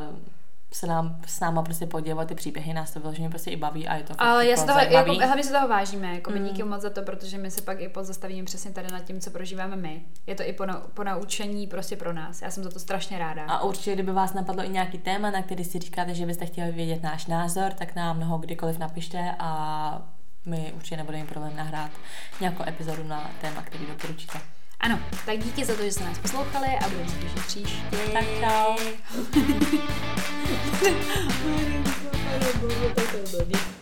uh, 0.09 0.15
se 0.73 0.87
nám 0.87 1.21
s 1.25 1.39
náma 1.39 1.61
prostě 1.61 1.85
podívat 1.85 2.27
ty 2.27 2.35
příběhy, 2.35 2.73
nás 2.73 2.91
to 2.91 2.99
vyloženě 2.99 3.29
prostě 3.29 3.51
i 3.51 3.55
baví 3.55 3.87
a 3.87 3.95
je 3.95 4.03
to 4.03 4.13
Ale 4.17 4.47
já 4.47 4.57
se 4.57 4.65
toho, 4.65 4.79
jako, 4.79 5.13
hlavně 5.13 5.43
se 5.43 5.53
toho 5.53 5.67
vážíme, 5.67 6.15
jako 6.15 6.31
mm. 6.31 6.43
díky 6.43 6.63
moc 6.63 6.81
za 6.81 6.89
to, 6.89 7.01
protože 7.01 7.37
my 7.37 7.51
se 7.51 7.61
pak 7.61 7.81
i 7.81 7.89
pozastavíme 7.89 8.45
přesně 8.45 8.71
tady 8.71 8.91
nad 8.91 8.99
tím, 8.99 9.19
co 9.19 9.31
prožíváme 9.31 9.75
my. 9.75 10.01
Je 10.27 10.35
to 10.35 10.43
i 10.43 10.53
po, 10.53 10.63
po 10.93 11.03
naučení 11.03 11.67
prostě 11.67 11.95
pro 11.95 12.13
nás. 12.13 12.41
Já 12.41 12.51
jsem 12.51 12.63
za 12.63 12.69
to 12.69 12.79
strašně 12.79 13.19
ráda. 13.19 13.45
A 13.45 13.63
určitě, 13.63 13.93
kdyby 13.93 14.11
vás 14.11 14.33
napadlo 14.33 14.63
i 14.63 14.69
nějaký 14.69 14.97
téma, 14.97 15.31
na 15.31 15.41
který 15.41 15.63
si 15.63 15.79
říkáte, 15.79 16.15
že 16.15 16.25
byste 16.25 16.45
chtěli 16.45 16.71
vědět 16.71 17.03
náš 17.03 17.25
názor, 17.25 17.73
tak 17.73 17.95
nám 17.95 18.17
mnoho 18.17 18.37
kdykoliv 18.37 18.77
napište 18.77 19.35
a 19.39 20.01
my 20.45 20.73
určitě 20.75 20.97
nebudeme 20.97 21.25
problém 21.25 21.55
nahrát 21.55 21.91
nějakou 22.41 22.63
epizodu 22.67 23.03
na 23.03 23.31
téma, 23.41 23.61
který 23.61 23.85
doporučíte. 23.85 24.39
Ano, 24.81 24.99
tak 25.25 25.39
díky 25.39 25.65
za 25.65 25.75
to, 25.75 25.83
že 25.83 25.91
jste 25.91 26.03
nás 26.03 26.19
poslouchali 26.19 26.67
a 26.67 26.89
budeme 26.89 27.09
se 27.09 27.15
těšit 27.15 27.45
příště. 27.45 27.77
Tak 28.13 28.25
čau. 28.39 28.75